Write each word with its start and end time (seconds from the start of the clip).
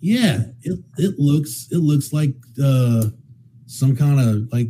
Yeah, 0.00 0.44
it, 0.62 0.78
it 0.96 1.18
looks 1.18 1.68
it 1.70 1.78
looks 1.78 2.12
like 2.12 2.34
uh, 2.62 3.04
some 3.66 3.94
kind 3.94 4.18
of 4.18 4.48
like 4.52 4.68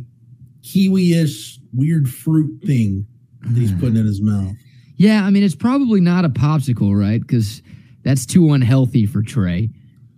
kiwi-ish 0.63 1.59
weird 1.73 2.09
fruit 2.09 2.61
thing 2.65 3.05
that 3.41 3.57
he's 3.57 3.71
putting 3.73 3.97
in 3.97 4.05
his 4.05 4.21
mouth. 4.21 4.55
Yeah, 4.97 5.23
I 5.23 5.29
mean 5.29 5.43
it's 5.43 5.55
probably 5.55 6.01
not 6.01 6.25
a 6.25 6.29
popsicle, 6.29 6.99
right? 6.99 7.21
Because 7.21 7.61
that's 8.03 8.25
too 8.25 8.53
unhealthy 8.53 9.05
for 9.05 9.21
Trey. 9.21 9.69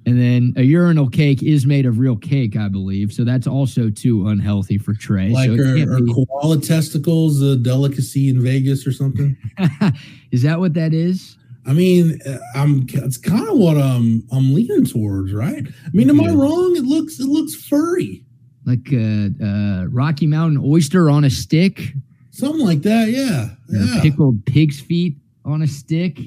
And 0.05 0.19
then 0.19 0.53
a 0.57 0.63
urinal 0.63 1.09
cake 1.09 1.41
is 1.41 1.65
made 1.65 1.85
of 1.85 1.97
real 1.97 2.17
cake, 2.17 2.57
I 2.57 2.67
believe. 2.67 3.13
So 3.13 3.23
that's 3.23 3.47
also 3.47 3.89
too 3.89 4.27
unhealthy 4.27 4.77
for 4.77 4.93
Trey. 4.93 5.29
Like 5.29 5.49
so 5.49 5.55
are, 5.55 5.95
are 5.95 6.27
koala 6.27 6.59
testicles 6.59 7.41
a 7.41 7.55
delicacy 7.55 8.27
in 8.27 8.41
Vegas 8.41 8.85
or 8.85 8.91
something? 8.91 9.37
is 10.31 10.41
that 10.41 10.59
what 10.59 10.73
that 10.73 10.93
is? 10.93 11.37
I 11.65 11.73
mean, 11.73 12.19
uh, 12.25 12.37
I'm. 12.55 12.85
It's 12.89 13.17
kind 13.17 13.47
of 13.47 13.57
what 13.57 13.77
I'm. 13.77 14.27
I'm 14.31 14.53
leaning 14.53 14.85
towards, 14.85 15.33
right? 15.33 15.65
I 15.65 15.89
mean, 15.93 16.09
am 16.09 16.19
yeah. 16.19 16.31
I 16.31 16.33
wrong? 16.33 16.75
It 16.75 16.83
looks. 16.83 17.19
It 17.19 17.27
looks 17.27 17.55
furry, 17.55 18.25
like 18.65 18.91
a, 18.91 19.31
a 19.41 19.87
Rocky 19.89 20.27
Mountain 20.27 20.61
oyster 20.63 21.09
on 21.09 21.23
a 21.23 21.29
stick, 21.29 21.93
something 22.31 22.65
like 22.65 22.81
that. 22.81 23.09
Yeah, 23.09 23.49
yeah. 23.69 24.01
Pickled 24.01 24.45
pig's 24.45 24.79
feet 24.81 25.17
on 25.45 25.61
a 25.61 25.67
stick. 25.67 26.19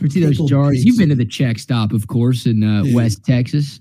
Or 0.00 0.08
see 0.08 0.24
those 0.24 0.38
jars. 0.48 0.84
You've 0.84 0.98
been 0.98 1.10
to 1.10 1.14
the 1.14 1.24
Czech 1.24 1.58
Stop, 1.58 1.92
of 1.92 2.08
course, 2.08 2.46
in 2.46 2.64
uh, 2.64 2.82
yeah. 2.82 2.94
West 2.96 3.24
Texas. 3.24 3.78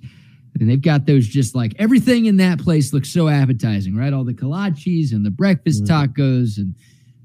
And 0.60 0.70
they've 0.70 0.82
got 0.82 1.08
those 1.08 1.28
just 1.28 1.56
like 1.56 1.74
everything 1.80 2.26
in 2.26 2.38
that 2.38 2.60
place 2.60 2.94
looks 2.94 3.10
so 3.10 3.28
appetizing, 3.28 3.96
right? 3.96 4.14
All 4.14 4.24
the 4.24 4.34
kolaches 4.34 5.12
and 5.12 5.26
the 5.26 5.32
breakfast 5.32 5.86
tacos 5.86 6.58
and 6.58 6.76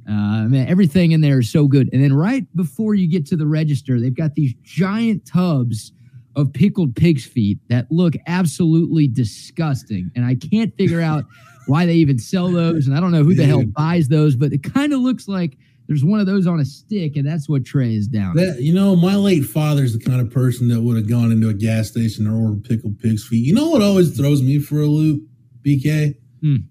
uh, 0.09 0.45
man, 0.48 0.69
everything 0.69 1.12
in 1.12 1.20
there 1.20 1.41
is 1.41 1.51
so 1.51 1.66
good. 1.66 1.88
And 1.92 2.02
then 2.02 2.12
right 2.12 2.45
before 2.55 2.95
you 2.95 3.09
get 3.09 3.27
to 3.27 3.37
the 3.37 3.47
register, 3.47 4.01
they've 4.01 4.14
got 4.14 4.34
these 4.34 4.55
giant 4.62 5.27
tubs 5.27 5.92
of 6.37 6.52
pickled 6.52 6.95
pig's 6.95 7.24
feet 7.24 7.59
that 7.69 7.91
look 7.91 8.14
absolutely 8.27 9.09
disgusting. 9.09 10.11
And 10.14 10.25
I 10.25 10.36
can't 10.36 10.77
figure 10.77 11.00
out 11.00 11.25
why 11.66 11.86
they 11.86 11.94
even 11.94 12.19
sell 12.19 12.48
those. 12.48 12.86
And 12.86 12.97
I 12.97 13.00
don't 13.00 13.11
know 13.11 13.25
who 13.25 13.34
the 13.34 13.44
hell 13.44 13.64
buys 13.64 14.08
those, 14.08 14.36
but 14.36 14.53
it 14.53 14.62
kind 14.62 14.92
of 14.92 15.00
looks 15.00 15.27
like 15.27 15.58
there's 15.89 16.05
one 16.05 16.20
of 16.20 16.27
those 16.27 16.47
on 16.47 16.59
a 16.59 16.64
stick, 16.64 17.16
and 17.16 17.27
that's 17.27 17.48
what 17.48 17.64
Trey 17.64 17.94
is 17.94 18.09
down. 18.09 18.36
That, 18.36 18.61
you 18.61 18.75
know, 18.75 18.97
my 18.97 19.14
late 19.14 19.44
father's 19.44 19.97
the 19.97 20.05
kind 20.05 20.20
of 20.20 20.33
person 20.33 20.69
that 20.69 20.81
would 20.81 20.97
have 20.97 21.09
gone 21.09 21.31
into 21.31 21.48
a 21.48 21.55
gas 21.55 21.88
station 21.88 22.27
and 22.27 22.34
ordered 22.34 22.64
pickled 22.64 22.98
pig's 22.98 23.27
feet. 23.27 23.44
You 23.44 23.55
know 23.55 23.70
what 23.70 23.83
always 23.83 24.16
throws 24.16 24.42
me 24.42 24.59
for 24.59 24.81
a 24.81 24.86
loop, 24.86 25.22
BK? 25.64 26.16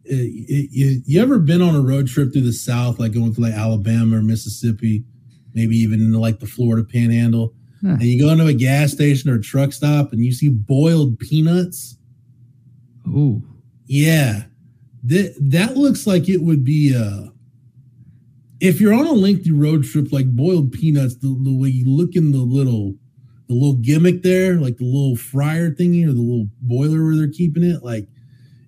It, 0.03 0.69
it, 0.73 1.03
you, 1.05 1.21
ever 1.21 1.39
been 1.39 1.61
on 1.61 1.75
a 1.75 1.81
road 1.81 2.07
trip 2.07 2.31
through 2.31 2.43
the 2.43 2.53
South, 2.53 2.99
like 2.99 3.13
going 3.13 3.33
to 3.33 3.41
like 3.41 3.53
Alabama 3.53 4.17
or 4.17 4.21
Mississippi, 4.21 5.03
maybe 5.53 5.75
even 5.77 6.01
into 6.01 6.19
like 6.19 6.39
the 6.39 6.47
Florida 6.47 6.83
Panhandle, 6.83 7.53
huh. 7.81 7.93
and 7.93 8.03
you 8.03 8.19
go 8.19 8.29
into 8.29 8.47
a 8.47 8.53
gas 8.53 8.91
station 8.91 9.29
or 9.29 9.35
a 9.35 9.41
truck 9.41 9.73
stop 9.73 10.11
and 10.11 10.23
you 10.23 10.31
see 10.31 10.49
boiled 10.49 11.19
peanuts? 11.19 11.97
Oh, 13.07 13.41
yeah, 13.85 14.43
that 15.03 15.35
that 15.39 15.77
looks 15.77 16.07
like 16.07 16.27
it 16.27 16.41
would 16.41 16.63
be 16.63 16.95
uh 16.95 17.29
if 18.59 18.79
you're 18.79 18.93
on 18.93 19.05
a 19.05 19.11
lengthy 19.11 19.51
road 19.51 19.83
trip 19.83 20.11
like 20.11 20.35
boiled 20.35 20.71
peanuts, 20.71 21.15
the, 21.17 21.27
the 21.27 21.55
way 21.55 21.69
you 21.69 21.85
look 21.85 22.15
in 22.15 22.31
the 22.31 22.37
little 22.39 22.95
the 23.47 23.53
little 23.53 23.75
gimmick 23.75 24.23
there, 24.23 24.55
like 24.55 24.77
the 24.77 24.85
little 24.85 25.15
fryer 25.15 25.69
thingy 25.69 26.03
or 26.03 26.13
the 26.13 26.21
little 26.21 26.47
boiler 26.61 27.03
where 27.03 27.15
they're 27.15 27.29
keeping 27.29 27.63
it, 27.63 27.83
like 27.83 28.07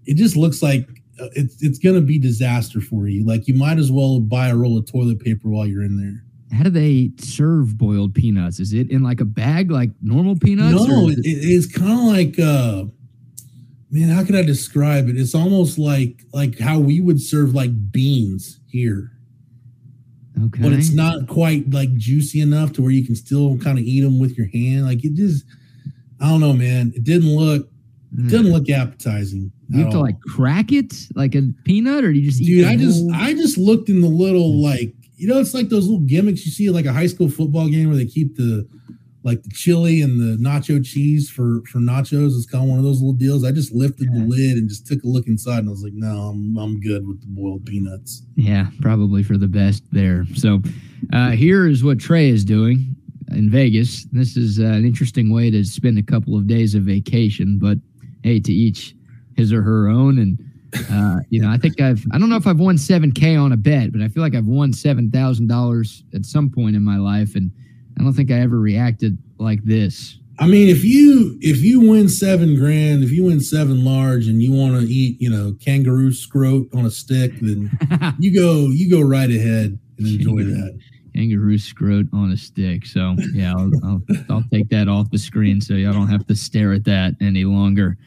it 0.05 0.15
just 0.15 0.35
looks 0.35 0.61
like 0.61 0.87
uh, 0.89 0.93
it's 1.35 1.61
it's 1.61 1.79
gonna 1.79 2.01
be 2.01 2.19
disaster 2.19 2.81
for 2.81 3.07
you. 3.07 3.25
Like 3.25 3.47
you 3.47 3.53
might 3.53 3.77
as 3.77 3.91
well 3.91 4.19
buy 4.19 4.49
a 4.49 4.55
roll 4.55 4.77
of 4.77 4.89
toilet 4.89 5.19
paper 5.19 5.49
while 5.49 5.65
you're 5.65 5.83
in 5.83 5.97
there. 5.97 6.23
How 6.57 6.63
do 6.63 6.69
they 6.69 7.11
serve 7.17 7.77
boiled 7.77 8.13
peanuts? 8.13 8.59
Is 8.59 8.73
it 8.73 8.89
in 8.89 9.03
like 9.03 9.19
a 9.19 9.25
bag 9.25 9.69
like 9.69 9.91
normal 10.01 10.37
peanuts? 10.37 10.87
No, 10.87 11.09
it, 11.09 11.19
it's 11.23 11.67
kind 11.67 11.91
of 11.91 12.05
like 12.05 12.39
uh 12.39 12.85
man, 13.89 14.09
how 14.09 14.23
could 14.23 14.35
I 14.35 14.43
describe 14.43 15.09
it? 15.09 15.17
It's 15.17 15.35
almost 15.35 15.77
like 15.77 16.23
like 16.33 16.59
how 16.59 16.79
we 16.79 17.01
would 17.01 17.21
serve 17.21 17.53
like 17.53 17.91
beans 17.91 18.59
here. 18.67 19.11
Okay. 20.45 20.61
But 20.61 20.73
it's 20.73 20.91
not 20.91 21.27
quite 21.27 21.71
like 21.71 21.93
juicy 21.95 22.41
enough 22.41 22.73
to 22.73 22.81
where 22.81 22.91
you 22.91 23.05
can 23.05 23.15
still 23.15 23.57
kind 23.57 23.79
of 23.79 23.83
eat 23.83 24.01
them 24.01 24.19
with 24.19 24.37
your 24.37 24.47
hand. 24.47 24.85
Like 24.85 25.03
it 25.03 25.15
just 25.15 25.45
I 26.21 26.29
don't 26.29 26.41
know, 26.41 26.53
man. 26.53 26.93
It 26.95 27.03
didn't 27.03 27.35
look 27.35 27.69
it 28.17 28.29
didn't 28.29 28.51
look 28.51 28.69
appetizing. 28.69 29.51
You 29.69 29.83
have 29.83 29.91
to 29.91 29.99
like 29.99 30.19
crack 30.21 30.71
it 30.71 30.93
like 31.15 31.35
a 31.35 31.43
peanut, 31.65 32.03
or 32.03 32.13
do 32.13 32.19
you 32.19 32.29
just 32.29 32.41
Dude, 32.41 32.65
I 32.65 32.75
just 32.77 33.03
I 33.13 33.33
just 33.33 33.57
looked 33.57 33.89
in 33.89 34.01
the 34.01 34.07
little 34.07 34.61
like 34.61 34.93
you 35.17 35.27
know, 35.27 35.39
it's 35.39 35.53
like 35.53 35.69
those 35.69 35.87
little 35.87 36.05
gimmicks 36.05 36.45
you 36.45 36.51
see 36.51 36.67
at 36.67 36.73
like 36.73 36.85
a 36.85 36.93
high 36.93 37.07
school 37.07 37.29
football 37.29 37.67
game 37.67 37.87
where 37.87 37.97
they 37.97 38.05
keep 38.05 38.35
the 38.35 38.67
like 39.23 39.43
the 39.43 39.49
chili 39.49 40.01
and 40.01 40.21
the 40.21 40.41
nacho 40.41 40.83
cheese 40.85 41.29
for 41.29 41.61
for 41.71 41.79
nachos. 41.79 42.37
It's 42.37 42.45
kind 42.45 42.63
of 42.63 42.69
one 42.69 42.79
of 42.79 42.85
those 42.85 43.01
little 43.01 43.13
deals. 43.13 43.43
I 43.43 43.51
just 43.51 43.73
lifted 43.73 44.07
yeah. 44.11 44.19
the 44.19 44.25
lid 44.25 44.57
and 44.57 44.69
just 44.69 44.85
took 44.85 45.03
a 45.03 45.07
look 45.07 45.27
inside, 45.27 45.59
and 45.59 45.67
I 45.67 45.71
was 45.71 45.83
like, 45.83 45.93
no, 45.95 46.07
I'm 46.07 46.57
I'm 46.57 46.79
good 46.79 47.05
with 47.07 47.19
the 47.21 47.27
boiled 47.27 47.65
peanuts. 47.65 48.23
Yeah, 48.35 48.67
probably 48.79 49.23
for 49.23 49.37
the 49.37 49.47
best 49.47 49.83
there. 49.91 50.25
So 50.35 50.61
uh, 51.11 51.31
here 51.31 51.67
is 51.67 51.83
what 51.83 51.99
Trey 51.99 52.29
is 52.29 52.45
doing 52.45 52.95
in 53.31 53.49
Vegas. 53.49 54.05
This 54.11 54.37
is 54.37 54.59
uh, 54.59 54.65
an 54.65 54.85
interesting 54.85 55.33
way 55.33 55.49
to 55.51 55.63
spend 55.65 55.97
a 55.97 56.03
couple 56.03 56.37
of 56.37 56.47
days 56.47 56.75
of 56.75 56.83
vacation, 56.83 57.57
but 57.59 57.79
hey, 58.23 58.39
to 58.39 58.53
each 58.53 58.95
his 59.37 59.53
or 59.53 59.61
her 59.61 59.87
own. 59.87 60.17
And 60.17 60.37
uh, 60.91 61.19
you 61.29 61.41
know, 61.41 61.49
I 61.49 61.57
think 61.57 61.79
I've 61.79 62.05
I 62.11 62.19
don't 62.19 62.29
know 62.29 62.35
if 62.35 62.47
I've 62.47 62.59
won 62.59 62.77
seven 62.77 63.11
K 63.11 63.35
on 63.35 63.51
a 63.51 63.57
bet, 63.57 63.91
but 63.91 64.01
I 64.01 64.09
feel 64.09 64.21
like 64.23 64.35
I've 64.35 64.47
won 64.47 64.73
seven 64.73 65.09
thousand 65.09 65.47
dollars 65.47 66.03
at 66.13 66.25
some 66.25 66.49
point 66.49 66.75
in 66.75 66.83
my 66.83 66.97
life, 66.97 67.35
and 67.35 67.51
I 67.99 68.03
don't 68.03 68.13
think 68.13 68.31
I 68.31 68.39
ever 68.39 68.59
reacted 68.59 69.17
like 69.37 69.63
this. 69.63 70.17
I 70.39 70.45
mean, 70.45 70.69
if 70.69 70.83
you 70.83 71.37
if 71.41 71.61
you 71.63 71.79
win 71.79 72.09
seven 72.09 72.55
grand, 72.55 73.03
if 73.03 73.11
you 73.11 73.23
win 73.23 73.39
seven 73.39 73.83
large, 73.83 74.27
and 74.27 74.41
you 74.41 74.51
want 74.51 74.79
to 74.79 74.87
eat, 74.87 75.19
you 75.19 75.29
know, 75.29 75.55
kangaroo 75.59 76.11
scrote 76.11 76.73
on 76.75 76.85
a 76.85 76.91
stick, 76.91 77.39
then 77.39 77.71
you 78.19 78.33
go 78.33 78.67
you 78.67 78.89
go 78.89 79.01
right 79.01 79.29
ahead 79.29 79.79
and 79.97 80.07
enjoy 80.07 80.43
that. 80.43 80.79
Kangaroo 81.15 81.57
scrote 81.57 82.07
on 82.13 82.31
a 82.31 82.37
stick. 82.37 82.85
So 82.85 83.15
yeah, 83.33 83.53
I'll, 83.57 83.71
I'll, 83.83 84.01
I'll 84.29 84.43
take 84.51 84.69
that 84.69 84.87
off 84.87 85.09
the 85.09 85.17
screen 85.17 85.59
so 85.59 85.73
y'all 85.73 85.93
don't 85.93 86.09
have 86.09 86.27
to 86.27 86.35
stare 86.35 86.73
at 86.73 86.83
that 86.83 87.15
any 87.19 87.43
longer. 87.43 87.97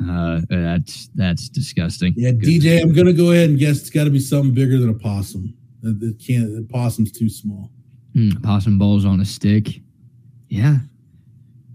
Uh, 0.00 0.40
that's 0.48 1.08
that's 1.14 1.48
disgusting. 1.48 2.14
Yeah, 2.16 2.32
Good. 2.32 2.48
DJ, 2.62 2.82
I'm 2.82 2.92
gonna 2.92 3.12
go 3.12 3.32
ahead 3.32 3.50
and 3.50 3.58
guess 3.58 3.80
it's 3.80 3.90
got 3.90 4.04
to 4.04 4.10
be 4.10 4.20
something 4.20 4.54
bigger 4.54 4.78
than 4.78 4.90
a 4.90 4.94
possum. 4.94 5.54
It 5.82 6.22
can't. 6.24 6.54
The 6.54 6.66
possum's 6.70 7.12
too 7.12 7.28
small. 7.28 7.70
Mm, 8.14 8.42
possum 8.42 8.78
balls 8.78 9.04
on 9.04 9.20
a 9.20 9.24
stick. 9.24 9.80
Yeah, 10.48 10.78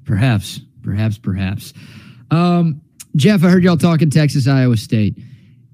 perhaps, 0.06 0.62
perhaps, 0.82 1.18
perhaps. 1.18 1.74
Um, 2.32 2.82
Jeff, 3.16 3.44
I 3.44 3.50
heard 3.50 3.64
y'all 3.64 3.78
talking 3.78 4.10
Texas 4.10 4.48
Iowa 4.48 4.78
State, 4.78 5.18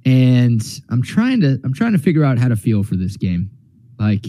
and 0.05 0.61
I'm 0.89 1.01
trying 1.01 1.41
to 1.41 1.59
I'm 1.63 1.73
trying 1.73 1.93
to 1.93 1.99
figure 1.99 2.23
out 2.23 2.37
how 2.37 2.47
to 2.47 2.55
feel 2.55 2.83
for 2.83 2.95
this 2.95 3.15
game. 3.17 3.49
Like, 3.99 4.25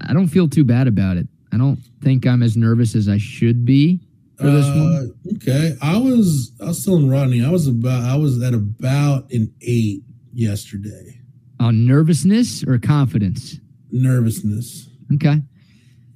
I 0.00 0.12
don't 0.12 0.28
feel 0.28 0.48
too 0.48 0.64
bad 0.64 0.88
about 0.88 1.16
it. 1.16 1.26
I 1.52 1.58
don't 1.58 1.78
think 2.02 2.26
I'm 2.26 2.42
as 2.42 2.56
nervous 2.56 2.94
as 2.94 3.08
I 3.08 3.18
should 3.18 3.64
be 3.64 4.00
for 4.36 4.50
this 4.50 4.66
uh, 4.66 4.72
one. 4.72 5.14
Okay, 5.36 5.76
I 5.80 5.96
was 5.98 6.52
I 6.60 6.66
was 6.66 6.84
telling 6.84 7.08
Rodney 7.08 7.44
I 7.44 7.50
was 7.50 7.66
about 7.66 8.02
I 8.02 8.16
was 8.16 8.42
at 8.42 8.54
about 8.54 9.30
an 9.32 9.52
eight 9.62 10.02
yesterday. 10.32 11.20
On 11.58 11.86
nervousness 11.86 12.62
or 12.64 12.78
confidence? 12.78 13.58
Nervousness. 13.90 14.88
Okay. 15.14 15.42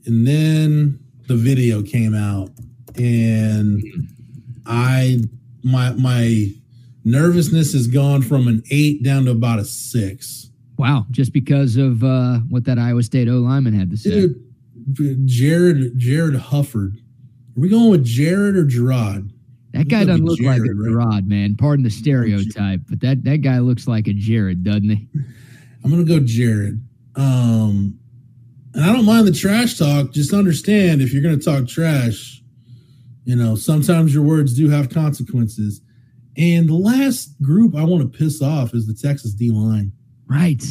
And 0.06 0.26
then 0.26 0.98
the 1.28 1.36
video 1.36 1.82
came 1.82 2.14
out, 2.14 2.50
and 2.96 3.82
I 4.66 5.20
my 5.62 5.92
my 5.92 6.52
nervousness 7.04 7.72
has 7.72 7.86
gone 7.86 8.22
from 8.22 8.48
an 8.48 8.62
eight 8.70 9.02
down 9.02 9.24
to 9.26 9.30
about 9.30 9.58
a 9.58 9.64
six. 9.64 10.50
Wow, 10.76 11.06
just 11.10 11.32
because 11.32 11.76
of 11.76 12.02
uh, 12.02 12.38
what 12.48 12.64
that 12.64 12.78
Iowa 12.78 13.02
State 13.02 13.28
O 13.28 13.38
lineman 13.38 13.74
had 13.74 13.90
to 13.90 13.96
say. 13.96 14.28
Dude, 14.92 15.26
Jared 15.26 15.98
Jarrod 15.98 16.38
Hufford 16.38 16.96
are 17.60 17.62
we 17.62 17.68
going 17.68 17.90
with 17.90 18.04
Jared 18.06 18.56
or 18.56 18.64
Gerard? 18.64 19.30
That 19.74 19.88
guy 19.88 20.04
doesn't 20.04 20.24
look 20.24 20.38
Jared, 20.38 20.62
like 20.62 20.70
a 20.70 20.74
Gerard, 20.74 20.96
right? 20.96 21.24
man. 21.26 21.56
Pardon 21.56 21.84
the 21.84 21.90
stereotype, 21.90 22.80
but 22.88 23.00
that, 23.00 23.22
that 23.24 23.42
guy 23.42 23.58
looks 23.58 23.86
like 23.86 24.08
a 24.08 24.14
Jared, 24.14 24.64
doesn't 24.64 24.88
he? 24.88 25.08
I'm 25.84 25.90
gonna 25.90 26.04
go 26.04 26.20
Jared. 26.20 26.82
Um, 27.16 27.98
and 28.72 28.82
I 28.82 28.94
don't 28.94 29.04
mind 29.04 29.26
the 29.26 29.32
trash 29.32 29.78
talk. 29.78 30.12
Just 30.12 30.32
understand 30.32 31.02
if 31.02 31.12
you're 31.12 31.22
gonna 31.22 31.36
talk 31.36 31.68
trash, 31.68 32.42
you 33.24 33.36
know, 33.36 33.56
sometimes 33.56 34.14
your 34.14 34.22
words 34.22 34.54
do 34.54 34.70
have 34.70 34.88
consequences. 34.88 35.82
And 36.38 36.66
the 36.66 36.74
last 36.74 37.40
group 37.42 37.76
I 37.76 37.84
want 37.84 38.10
to 38.10 38.18
piss 38.18 38.40
off 38.40 38.72
is 38.72 38.86
the 38.86 38.94
Texas 38.94 39.34
D 39.34 39.50
line. 39.50 39.92
Right. 40.26 40.64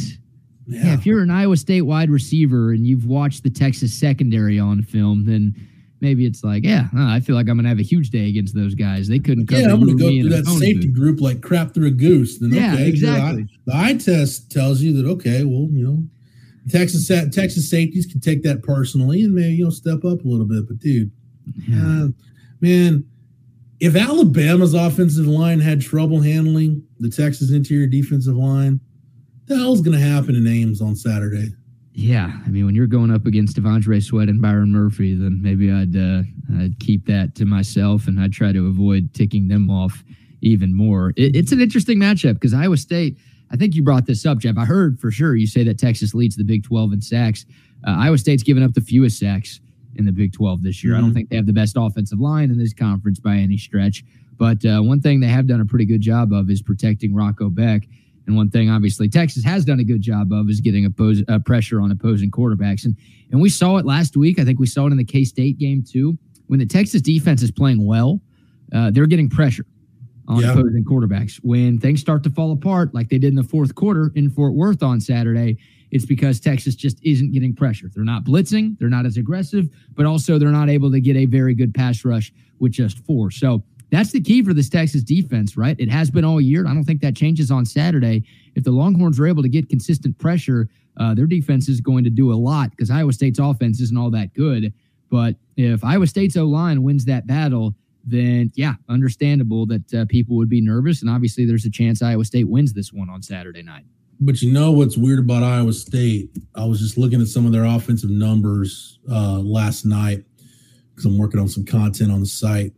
Yeah. 0.66 0.86
yeah. 0.86 0.94
If 0.96 1.06
you're 1.06 1.22
an 1.22 1.30
Iowa 1.30 1.56
State 1.56 1.84
wide 1.84 2.10
receiver 2.10 2.72
and 2.72 2.88
you've 2.88 3.06
watched 3.06 3.44
the 3.44 3.52
Texas 3.52 3.94
secondary 3.94 4.60
on 4.60 4.82
film, 4.82 5.26
then 5.26 5.54
maybe 6.02 6.26
it's 6.26 6.44
like, 6.44 6.64
yeah, 6.64 6.88
I 6.96 7.20
feel 7.20 7.36
like 7.36 7.48
I'm 7.50 7.58
gonna 7.58 7.70
have 7.70 7.80
a 7.80 7.84
huge 7.84 8.10
day 8.10 8.30
against 8.30 8.56
those 8.56 8.76
guys. 8.76 9.08
They 9.08 9.20
couldn't 9.20 9.48
come. 9.48 9.60
Yeah, 9.60 9.72
I'm 9.72 9.80
gonna 9.80 9.96
go 9.96 10.10
through 10.10 10.30
that 10.30 10.46
safety 10.46 10.88
group 10.88 11.22
like 11.22 11.42
crap 11.42 11.74
through 11.74 11.88
a 11.88 11.92
goose. 11.92 12.40
Then 12.40 12.52
yeah, 12.52 12.74
okay, 12.74 12.88
exactly. 12.88 13.48
The 13.66 13.74
eye, 13.74 13.94
the 13.94 13.96
eye 13.96 13.98
test 13.98 14.52
tells 14.52 14.82
you 14.82 14.94
that 15.02 15.10
okay, 15.10 15.44
well, 15.44 15.68
you 15.72 15.84
know, 15.84 16.04
Texas 16.70 17.08
Texas 17.08 17.70
safeties 17.70 18.06
can 18.06 18.20
take 18.20 18.44
that 18.44 18.64
personally 18.64 19.24
and 19.24 19.34
maybe 19.34 19.54
you 19.56 19.66
know 19.66 19.70
step 19.70 20.06
up 20.06 20.24
a 20.24 20.28
little 20.28 20.46
bit. 20.46 20.68
But 20.68 20.80
dude, 20.80 21.12
yeah. 21.68 21.78
uh, 21.78 22.08
man, 22.62 23.06
if 23.80 23.96
Alabama's 23.96 24.74
offensive 24.74 25.28
line 25.28 25.60
had 25.60 25.82
trouble 25.82 26.22
handling 26.22 26.84
the 27.00 27.10
Texas 27.10 27.52
interior 27.52 27.88
defensive 27.88 28.36
line, 28.36 28.80
the 29.46 29.56
hell's 29.58 29.82
going 29.82 29.98
to 29.98 30.04
happen 30.04 30.36
in 30.36 30.48
Ames 30.48 30.82
on 30.82 30.96
Saturday? 30.96 31.54
Yeah, 32.02 32.32
I 32.46 32.50
mean, 32.50 32.66
when 32.66 32.76
you're 32.76 32.88
going 32.88 33.12
up 33.12 33.26
against 33.26 33.58
T'Vondre 33.58 34.02
Sweat 34.02 34.30
and 34.30 34.42
Byron 34.42 34.72
Murphy, 34.72 35.16
then 35.16 35.42
maybe 35.42 35.70
I'd 35.70 35.94
uh, 35.98 36.24
I'd 36.58 36.80
keep 36.80 37.06
that 37.08 37.36
to 37.36 37.46
myself 37.46 38.08
and 38.08 38.22
I'd 38.22 38.32
try 38.32 38.54
to 38.54 38.68
avoid 38.68 39.14
ticking 39.14 39.50
them 39.50 39.70
off 39.70 40.06
even 40.42 40.74
more. 40.74 41.10
It, 41.18 41.36
it's 41.36 41.52
an 41.52 41.60
interesting 41.60 42.00
matchup 42.00 42.36
because 42.36 42.54
Iowa 42.54 42.78
State. 42.78 43.18
I 43.52 43.58
think 43.58 43.76
you 43.76 43.84
brought 43.84 44.06
this 44.06 44.26
up, 44.26 44.38
Jeff. 44.38 44.58
I 44.58 44.64
heard 44.64 44.98
for 44.98 45.12
sure 45.12 45.36
you 45.36 45.46
say 45.46 45.64
that 45.66 45.78
Texas 45.78 46.14
leads 46.14 46.38
the 46.38 46.44
Big 46.46 46.64
12 46.64 46.94
in 46.94 47.02
sacks. 47.02 47.46
Uh, 47.86 47.96
Iowa 47.98 48.18
State's 48.18 48.44
given 48.44 48.64
up 48.64 48.76
the 48.76 48.82
fewest 48.82 49.20
sacks 49.20 49.60
in 49.96 50.06
the 50.06 50.14
Big 50.14 50.32
12 50.32 50.64
this 50.64 50.84
year. 50.84 50.94
Mm-hmm. 50.94 50.98
I 50.98 51.02
don't 51.02 51.10
mm-hmm. 51.10 51.16
think 51.16 51.30
they 51.32 51.36
have 51.36 51.48
the 51.48 51.54
best 51.54 51.76
offensive 51.78 52.20
line 52.20 52.50
in 52.50 52.58
this 52.58 52.74
conference 52.74 53.20
by 53.20 53.36
any 53.36 53.58
stretch. 53.58 54.06
But 54.38 54.64
uh, 54.64 54.80
one 54.82 55.02
thing 55.02 55.20
they 55.20 55.28
have 55.28 55.48
done 55.48 55.60
a 55.60 55.66
pretty 55.66 55.86
good 55.86 56.00
job 56.00 56.32
of 56.32 56.50
is 56.50 56.62
protecting 56.62 57.14
Rocco 57.14 57.50
Becht. 57.50 57.90
And 58.30 58.38
one 58.38 58.52
thing, 58.52 58.70
obviously, 58.70 59.10
Texas 59.10 59.44
has 59.44 59.66
done 59.66 59.80
a 59.80 59.84
good 59.84 60.02
job 60.02 60.32
of 60.32 60.52
is 60.52 60.62
getting 60.62 60.86
oppose, 60.86 61.24
uh, 61.28 61.40
pressure 61.40 61.82
on 61.82 61.90
opposing 61.90 62.30
quarterbacks. 62.30 62.86
And, 62.86 62.96
and 63.32 63.42
we 63.42 63.50
saw 63.50 63.78
it 63.78 63.88
last 63.88 64.16
week. 64.16 64.38
I 64.38 64.46
think 64.46 64.60
we 64.60 64.68
saw 64.68 64.86
it 64.86 64.92
in 64.92 64.98
the 64.98 65.04
K 65.04 65.24
State 65.24 65.58
game, 65.58 65.84
too. 65.84 66.16
When 66.46 66.60
the 66.60 66.66
Texas 66.68 67.02
defense 67.02 67.42
is 67.42 67.50
playing 67.50 67.88
well, 67.88 68.22
uh, 68.72 68.92
they're 68.92 69.08
getting 69.08 69.32
pressure 69.32 69.66
on 70.28 70.42
yeah. 70.42 70.52
opposing 70.52 70.86
quarterbacks. 70.86 71.40
When 71.42 71.80
things 71.80 72.02
start 72.02 72.22
to 72.22 72.30
fall 72.30 72.52
apart, 72.52 72.94
like 72.94 73.10
they 73.10 73.18
did 73.18 73.30
in 73.30 73.36
the 73.36 73.42
fourth 73.44 73.74
quarter 73.74 74.12
in 74.14 74.30
Fort 74.30 74.54
Worth 74.54 74.84
on 74.84 75.02
Saturday, 75.02 75.58
it's 75.90 76.06
because 76.06 76.40
Texas 76.40 76.76
just 76.76 77.04
isn't 77.04 77.32
getting 77.32 77.56
pressure. 77.56 77.90
They're 77.92 78.04
not 78.04 78.26
blitzing, 78.26 78.78
they're 78.78 78.90
not 78.90 79.08
as 79.08 79.18
aggressive, 79.18 79.70
but 79.96 80.06
also 80.06 80.38
they're 80.38 80.50
not 80.50 80.70
able 80.70 80.92
to 80.92 81.02
get 81.02 81.16
a 81.16 81.26
very 81.26 81.56
good 81.56 81.74
pass 81.74 82.06
rush 82.06 82.32
with 82.60 82.74
just 82.74 83.00
four. 83.08 83.32
So 83.32 83.64
that's 83.92 84.12
the 84.12 84.22
key 84.22 84.44
for 84.44 84.54
this 84.54 84.70
Texas 84.70 85.04
defense, 85.04 85.58
right? 85.58 85.76
It 85.80 85.90
has 85.90 86.12
been 86.12 86.24
all 86.24 86.40
year. 86.40 86.68
I 86.68 86.74
don't 86.74 86.84
think 86.84 87.02
that 87.02 87.16
changes 87.16 87.50
on 87.52 87.66
Saturday. 87.66 88.24
If 88.56 88.64
the 88.64 88.72
Longhorns 88.72 89.20
are 89.20 89.28
able 89.28 89.44
to 89.44 89.50
get 89.50 89.70
consistent 89.70 90.18
pressure, 90.18 90.70
uh, 90.98 91.14
their 91.14 91.26
defense 91.26 91.70
is 91.70 91.82
going 91.82 92.04
to 92.04 92.10
do 92.10 92.32
a 92.32 92.36
lot 92.36 92.72
because 92.72 92.92
Iowa 92.92 93.14
State's 93.14 93.40
offense 93.40 93.80
isn't 93.80 93.98
all 93.98 94.12
that 94.12 94.34
good. 94.34 94.74
But 95.10 95.36
if 95.58 95.84
Iowa 95.84 96.08
State's 96.08 96.38
O 96.38 96.46
line 96.46 96.84
wins 96.84 97.06
that 97.06 97.26
battle, 97.26 97.76
then 98.04 98.52
yeah, 98.56 98.76
understandable 98.90 99.66
that 99.68 99.94
uh, 99.94 100.06
people 100.08 100.36
would 100.38 100.50
be 100.50 100.62
nervous. 100.62 101.02
And 101.02 101.10
obviously, 101.10 101.46
there's 101.46 101.66
a 101.66 101.72
chance 101.72 102.02
Iowa 102.02 102.26
State 102.26 102.48
wins 102.48 102.74
this 102.74 102.94
one 102.94 103.10
on 103.10 103.22
Saturday 103.22 103.64
night. 103.64 103.86
But 104.22 104.42
you 104.42 104.52
know 104.52 104.72
what's 104.72 104.98
weird 104.98 105.20
about 105.20 105.44
Iowa 105.44 105.74
State? 105.74 106.30
I 106.54 106.66
was 106.66 106.80
just 106.80 106.98
looking 106.98 107.22
at 107.22 107.28
some 107.28 107.46
of 107.46 107.54
their 107.54 107.64
offensive 107.66 108.10
numbers 108.10 109.00
uh, 109.10 109.40
last 109.40 109.86
night 109.86 110.26
because 110.90 111.06
I'm 111.06 111.18
working 111.18 111.40
on 111.40 111.48
some 111.48 111.66
content 111.66 112.12
on 112.12 112.20
the 112.20 112.26
site 112.26 112.74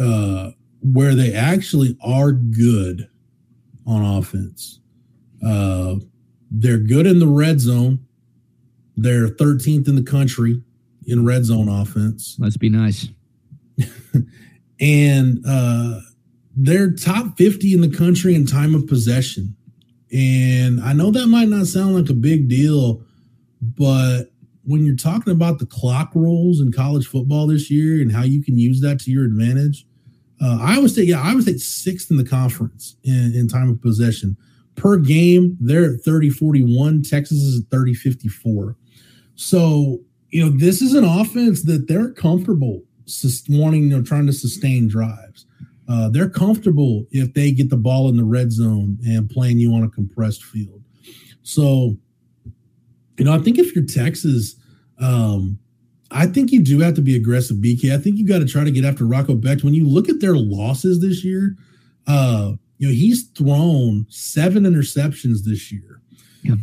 uh, 0.00 0.50
where 0.82 1.14
they 1.14 1.34
actually 1.34 1.96
are 2.02 2.32
good 2.32 3.08
on 3.86 4.02
offense. 4.02 4.80
Uh, 5.44 5.96
they're 6.50 6.78
good 6.78 7.06
in 7.06 7.18
the 7.18 7.26
red 7.26 7.60
zone. 7.60 8.04
They're 8.96 9.28
13th 9.28 9.88
in 9.88 9.96
the 9.96 10.02
country 10.02 10.62
in 11.06 11.24
red 11.24 11.44
zone 11.44 11.68
offense. 11.68 12.36
Let's 12.40 12.56
be 12.56 12.68
nice. 12.68 13.08
and 14.80 15.44
uh, 15.46 16.00
they're 16.56 16.92
top 16.92 17.36
50 17.36 17.74
in 17.74 17.80
the 17.80 17.94
country 17.96 18.34
in 18.34 18.46
time 18.46 18.74
of 18.74 18.86
possession. 18.86 19.56
And 20.12 20.80
I 20.80 20.92
know 20.92 21.10
that 21.12 21.28
might 21.28 21.48
not 21.48 21.66
sound 21.66 21.94
like 21.94 22.10
a 22.10 22.14
big 22.14 22.48
deal, 22.48 23.02
but 23.62 24.24
when 24.64 24.84
you're 24.84 24.96
talking 24.96 25.32
about 25.32 25.58
the 25.58 25.66
clock 25.66 26.10
rules 26.14 26.60
in 26.60 26.72
college 26.72 27.06
football 27.06 27.46
this 27.46 27.70
year 27.70 28.02
and 28.02 28.12
how 28.12 28.22
you 28.22 28.42
can 28.42 28.58
use 28.58 28.80
that 28.80 29.00
to 29.00 29.10
your 29.10 29.24
advantage, 29.24 29.86
uh, 30.42 30.58
Iowa 30.60 30.88
State, 30.88 31.08
yeah, 31.08 31.20
Iowa 31.20 31.42
State 31.42 31.60
sixth 31.60 32.10
in 32.10 32.16
the 32.16 32.24
conference 32.24 32.96
in, 33.04 33.32
in 33.34 33.48
time 33.48 33.70
of 33.70 33.80
possession. 33.80 34.36
Per 34.76 34.96
game, 34.96 35.56
they're 35.60 35.94
at 35.94 36.00
30 36.00 36.30
41. 36.30 37.02
Texas 37.02 37.38
is 37.38 37.60
at 37.60 37.66
30 37.70 37.94
54. 37.94 38.76
So, 39.34 40.00
you 40.30 40.44
know, 40.44 40.50
this 40.56 40.80
is 40.80 40.94
an 40.94 41.04
offense 41.04 41.62
that 41.64 41.88
they're 41.88 42.12
comfortable 42.12 42.82
wanting, 43.48 43.84
you 43.84 43.96
know, 43.96 44.02
trying 44.02 44.26
to 44.26 44.32
sustain 44.32 44.88
drives. 44.88 45.46
Uh, 45.88 46.08
they're 46.08 46.30
comfortable 46.30 47.06
if 47.10 47.34
they 47.34 47.50
get 47.50 47.68
the 47.68 47.76
ball 47.76 48.08
in 48.08 48.16
the 48.16 48.24
red 48.24 48.52
zone 48.52 48.96
and 49.04 49.28
playing 49.28 49.58
you 49.58 49.74
on 49.74 49.82
a 49.82 49.88
compressed 49.88 50.44
field. 50.44 50.82
So, 51.42 51.96
you 53.18 53.24
know, 53.24 53.34
I 53.34 53.38
think 53.38 53.58
if 53.58 53.74
you're 53.74 53.84
Texas, 53.84 54.54
um, 55.00 55.58
I 56.10 56.26
think 56.26 56.50
you 56.50 56.62
do 56.62 56.80
have 56.80 56.94
to 56.94 57.02
be 57.02 57.14
aggressive, 57.16 57.58
BK. 57.58 57.94
I 57.94 57.98
think 57.98 58.18
you 58.18 58.26
got 58.26 58.40
to 58.40 58.46
try 58.46 58.64
to 58.64 58.70
get 58.70 58.84
after 58.84 59.06
Rocco 59.06 59.34
Becht. 59.34 59.62
When 59.62 59.74
you 59.74 59.86
look 59.86 60.08
at 60.08 60.20
their 60.20 60.34
losses 60.34 61.00
this 61.00 61.24
year, 61.24 61.56
uh, 62.06 62.52
you 62.78 62.88
know, 62.88 62.92
he's 62.94 63.28
thrown 63.28 64.06
seven 64.08 64.64
interceptions 64.64 65.44
this 65.44 65.70
year. 65.70 66.00
Yeah. 66.42 66.56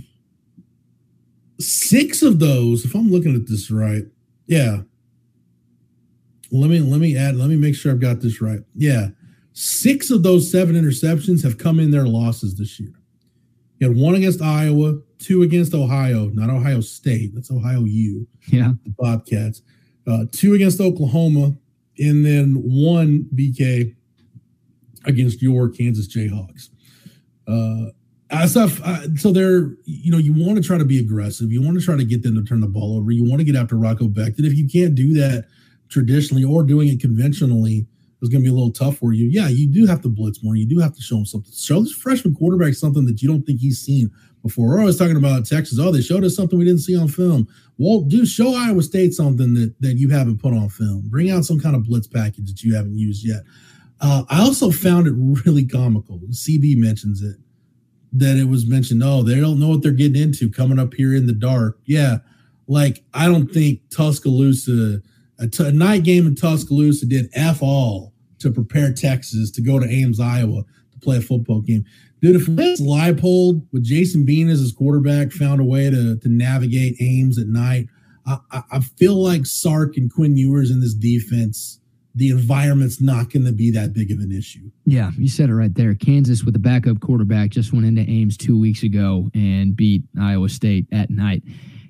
Six 1.60 2.22
of 2.22 2.40
those, 2.40 2.86
if 2.86 2.94
I'm 2.94 3.10
looking 3.10 3.36
at 3.36 3.48
this 3.48 3.72
right, 3.72 4.04
yeah, 4.48 4.82
let 6.52 6.70
me 6.70 6.80
let 6.80 7.00
me 7.00 7.18
add 7.18 7.36
let 7.36 7.50
me 7.50 7.56
make 7.56 7.76
sure 7.76 7.92
I've 7.92 8.00
got 8.00 8.22
this 8.22 8.42
right. 8.42 8.60
Yeah. 8.76 9.10
Six 9.54 10.12
of 10.12 10.24
those 10.24 10.52
seven 10.52 10.76
interceptions 10.76 11.44
have 11.44 11.58
come 11.58 11.80
in 11.80 11.92
their 11.92 12.08
losses 12.08 12.56
this 12.56 12.80
year. 12.80 12.94
You 13.80 13.88
had 13.88 13.98
one 13.98 14.16
against 14.16 14.42
Iowa, 14.42 15.00
two 15.20 15.44
against 15.44 15.74
Ohio, 15.74 16.30
not 16.34 16.50
Ohio 16.50 16.82
State. 16.82 17.32
That's 17.34 17.52
Ohio 17.52 17.84
U. 17.84 18.28
Yeah. 18.48 18.74
The 18.84 18.94
Bobcats. 18.98 19.62
Uh, 20.06 20.26
two 20.32 20.54
against 20.54 20.80
Oklahoma, 20.80 21.54
and 22.00 22.26
then 22.26 22.54
one 22.64 23.28
BK 23.36 23.96
against 25.06 25.42
your 25.42 25.70
Kansas 25.70 26.08
Jayhawks. 26.08 26.70
Uh, 27.48 27.92
stuff. 28.46 28.82
Uh, 28.84 29.16
so 29.16 29.32
they're, 29.32 29.76
you 29.86 30.12
know, 30.12 30.18
you 30.18 30.34
want 30.34 30.58
to 30.58 30.64
try 30.64 30.78
to 30.78 30.86
be 30.86 31.00
aggressive. 31.00 31.52
You 31.52 31.62
want 31.62 31.80
to 31.80 31.84
try 31.84 31.96
to 31.98 32.06
get 32.06 32.24
them 32.24 32.36
to 32.36 32.44
turn 32.44 32.62
the 32.62 32.68
ball 32.68 32.98
over. 32.98 33.12
You 33.12 33.24
want 33.24 33.40
to 33.40 33.46
get 33.46 33.56
after 33.56 33.76
Rocco 33.76 34.08
Becht. 34.08 34.38
And 34.38 34.46
if 34.46 34.54
you 34.54 34.68
can't 34.68 34.96
do 34.96 35.14
that, 35.14 35.46
traditionally 35.90 36.44
or 36.44 36.64
doing 36.64 36.90
it 36.90 37.00
conventionally 37.00 37.88
is 38.22 38.30
going 38.30 38.42
to 38.42 38.46
be 38.46 38.52
a 38.52 38.54
little 38.54 38.72
tough 38.72 38.98
for 38.98 39.14
you. 39.14 39.28
Yeah, 39.28 39.48
you 39.48 39.68
do 39.72 39.86
have 39.86 40.02
to 40.02 40.10
blitz 40.10 40.44
more. 40.44 40.56
You 40.56 40.66
do 40.66 40.80
have 40.80 40.96
to 40.96 41.02
show 41.02 41.18
him 41.18 41.26
something. 41.26 41.52
Show 41.54 41.82
this 41.82 41.94
freshman 41.94 42.36
quarterback 42.36 42.74
something 42.74 43.06
that 43.06 43.22
you 43.22 43.28
don't 43.28 43.44
think 43.44 43.60
he's 43.60 43.80
seen 43.80 44.12
before. 44.42 44.70
We're 44.70 44.80
always 44.80 44.98
talking 44.98 45.18
about 45.18 45.46
Texas. 45.46 45.80
Oh, 45.80 45.92
they 45.92 46.02
showed 46.02 46.24
us 46.24 46.36
something 46.36 46.58
we 46.58 46.66
didn't 46.66 46.82
see 46.82 46.98
on 46.98 47.08
film. 47.08 47.48
Well, 47.78 48.02
do 48.02 48.26
show 48.26 48.56
Iowa 48.56 48.82
State 48.82 49.14
something 49.14 49.54
that 49.54 49.76
that 49.82 49.98
you 49.98 50.10
haven't 50.10 50.42
put 50.42 50.54
on 50.54 50.70
film. 50.70 51.04
Bring 51.06 51.30
out 51.30 51.46
some 51.46 51.60
kind 51.60 51.76
of 51.76 51.84
blitz 51.84 52.08
package 52.08 52.48
that 52.48 52.64
you 52.64 52.76
haven't 52.76 52.98
used 52.98 53.26
yet. 53.26 53.44
Uh, 54.00 54.24
I 54.30 54.42
also 54.42 54.72
found 54.72 55.08
it 55.08 55.14
really 55.46 55.66
comical. 55.66 56.20
CB 56.30 56.78
mentions 56.78 57.22
it 57.22 57.38
that 58.14 58.38
it 58.38 58.48
was 58.48 58.68
mentioned. 58.68 59.04
Oh, 59.04 59.22
they 59.22 59.40
don't 59.40 59.60
know 59.60 59.70
what 59.70 59.84
they're 59.84 59.92
getting 59.92 60.22
into 60.22 60.50
coming 60.50 60.80
up 60.80 60.94
here 60.94 61.16
in 61.16 61.28
the 61.28 61.34
dark. 61.34 61.80
Yeah, 61.86 62.18
like 62.68 63.04
I 63.14 63.28
don't 63.28 63.52
think 63.52 63.82
Tuscaloosa 63.90 65.02
a, 65.40 65.48
t- 65.48 65.68
a 65.68 65.72
night 65.72 66.04
game 66.04 66.28
in 66.28 66.36
Tuscaloosa 66.36 67.06
did 67.06 67.30
F 67.34 67.62
all 67.62 68.14
to 68.40 68.52
prepare 68.52 68.94
Texas 68.94 69.52
to 69.52 69.62
go 69.62 69.80
to 69.80 69.88
Ames, 69.88 70.20
Iowa 70.20 70.64
to 70.92 71.00
play 71.00 71.18
a 71.18 71.22
football 71.22 71.62
game. 71.62 71.86
Dude, 72.22 72.36
if 72.36 72.48
Leipold 72.48 73.66
with 73.72 73.84
Jason 73.84 74.26
Bean 74.26 74.50
as 74.50 74.60
his 74.60 74.72
quarterback 74.72 75.32
found 75.32 75.62
a 75.62 75.64
way 75.64 75.90
to, 75.90 76.18
to 76.18 76.30
navigate 76.30 76.96
Ames 77.00 77.38
at 77.38 77.48
night, 77.48 77.88
I, 78.26 78.64
I 78.72 78.80
feel 78.80 79.16
like 79.16 79.46
Sark 79.46 79.96
and 79.98 80.12
Quinn 80.12 80.36
Ewers 80.36 80.72
in 80.72 80.82
this 80.82 80.94
defense, 80.94 81.80
the 82.16 82.30
environment's 82.30 83.00
not 83.00 83.32
going 83.32 83.46
to 83.46 83.52
be 83.52 83.70
that 83.72 83.94
big 83.94 84.12
of 84.12 84.20
an 84.20 84.32
issue. 84.32 84.72
Yeah, 84.86 85.12
you 85.18 85.30
said 85.30 85.50
it 85.50 85.54
right 85.54 85.74
there. 85.74 85.94
Kansas 85.94 86.44
with 86.44 86.54
the 86.54 86.60
backup 86.60 87.00
quarterback 87.00 87.52
just 87.52 87.72
went 87.72 87.86
into 87.86 88.02
Ames 88.02 88.36
two 88.36 88.60
weeks 88.60 88.82
ago 88.84 89.30
and 89.36 89.76
beat 89.76 90.04
Iowa 90.20 90.50
State 90.50 90.88
at 90.92 91.12
night. 91.12 91.44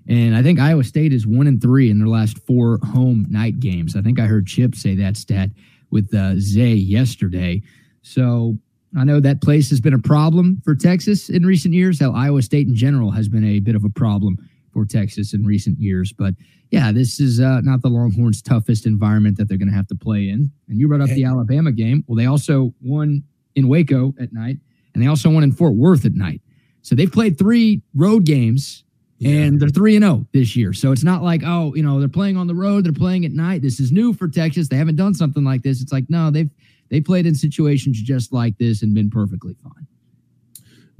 And 0.09 0.35
I 0.35 0.41
think 0.41 0.59
Iowa 0.59 0.83
State 0.83 1.11
is 1.11 1.27
one 1.27 1.47
and 1.47 1.61
three 1.61 1.89
in 1.89 1.99
their 1.99 2.07
last 2.07 2.39
four 2.45 2.79
home 2.83 3.25
night 3.29 3.59
games. 3.59 3.95
I 3.95 4.01
think 4.01 4.19
I 4.19 4.25
heard 4.25 4.47
Chip 4.47 4.75
say 4.75 4.95
that 4.95 5.17
stat 5.17 5.49
with 5.91 6.13
uh, 6.13 6.35
Zay 6.39 6.73
yesterday. 6.73 7.61
So 8.01 8.57
I 8.97 9.03
know 9.03 9.19
that 9.19 9.41
place 9.41 9.69
has 9.69 9.81
been 9.81 9.93
a 9.93 9.99
problem 9.99 10.61
for 10.63 10.75
Texas 10.75 11.29
in 11.29 11.45
recent 11.45 11.73
years. 11.73 11.99
How 11.99 12.13
Iowa 12.13 12.41
State 12.41 12.67
in 12.67 12.75
general 12.75 13.11
has 13.11 13.27
been 13.27 13.43
a 13.43 13.59
bit 13.59 13.75
of 13.75 13.83
a 13.83 13.89
problem 13.89 14.37
for 14.71 14.85
Texas 14.85 15.33
in 15.33 15.45
recent 15.45 15.79
years. 15.79 16.13
But 16.13 16.35
yeah, 16.71 16.91
this 16.91 17.19
is 17.19 17.39
uh, 17.39 17.61
not 17.61 17.81
the 17.81 17.89
Longhorns' 17.89 18.41
toughest 18.41 18.85
environment 18.85 19.37
that 19.37 19.49
they're 19.49 19.57
going 19.57 19.69
to 19.69 19.75
have 19.75 19.87
to 19.87 19.95
play 19.95 20.29
in. 20.29 20.51
And 20.69 20.79
you 20.79 20.87
brought 20.87 21.01
up 21.01 21.09
the 21.09 21.25
Alabama 21.25 21.71
game. 21.71 22.03
Well, 22.07 22.15
they 22.15 22.25
also 22.25 22.73
won 22.81 23.23
in 23.55 23.67
Waco 23.67 24.13
at 24.19 24.31
night, 24.31 24.57
and 24.93 25.03
they 25.03 25.07
also 25.07 25.29
won 25.29 25.43
in 25.43 25.51
Fort 25.51 25.73
Worth 25.73 26.05
at 26.05 26.13
night. 26.13 26.41
So 26.81 26.95
they've 26.95 27.11
played 27.11 27.37
three 27.37 27.81
road 27.93 28.23
games 28.23 28.83
yeah. 29.19 29.31
And 29.31 29.59
they're 29.59 29.69
3 29.69 29.95
and 29.95 30.03
0 30.03 30.27
this 30.33 30.55
year. 30.55 30.73
So 30.73 30.91
it's 30.91 31.03
not 31.03 31.23
like, 31.23 31.41
oh, 31.45 31.73
you 31.75 31.83
know, 31.83 31.99
they're 31.99 32.07
playing 32.07 32.37
on 32.37 32.47
the 32.47 32.55
road, 32.55 32.85
they're 32.85 32.93
playing 32.93 33.25
at 33.25 33.31
night. 33.31 33.61
This 33.61 33.79
is 33.79 33.91
new 33.91 34.13
for 34.13 34.27
Texas. 34.27 34.67
They 34.67 34.77
haven't 34.77 34.95
done 34.95 35.13
something 35.13 35.43
like 35.43 35.63
this. 35.63 35.81
It's 35.81 35.91
like, 35.91 36.05
no, 36.09 36.29
they've 36.29 36.49
they 36.89 37.01
played 37.01 37.25
in 37.25 37.35
situations 37.35 38.01
just 38.01 38.31
like 38.31 38.57
this 38.57 38.81
and 38.81 38.93
been 38.93 39.09
perfectly 39.09 39.55
fine. 39.61 39.87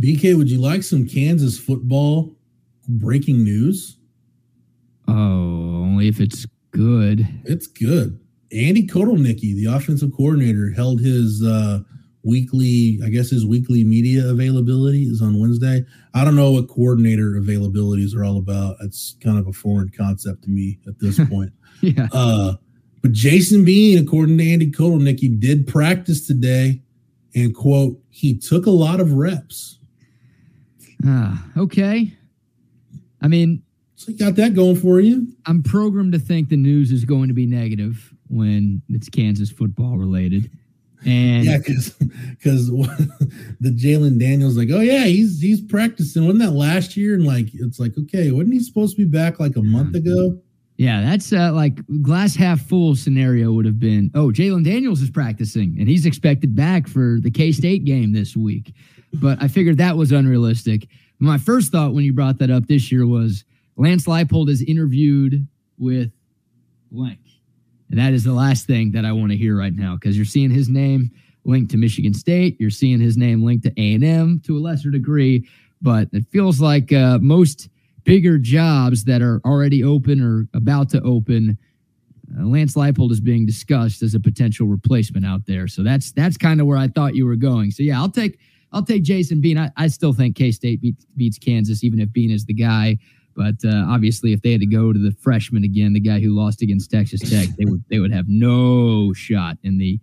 BK, 0.01 0.36
would 0.36 0.50
you 0.50 0.59
like 0.59 0.83
some 0.83 1.07
Kansas 1.07 1.57
football 1.57 2.36
breaking 2.88 3.43
news? 3.43 3.97
Oh, 5.07 5.13
only 5.13 6.07
if 6.07 6.19
it's 6.19 6.45
good. 6.71 7.27
It's 7.45 7.67
good. 7.67 8.19
Andy 8.51 8.86
Kotelnicki, 8.86 9.55
the 9.55 9.65
offensive 9.65 10.12
coordinator, 10.15 10.71
held 10.71 11.01
his 11.01 11.43
uh, 11.43 11.79
weekly, 12.27 13.00
I 13.03 13.10
guess 13.10 13.29
his 13.29 13.46
weekly 13.46 13.84
media 13.84 14.27
availability 14.27 15.03
is 15.03 15.22
on 15.22 15.39
Wednesday. 15.39 15.86
I 16.13 16.25
don't 16.25 16.36
know 16.36 16.51
what 16.51 16.67
coordinator 16.67 17.39
availabilities 17.39 18.15
are 18.15 18.25
all 18.25 18.38
about. 18.38 18.75
It's 18.81 19.15
kind 19.22 19.39
of 19.39 19.48
a 19.48 19.53
foreign 19.53 19.89
concept 19.89 20.43
to 20.43 20.50
me 20.50 20.77
at 20.88 21.00
this 21.00 21.19
point. 21.29 21.53
yeah. 21.81 22.07
Uh, 22.12 22.53
but 23.01 23.13
Jason 23.13 23.63
Bean, 23.63 23.98
according 23.98 24.38
to 24.38 24.51
Andy 24.51 24.69
Kotelnicki, 24.69 25.39
did 25.39 25.65
practice 25.67 26.27
today 26.27 26.81
and 27.34 27.55
quote, 27.55 28.00
he 28.10 28.38
took 28.38 28.65
a 28.65 28.72
lot 28.72 29.00
of 29.00 29.13
reps. 29.13 29.79
Ah, 31.05 31.46
okay. 31.55 32.12
I 33.22 33.27
mean, 33.27 33.63
so 33.96 34.12
you 34.12 34.17
got 34.17 34.36
that 34.36 34.53
going 34.53 34.75
for 34.75 35.00
you. 35.00 35.27
I'm 35.46 35.63
programmed 35.63 36.13
to 36.13 36.19
think 36.19 36.50
the 36.50 36.57
news 36.57 36.91
is 36.91 37.05
going 37.05 37.27
to 37.29 37.34
be 37.34 37.46
negative 37.46 38.13
when 38.27 38.81
it's 38.89 39.10
Kansas 39.10 39.50
football 39.50 39.98
related. 39.98 40.51
And 41.06 41.46
yeah, 41.46 41.58
because 41.58 41.92
because 41.92 42.70
the 43.60 43.70
Jalon 43.70 44.20
Daniels 44.20 44.58
like, 44.58 44.70
oh 44.72 44.80
yeah, 44.80 45.06
he's 45.06 45.39
he's 45.39 45.62
practicing. 45.62 46.25
Wasn't 46.25 46.44
that 46.44 46.51
last 46.51 46.98
year? 46.98 47.13
And 47.13 47.25
like, 47.25 47.48
it's 47.54 47.80
like, 47.80 47.98
okay, 47.98 48.32
wasn't 48.32 48.54
he 48.54 48.60
supposed 48.60 48.96
to 48.98 49.06
be 49.06 49.10
back 49.10 49.39
like 49.39 49.56
a 49.56 49.62
month 49.62 49.96
ago? 49.96 50.39
Yeah, 50.77 51.01
that's 51.01 51.34
uh, 51.34 51.51
like 51.54 51.80
glass 52.01 52.36
half 52.36 52.62
full 52.62 52.96
scenario 52.96 53.51
would 53.51 53.66
have 53.66 53.80
been. 53.80 54.12
Oh, 54.13 54.27
Jalon 54.27 54.63
Daniels 54.63 55.01
is 55.01 55.10
practicing 55.10 55.75
and 55.80 55.88
he's 55.88 56.06
expected 56.06 56.56
back 56.56 56.88
for 56.88 57.20
the 57.22 57.32
K 57.32 57.51
State 57.51 57.84
game 57.84 58.13
this 58.13 58.36
week. 58.36 58.74
But 59.13 59.42
I 59.42 59.48
figured 59.48 59.77
that 59.77 59.98
was 59.98 60.12
unrealistic. 60.12 60.88
My 61.20 61.38
first 61.39 61.72
thought 61.72 61.94
when 61.94 62.04
you 62.04 62.13
brought 62.13 62.38
that 62.39 62.51
up 62.51 62.68
this 62.68 62.92
year 62.92 63.08
was 63.08 63.44
Lance 63.75 64.06
Leipold 64.06 64.50
is 64.50 64.62
interviewed 64.62 65.48
with 65.80 66.12
blank. 66.92 67.20
And 67.89 68.00
that 68.00 68.13
is 68.13 68.24
the 68.24 68.34
last 68.34 68.67
thing 68.67 68.91
that 68.91 69.06
I 69.06 69.12
want 69.12 69.32
to 69.32 69.38
hear 69.38 69.58
right 69.58 69.74
now 69.74 69.96
because 69.96 70.15
you're 70.15 70.25
seeing 70.25 70.50
his 70.50 70.70
name 70.70 71.12
linked 71.46 71.72
to 71.72 71.77
Michigan 71.77 72.13
State. 72.13 72.58
You're 72.60 72.70
seeing 72.70 73.00
his 73.00 73.17
name 73.17 73.44
linked 73.44 73.63
to 73.65 73.72
A&M 73.77 74.41
to 74.46 74.58
a 74.58 74.60
lesser 74.60 74.91
degree. 74.91 75.48
But 75.82 76.10
it 76.12 76.25
feels 76.32 76.60
like 76.60 76.91
uh, 76.91 77.20
most 77.22 77.70
bigger 78.03 78.38
jobs 78.38 79.03
that 79.03 79.22
are 79.22 79.41
already 79.46 79.84
open 79.84 80.22
or 80.22 80.48
about 80.53 80.89
to 80.89 81.01
open, 81.03 81.58
uh, 82.38 82.46
Lance 82.46 82.75
Leipold 82.75 83.12
is 83.12 83.22
being 83.22 83.46
discussed 83.46 84.01
as 84.01 84.15
a 84.15 84.20
potential 84.20 84.67
replacement 84.67 85.25
out 85.25 85.46
there. 85.46 85.67
So 85.67 85.84
that's 85.84 86.12
that's 86.12 86.38
kind 86.38 86.60
of 86.60 86.67
where 86.67 86.77
I 86.77 86.88
thought 86.88 87.15
you 87.15 87.25
were 87.25 87.36
going. 87.36 87.72
So 87.72 87.84
yeah, 87.84 88.00
I'll 88.00 88.10
take 88.10 88.39
I'll 88.72 88.84
take 88.84 89.03
Jason 89.03 89.39
Bean. 89.39 89.58
I, 89.58 89.72
I 89.77 89.88
still 89.88 90.13
think 90.13 90.36
K 90.36 90.51
State 90.51 90.82
beats, 90.82 91.06
beats 91.15 91.38
Kansas, 91.38 91.84
even 91.84 92.00
if 92.00 92.12
Bean 92.12 92.32
is 92.32 92.46
the 92.46 92.53
guy. 92.53 92.98
But 93.38 93.63
uh, 93.63 93.86
obviously, 93.88 94.34
if 94.34 94.41
they 94.41 94.51
had 94.51 94.62
to 94.62 94.67
go 94.67 94.91
to 94.91 94.98
the 94.98 95.12
freshman 95.22 95.63
again, 95.63 95.94
the 95.94 96.00
guy 96.00 96.20
who 96.20 96.36
lost 96.36 96.63
against 96.63 96.89
Texas 96.89 97.22
Tech, 97.29 97.48
they 97.58 97.65
would 97.65 97.84
they 97.89 98.00
would 98.00 98.12
have 98.12 98.25
no 98.27 99.13
shot 99.13 99.58
in 99.63 99.77
the 99.77 100.00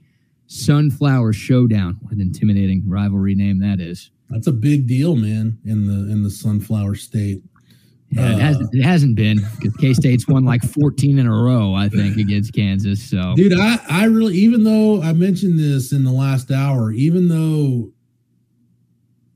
Sunflower 0.46 1.32
Showdown. 1.32 1.98
What 2.00 2.12
an 2.12 2.20
intimidating 2.20 2.84
rivalry 2.86 3.34
name 3.34 3.58
that 3.60 3.80
is. 3.80 4.12
That's 4.30 4.46
a 4.46 4.52
big 4.52 4.86
deal, 4.86 5.16
man. 5.16 5.58
In 5.64 5.86
the 5.86 6.12
in 6.12 6.22
the 6.22 6.30
Sunflower 6.30 6.94
State. 6.94 7.42
Yeah, 8.10 8.34
it, 8.34 8.38
hasn't, 8.38 8.70
it 8.72 8.84
hasn't 8.84 9.16
been 9.16 9.40
because 9.58 9.76
K 9.78 9.92
State's 9.92 10.28
won 10.28 10.44
like 10.44 10.62
14 10.62 11.18
in 11.18 11.26
a 11.26 11.32
row, 11.32 11.74
I 11.74 11.88
think, 11.88 12.16
against 12.16 12.54
Kansas. 12.54 13.02
So, 13.02 13.34
dude, 13.34 13.58
I, 13.58 13.80
I 13.90 14.04
really, 14.04 14.36
even 14.36 14.62
though 14.62 15.02
I 15.02 15.12
mentioned 15.12 15.58
this 15.58 15.90
in 15.90 16.04
the 16.04 16.12
last 16.12 16.52
hour, 16.52 16.92
even 16.92 17.26
though 17.26 17.90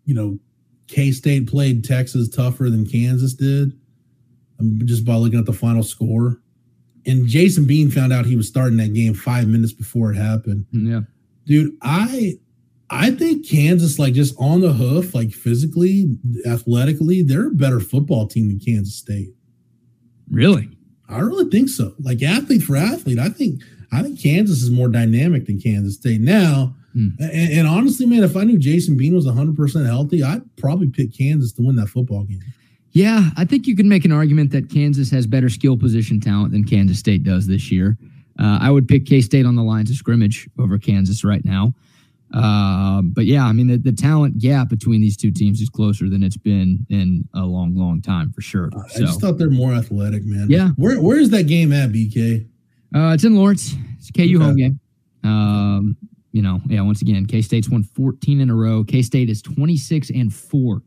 you 0.09 0.15
know, 0.15 0.39
K 0.87 1.13
State 1.13 1.49
played 1.49 1.85
Texas 1.85 2.31
tougher 2.31 2.71
than 2.71 2.87
Kansas 2.87 3.35
did, 3.35 3.79
just 4.85 5.05
by 5.05 5.15
looking 5.15 5.39
at 5.39 5.47
the 5.47 5.53
final 5.53 5.83
score. 5.83 6.41
And 7.07 7.27
Jason 7.27 7.67
Bean 7.67 7.91
found 7.91 8.13
out 8.13 8.27
he 8.27 8.37
was 8.37 8.49
starting 8.49 8.77
that 8.79 8.93
game 8.93 9.15
five 9.15 9.49
minutes 9.49 9.73
before 9.73 10.13
it 10.13 10.17
happened. 10.17 10.67
Yeah, 10.73 11.03
dude, 11.47 11.75
I 11.83 12.35
I 12.91 13.11
think 13.13 13.49
Kansas, 13.49 13.99
like 13.99 14.15
just 14.15 14.35
on 14.39 14.61
the 14.61 14.73
hoof, 14.73 15.15
like 15.15 15.33
physically, 15.33 16.19
athletically, 16.47 17.23
they're 17.23 17.49
a 17.49 17.51
better 17.51 17.81
football 17.81 18.27
team 18.27 18.49
than 18.49 18.59
Kansas 18.59 18.95
State. 18.95 19.31
Really? 20.31 20.69
I 21.09 21.21
really 21.21 21.49
think 21.51 21.71
so. 21.71 21.95
Like 22.01 22.23
athlete 22.23 22.63
for 22.63 22.77
athlete, 22.77 23.19
I 23.19 23.31
think 23.31 23.63
I 23.93 24.03
think 24.03 24.21
Kansas 24.21 24.63
is 24.63 24.71
more 24.71 24.89
dynamic 24.89 25.47
than 25.47 25.61
Kansas 25.61 25.95
State. 25.95 26.21
Now, 26.21 26.75
Hmm. 26.99 27.09
And, 27.21 27.53
and, 27.53 27.69
honestly, 27.69 28.07
man, 28.07 28.25
if 28.25 28.37
I 28.37 28.45
knew 28.45 28.59
Jason 28.59 28.97
Bean 28.97 29.15
was 29.15 29.27
100% 29.27 29.87
healthy, 29.87 30.23
I'd 30.23 30.43
probably 30.57 30.89
pick 30.89 31.17
Kansas 31.17 31.53
to 31.53 31.63
win 31.63 31.77
that 31.77 31.89
football 31.89 32.25
game. 32.25 32.41
Yeah, 32.93 33.31
I 33.37 33.45
think 33.45 33.67
you 33.67 33.77
can 33.77 33.89
make 33.89 34.05
an 34.05 34.13
argument 34.13 34.51
that 34.53 34.71
Kansas 34.71 35.11
has 35.11 35.27
better 35.27 35.49
skill 35.49 35.77
position 35.77 36.21
talent 36.21 36.53
than 36.53 36.65
Kansas 36.65 36.99
State 36.99 37.23
does 37.23 37.47
this 37.47 37.71
year. 37.71 37.97
Uh, 38.39 38.59
I 38.61 38.71
would 38.71 38.89
pick 38.89 39.07
K 39.07 39.21
State 39.21 39.47
on 39.47 39.57
the 39.57 39.63
lines 39.63 39.91
of 39.91 39.97
scrimmage 39.97 40.49
over 40.59 40.79
Kansas 40.79 41.25
right 41.25 41.45
now. 41.45 41.75
Uh, 42.33 43.01
but 43.03 43.25
yeah, 43.25 43.45
I 43.45 43.53
mean, 43.53 43.69
the, 43.69 43.79
the, 43.79 43.93
talent 43.93 44.39
gap 44.39 44.69
between 44.69 45.01
these 45.01 45.17
two 45.17 45.31
teams 45.31 45.63
is 45.63 45.71
closer 45.71 46.11
than 46.11 46.23
it's 46.23 46.37
been 46.37 46.87
in 46.91 47.27
a 47.35 47.41
long, 47.41 47.75
long 47.75 48.03
time 48.03 48.33
for 48.33 48.43
sure. 48.43 48.69
Uh, 48.77 48.83
I 48.97 48.99
just 48.99 49.19
thought 49.19 49.39
they're 49.39 49.49
more 49.49 49.73
athletic, 49.73 50.27
man. 50.27 50.47
Yeah. 50.51 50.69
Where 50.77 51.01
Where 51.01 51.19
is 51.19 51.31
that 51.31 51.45
game 51.45 51.73
at, 51.73 51.91
BK? 51.91 52.47
Uh, 52.95 53.13
it's 53.15 53.25
in 53.25 53.35
Lawrence. 53.35 53.75
It's 53.97 54.11
a 54.11 54.13
KU 54.13 54.37
okay. 54.37 54.45
home 54.45 54.57
game. 54.57 54.81
Um, 55.25 55.97
you 56.33 56.43
know, 56.43 56.61
yeah, 56.67 56.83
once 56.83 57.01
again, 57.01 57.25
K 57.25 57.41
State's 57.41 57.71
won 57.71 57.83
14 57.83 58.41
in 58.41 58.51
a 58.51 58.55
row. 58.55 58.85
K 58.85 59.01
State 59.01 59.31
is 59.31 59.41
26 59.41 60.11
and 60.11 60.33
4 60.33 60.83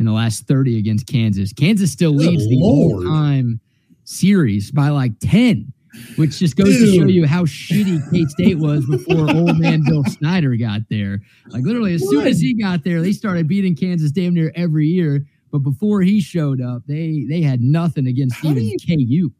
in 0.00 0.06
the 0.06 0.12
last 0.12 0.48
30 0.48 0.78
against 0.78 1.06
Kansas. 1.06 1.52
Kansas 1.52 1.92
still 1.92 2.12
Good 2.12 2.26
leads 2.28 2.46
Lord. 2.48 3.02
the 3.02 3.04
all 3.04 3.04
time 3.04 3.60
series 4.04 4.70
by 4.70 4.88
like 4.88 5.12
10, 5.20 5.70
which 6.16 6.38
just 6.38 6.56
goes 6.56 6.68
Dude. 6.68 6.94
to 6.94 7.00
show 7.00 7.06
you 7.06 7.26
how 7.26 7.44
shitty 7.44 8.00
K 8.10 8.24
State 8.24 8.58
was 8.58 8.86
before 8.86 9.30
old 9.36 9.58
man 9.58 9.84
Bill 9.84 10.02
Snyder 10.04 10.56
got 10.56 10.80
there. 10.88 11.20
Like, 11.48 11.64
literally, 11.64 11.92
as 11.92 12.00
what? 12.00 12.10
soon 12.12 12.26
as 12.26 12.40
he 12.40 12.54
got 12.54 12.82
there, 12.82 13.02
they 13.02 13.12
started 13.12 13.46
beating 13.46 13.76
Kansas 13.76 14.10
damn 14.10 14.32
near 14.32 14.50
every 14.56 14.86
year. 14.86 15.26
But 15.52 15.58
before 15.58 16.00
he 16.00 16.20
showed 16.20 16.62
up, 16.62 16.82
they 16.86 17.26
they 17.28 17.42
had 17.42 17.60
nothing 17.60 18.06
against 18.06 18.36
how 18.36 18.50
even 18.52 18.64
you, 18.64 19.28
KU 19.30 19.34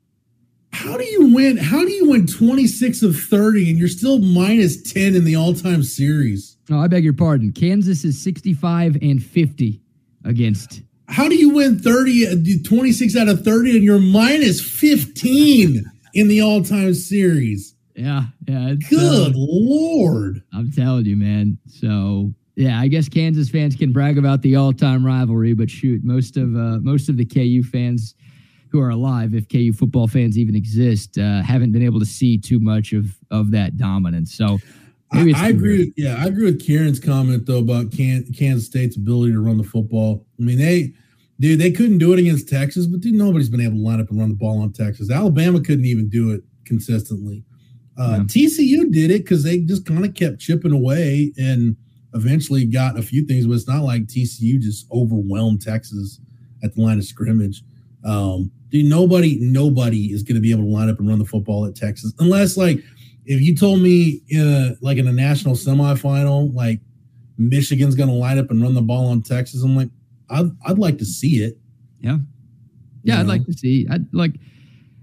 how 0.73 0.97
do 0.97 1.05
you 1.05 1.35
win? 1.35 1.57
How 1.57 1.81
do 1.81 1.91
you 1.91 2.11
win 2.11 2.27
26 2.27 3.03
of 3.03 3.17
30 3.17 3.71
and 3.71 3.79
you're 3.79 3.89
still 3.89 4.21
minus 4.21 4.81
10 4.93 5.17
in 5.17 5.25
the 5.25 5.35
all 5.35 5.53
time 5.53 5.83
series? 5.83 6.59
Oh, 6.71 6.79
I 6.79 6.87
beg 6.87 7.03
your 7.03 7.13
pardon. 7.13 7.53
Kansas 7.53 8.05
is 8.05 8.23
65 8.23 8.97
and 9.03 9.23
50 9.23 9.81
against. 10.25 10.83
How 11.09 11.29
do 11.29 11.35
you 11.35 11.51
win 11.51 11.79
30, 11.79 12.63
26 12.63 13.17
out 13.17 13.29
of 13.29 13.43
30 13.45 13.77
and 13.77 13.83
you're 13.83 13.99
minus 13.99 14.61
15 14.61 15.85
in 16.15 16.29
the 16.29 16.41
all 16.41 16.63
time 16.63 16.95
series? 16.95 17.75
Yeah, 17.95 18.25
yeah. 18.47 18.75
Good 18.89 19.33
uh, 19.35 19.37
Lord. 19.37 20.43
I'm 20.55 20.71
telling 20.73 21.05
you, 21.05 21.17
man. 21.17 21.59
So 21.67 22.33
yeah, 22.61 22.79
I 22.79 22.89
guess 22.89 23.09
Kansas 23.09 23.49
fans 23.49 23.75
can 23.75 23.93
brag 23.93 24.19
about 24.19 24.43
the 24.43 24.57
all-time 24.57 25.05
rivalry, 25.05 25.55
but 25.55 25.71
shoot, 25.71 26.03
most 26.05 26.37
of 26.37 26.55
uh, 26.55 26.79
most 26.81 27.09
of 27.09 27.17
the 27.17 27.25
KU 27.25 27.63
fans 27.63 28.15
who 28.71 28.81
are 28.81 28.91
alive, 28.91 29.35
if 29.35 29.49
KU 29.49 29.73
football 29.73 30.07
fans 30.07 30.39
even 30.39 30.55
exist, 30.55 31.19
uh, 31.19 31.43
haven't 31.43 31.73
been 31.73 31.83
able 31.83 31.99
to 31.99 32.07
see 32.07 32.37
too 32.37 32.61
much 32.61 32.93
of 32.93 33.17
of 33.31 33.51
that 33.53 33.77
dominance. 33.77 34.35
So 34.35 34.59
I, 35.13 35.33
I 35.37 35.49
agree. 35.49 35.79
With, 35.79 35.95
yeah, 35.97 36.17
I 36.19 36.27
agree 36.27 36.45
with 36.45 36.65
Kieran's 36.65 37.01
comment 37.01 37.47
though 37.47 37.59
about 37.59 37.91
Kansas 37.93 38.67
State's 38.67 38.97
ability 38.97 39.33
to 39.33 39.41
run 39.41 39.59
the 39.59 39.65
football. 39.65 40.25
I 40.39 40.43
mean, 40.43 40.59
they, 40.59 40.93
dude, 41.41 41.61
they 41.61 41.73
couldn't 41.73 41.99
do 41.99 42.13
it 42.13 42.21
against 42.21 42.49
Texas, 42.49 42.87
but 42.87 43.01
dude, 43.01 43.15
nobody's 43.15 43.49
been 43.49 43.61
able 43.61 43.77
to 43.77 43.83
line 43.83 44.01
up 44.01 44.11
and 44.11 44.19
run 44.21 44.29
the 44.29 44.37
ball 44.37 44.63
on 44.63 44.73
Texas. 44.73 45.11
Alabama 45.11 45.61
couldn't 45.61 45.85
even 45.85 46.09
do 46.09 46.33
it 46.33 46.43
consistently. 46.65 47.45
Uh, 47.99 48.19
yeah. 48.19 48.25
TCU 48.25 48.91
did 48.91 49.11
it 49.11 49.25
because 49.25 49.43
they 49.43 49.59
just 49.59 49.85
kind 49.85 50.05
of 50.05 50.15
kept 50.15 50.39
chipping 50.39 50.73
away 50.73 51.33
and 51.37 51.77
eventually 52.15 52.65
got 52.65 52.99
a 52.99 53.03
few 53.03 53.27
things, 53.27 53.47
but 53.47 53.55
it's 53.55 53.69
not 53.69 53.83
like 53.83 54.07
TCU 54.07 54.61
just 54.61 54.87
overwhelmed 54.93 55.61
Texas 55.61 56.21
at 56.63 56.75
the 56.75 56.83
line 56.83 56.99
of 56.99 57.05
scrimmage. 57.05 57.63
Um, 58.05 58.51
dude, 58.71 58.87
nobody, 58.87 59.39
nobody 59.41 60.13
is 60.13 60.23
going 60.23 60.37
to 60.37 60.41
be 60.41 60.53
able 60.53 60.65
to 60.65 60.71
line 60.71 60.89
up 60.89 60.99
and 60.99 61.09
run 61.09 61.19
the 61.19 61.25
football 61.25 61.67
at 61.67 61.75
Texas 61.75 62.13
unless, 62.21 62.57
like, 62.57 62.83
if 63.25 63.41
you 63.41 63.55
told 63.57 63.81
me 63.81 64.23
in 64.29 64.47
a 64.47 64.77
like 64.81 64.99
in 64.99 65.07
a 65.07 65.13
national 65.13 65.55
semifinal, 65.55 66.55
like 66.55 66.81
Michigan's 67.39 67.95
going 67.95 68.09
to 68.09 68.15
line 68.15 68.39
up 68.39 68.51
and 68.51 68.63
run 68.63 68.75
the 68.75 68.83
ball 68.83 69.09
on 69.09 69.23
Texas, 69.23 69.63
I'm 69.63 69.77
like, 69.77 69.91
I'd, 70.29 70.51
I'd 70.67 70.79
like 70.79 70.99
to 70.99 71.05
see 71.05 71.43
it. 71.43 71.59
Yeah, 72.01 72.19
yeah, 73.03 73.15
you 73.15 73.21
I'd 73.21 73.27
know? 73.27 73.33
like 73.33 73.47
to 73.47 73.53
see. 73.53 73.87
I'd 73.91 74.13
like. 74.13 74.33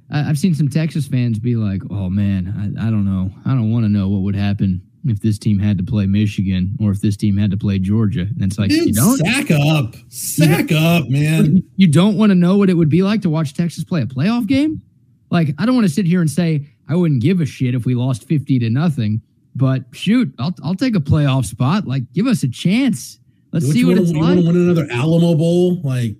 I've 0.09 0.39
seen 0.39 0.55
some 0.55 0.69
Texas 0.69 1.05
fans 1.05 1.37
be 1.37 1.57
like, 1.57 1.81
"Oh 1.91 2.09
man, 2.09 2.75
I, 2.79 2.87
I 2.87 2.89
don't 2.89 3.03
know. 3.03 3.29
I 3.45 3.49
don't 3.49 3.71
want 3.71 3.83
to 3.83 3.89
know 3.89 4.07
what 4.07 4.21
would 4.21 4.35
happen 4.35 4.81
if 5.09 5.21
this 5.21 5.37
team 5.37 5.59
had 5.59 5.77
to 5.77 5.83
play 5.83 6.05
Michigan 6.05 6.75
or 6.79 6.91
if 6.91 7.01
this 7.01 7.17
team 7.17 7.37
had 7.37 7.51
to 7.51 7.57
play 7.57 7.79
Georgia. 7.79 8.21
And 8.21 8.43
it's 8.43 8.57
like, 8.57 8.69
Dude, 8.69 8.87
you 8.87 8.93
don't 8.93 9.17
sack 9.17 9.51
up, 9.51 9.95
sack 10.09 10.71
you 10.71 10.77
up, 10.77 11.07
man. 11.09 11.63
You 11.79 11.87
don't 11.87 12.17
want 12.17 12.31
to 12.31 12.35
know 12.35 12.57
what 12.57 12.71
it 12.71 12.73
would 12.73 12.89
be 12.89 13.03
like 13.03 13.21
to 13.21 13.29
watch 13.29 13.53
Texas 13.53 13.83
play 13.83 14.01
a 14.01 14.07
playoff 14.07 14.47
game. 14.47 14.81
Like, 15.29 15.53
I 15.59 15.65
don't 15.65 15.75
want 15.75 15.85
to 15.85 15.93
sit 15.93 16.07
here 16.07 16.21
and 16.21 16.29
say 16.29 16.67
I 16.89 16.95
wouldn't 16.95 17.21
give 17.21 17.41
a 17.41 17.45
shit 17.45 17.75
if 17.75 17.85
we 17.85 17.95
lost 17.95 18.27
50 18.27 18.59
to 18.59 18.69
nothing, 18.69 19.21
but 19.55 19.83
shoot, 19.91 20.33
I'll, 20.39 20.55
I'll 20.63 20.75
take 20.75 20.95
a 20.95 20.99
playoff 20.99 21.45
spot. 21.45 21.87
Like, 21.87 22.11
give 22.13 22.27
us 22.27 22.43
a 22.43 22.47
chance. 22.47 23.19
Let's 23.51 23.67
see 23.67 23.83
what 23.85 23.97
wanna, 23.97 24.01
it's 24.01 24.11
like. 24.11 24.37
win 24.37 24.55
another 24.55 24.87
Alamo 24.91 25.35
Bowl? 25.35 25.81
Like, 25.81 26.15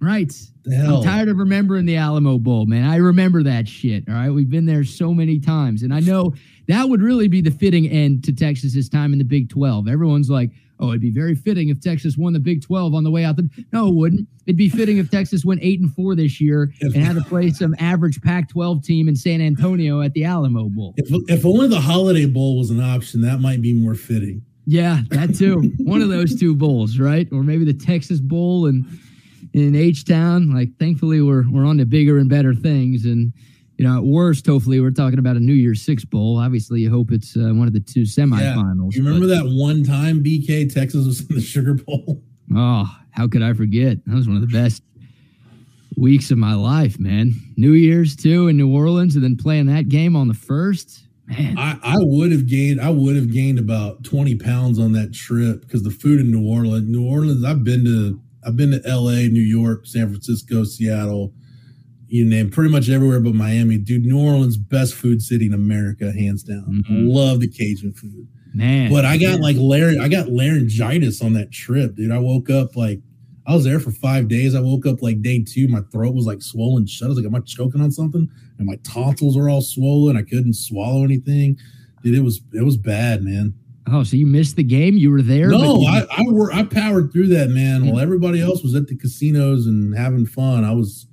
right. 0.00 0.32
I'm 0.70 1.02
tired 1.02 1.28
of 1.28 1.38
remembering 1.38 1.86
the 1.86 1.96
Alamo 1.96 2.38
Bowl, 2.38 2.66
man. 2.66 2.84
I 2.84 2.96
remember 2.96 3.42
that 3.44 3.66
shit. 3.66 4.04
All 4.06 4.14
right. 4.14 4.30
We've 4.30 4.50
been 4.50 4.66
there 4.66 4.84
so 4.84 5.14
many 5.14 5.38
times. 5.38 5.82
And 5.82 5.94
I 5.94 6.00
know 6.00 6.34
that 6.66 6.88
would 6.88 7.00
really 7.00 7.28
be 7.28 7.40
the 7.40 7.50
fitting 7.50 7.88
end 7.88 8.22
to 8.24 8.32
Texas's 8.32 8.88
time 8.88 9.12
in 9.12 9.18
the 9.18 9.24
Big 9.24 9.48
12. 9.48 9.88
Everyone's 9.88 10.28
like, 10.28 10.50
oh, 10.80 10.88
it'd 10.88 11.00
be 11.00 11.10
very 11.10 11.34
fitting 11.34 11.68
if 11.68 11.80
Texas 11.80 12.16
won 12.16 12.32
the 12.32 12.40
Big 12.40 12.62
12 12.62 12.94
on 12.94 13.04
the 13.04 13.10
way 13.10 13.24
out. 13.24 13.36
The, 13.36 13.48
no, 13.72 13.88
it 13.88 13.94
wouldn't. 13.94 14.28
It'd 14.46 14.56
be 14.56 14.68
fitting 14.68 14.98
if 14.98 15.10
Texas 15.10 15.44
went 15.44 15.60
eight 15.62 15.80
and 15.80 15.92
four 15.94 16.14
this 16.14 16.40
year 16.40 16.72
and 16.80 16.94
had 16.96 17.16
to 17.16 17.22
play 17.22 17.50
some 17.50 17.74
average 17.78 18.20
Pac 18.22 18.48
12 18.48 18.82
team 18.82 19.08
in 19.08 19.16
San 19.16 19.40
Antonio 19.40 20.00
at 20.00 20.12
the 20.14 20.24
Alamo 20.24 20.68
Bowl. 20.68 20.94
If, 20.96 21.08
if 21.28 21.44
only 21.44 21.68
the 21.68 21.80
Holiday 21.80 22.26
Bowl 22.26 22.58
was 22.58 22.70
an 22.70 22.80
option, 22.80 23.20
that 23.22 23.40
might 23.40 23.60
be 23.60 23.72
more 23.72 23.94
fitting. 23.94 24.42
Yeah, 24.66 25.00
that 25.10 25.34
too. 25.34 25.72
One 25.78 26.02
of 26.02 26.08
those 26.08 26.38
two 26.38 26.54
bowls, 26.54 26.98
right? 26.98 27.26
Or 27.32 27.42
maybe 27.42 27.64
the 27.64 27.72
Texas 27.72 28.20
Bowl 28.20 28.66
and 28.66 28.84
in 29.54 29.74
H 29.74 30.04
Town. 30.04 30.54
Like, 30.54 30.70
thankfully, 30.78 31.22
we're 31.22 31.48
we're 31.50 31.64
on 31.64 31.78
to 31.78 31.86
bigger 31.86 32.18
and 32.18 32.28
better 32.28 32.54
things. 32.54 33.04
And 33.04 33.32
you 33.78 33.86
know, 33.86 33.96
at 33.96 34.04
worst, 34.04 34.44
hopefully, 34.44 34.80
we're 34.80 34.90
talking 34.90 35.20
about 35.20 35.36
a 35.36 35.40
New 35.40 35.54
Year's 35.54 35.82
Six 35.82 36.04
bowl. 36.04 36.36
Obviously, 36.36 36.80
you 36.80 36.90
hope 36.90 37.12
it's 37.12 37.36
uh, 37.36 37.52
one 37.54 37.68
of 37.68 37.72
the 37.72 37.80
two 37.80 38.02
semifinals. 38.02 38.92
Yeah. 38.92 38.98
You 38.98 39.04
remember 39.04 39.28
but, 39.28 39.44
that 39.44 39.44
one 39.44 39.84
time 39.84 40.22
BK 40.22 40.72
Texas 40.72 41.06
was 41.06 41.20
in 41.28 41.36
the 41.36 41.40
Sugar 41.40 41.74
Bowl? 41.74 42.22
Oh, 42.56 42.90
how 43.10 43.28
could 43.28 43.42
I 43.42 43.52
forget? 43.52 43.98
That 44.06 44.14
was 44.14 44.26
one 44.26 44.36
of 44.36 44.40
the 44.40 44.46
best 44.46 44.82
weeks 45.98 46.30
of 46.30 46.38
my 46.38 46.54
life, 46.54 46.98
man. 46.98 47.34
New 47.58 47.72
Year's 47.72 48.16
too 48.16 48.48
in 48.48 48.56
New 48.56 48.74
Orleans, 48.74 49.16
and 49.16 49.22
then 49.22 49.36
playing 49.36 49.66
that 49.66 49.90
game 49.90 50.16
on 50.16 50.28
the 50.28 50.34
first. 50.34 51.06
Man. 51.26 51.58
I, 51.58 51.78
I 51.82 51.96
would 51.98 52.32
have 52.32 52.46
gained 52.46 52.80
I 52.80 52.88
would 52.88 53.16
have 53.16 53.30
gained 53.30 53.58
about 53.58 54.02
20 54.02 54.36
pounds 54.36 54.78
on 54.78 54.92
that 54.92 55.12
trip 55.12 55.60
because 55.60 55.82
the 55.82 55.90
food 55.90 56.20
in 56.20 56.30
New 56.30 56.48
Orleans, 56.48 56.88
New 56.88 57.06
Orleans, 57.06 57.44
I've 57.44 57.64
been 57.64 57.84
to 57.84 58.18
I've 58.46 58.56
been 58.56 58.70
to 58.70 58.80
LA, 58.86 59.28
New 59.28 59.42
York, 59.42 59.86
San 59.86 60.08
Francisco, 60.08 60.64
Seattle, 60.64 61.34
you 62.08 62.24
name 62.24 62.50
pretty 62.50 62.70
much 62.70 62.88
everywhere 62.88 63.20
but 63.20 63.34
Miami. 63.34 63.78
Dude, 63.78 64.04
New 64.04 64.18
Orleans, 64.18 64.56
best 64.56 64.94
food 64.94 65.22
city 65.22 65.46
in 65.46 65.54
America, 65.54 66.12
hands 66.12 66.42
down. 66.42 66.82
Mm-hmm. 66.88 67.08
Love 67.08 67.40
the 67.40 67.48
Cajun 67.48 67.92
food. 67.92 68.26
Man. 68.54 68.90
But 68.90 69.04
I 69.04 69.18
got 69.18 69.32
man. 69.32 69.40
like 69.40 69.56
lar- 69.58 70.02
I 70.02 70.08
got 70.08 70.28
laryngitis 70.28 71.22
on 71.22 71.34
that 71.34 71.52
trip, 71.52 71.96
dude. 71.96 72.10
I 72.10 72.18
woke 72.18 72.50
up 72.50 72.76
like 72.76 73.00
I 73.46 73.54
was 73.54 73.64
there 73.64 73.78
for 73.78 73.90
five 73.90 74.28
days. 74.28 74.54
I 74.54 74.60
woke 74.60 74.86
up 74.86 75.02
like 75.02 75.22
day 75.22 75.44
two, 75.46 75.68
my 75.68 75.80
throat 75.92 76.14
was 76.14 76.26
like 76.26 76.42
swollen 76.42 76.86
shut. 76.86 77.06
I 77.06 77.08
was 77.10 77.18
like, 77.18 77.26
Am 77.26 77.34
I 77.34 77.40
choking 77.40 77.80
on 77.80 77.92
something? 77.92 78.28
And 78.58 78.66
my 78.66 78.76
tonsils 78.82 79.36
were 79.36 79.48
all 79.48 79.62
swollen. 79.62 80.16
I 80.16 80.22
couldn't 80.22 80.54
swallow 80.54 81.04
anything. 81.04 81.58
Dude, 82.02 82.16
it 82.16 82.22
was 82.22 82.40
it 82.54 82.64
was 82.64 82.76
bad, 82.76 83.22
man. 83.22 83.54
Oh, 83.90 84.02
so 84.02 84.16
you 84.16 84.26
missed 84.26 84.56
the 84.56 84.64
game? 84.64 84.96
You 84.96 85.10
were 85.10 85.22
there? 85.22 85.48
No, 85.48 85.82
I 85.82 86.06
I, 86.10 86.22
were, 86.28 86.52
I 86.52 86.62
powered 86.62 87.10
through 87.10 87.28
that, 87.28 87.48
man. 87.48 87.86
While 87.86 88.00
everybody 88.00 88.40
else 88.40 88.62
was 88.62 88.74
at 88.74 88.86
the 88.86 88.96
casinos 88.96 89.66
and 89.66 89.96
having 89.96 90.26
fun, 90.26 90.62
I 90.64 90.72
was 90.72 91.06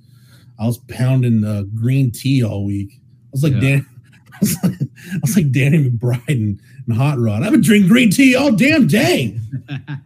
I 0.60 0.66
was 0.66 0.78
pounding 0.78 1.44
uh, 1.44 1.64
green 1.76 2.12
tea 2.12 2.44
all 2.44 2.66
week. 2.66 2.92
I 2.94 3.30
was 3.32 3.44
like 3.44 3.54
yeah. 3.54 3.60
Dan, 3.60 3.86
I 4.34 4.38
was 4.42 4.64
like, 4.64 4.74
I 4.74 5.18
was 5.22 5.36
like 5.36 5.52
Danny 5.52 5.90
McBride 5.90 6.28
and, 6.28 6.60
and 6.88 6.98
Hot 6.98 7.20
Rod. 7.20 7.44
I've 7.44 7.52
been 7.52 7.62
drinking 7.62 7.90
green 7.90 8.12
tea 8.12 8.36
all 8.36 8.52
damn 8.52 8.88
day. 8.88 9.38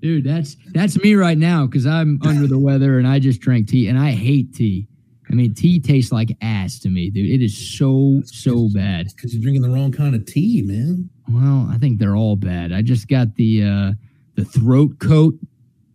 dude. 0.00 0.24
That's 0.24 0.56
that's 0.72 1.00
me 1.02 1.14
right 1.14 1.38
now 1.38 1.66
because 1.66 1.86
I'm 1.86 2.20
under 2.24 2.46
the 2.46 2.58
weather 2.58 2.98
and 2.98 3.06
I 3.06 3.18
just 3.18 3.40
drank 3.40 3.68
tea 3.68 3.88
and 3.88 3.98
I 3.98 4.10
hate 4.10 4.54
tea. 4.54 4.86
I 5.30 5.34
mean, 5.34 5.54
tea 5.54 5.78
tastes 5.78 6.10
like 6.10 6.36
ass 6.42 6.80
to 6.80 6.88
me, 6.88 7.08
dude. 7.10 7.30
It 7.30 7.44
is 7.44 7.56
so 7.78 8.22
so 8.24 8.68
bad. 8.72 9.08
Because 9.14 9.34
you're 9.34 9.42
drinking 9.42 9.62
the 9.62 9.70
wrong 9.70 9.92
kind 9.92 10.14
of 10.14 10.26
tea, 10.26 10.62
man. 10.62 11.08
Well, 11.28 11.68
I 11.70 11.78
think 11.78 11.98
they're 11.98 12.16
all 12.16 12.36
bad. 12.36 12.72
I 12.72 12.82
just 12.82 13.08
got 13.08 13.36
the 13.36 13.64
uh 13.64 13.92
the 14.34 14.44
throat 14.44 14.98
coat 14.98 15.34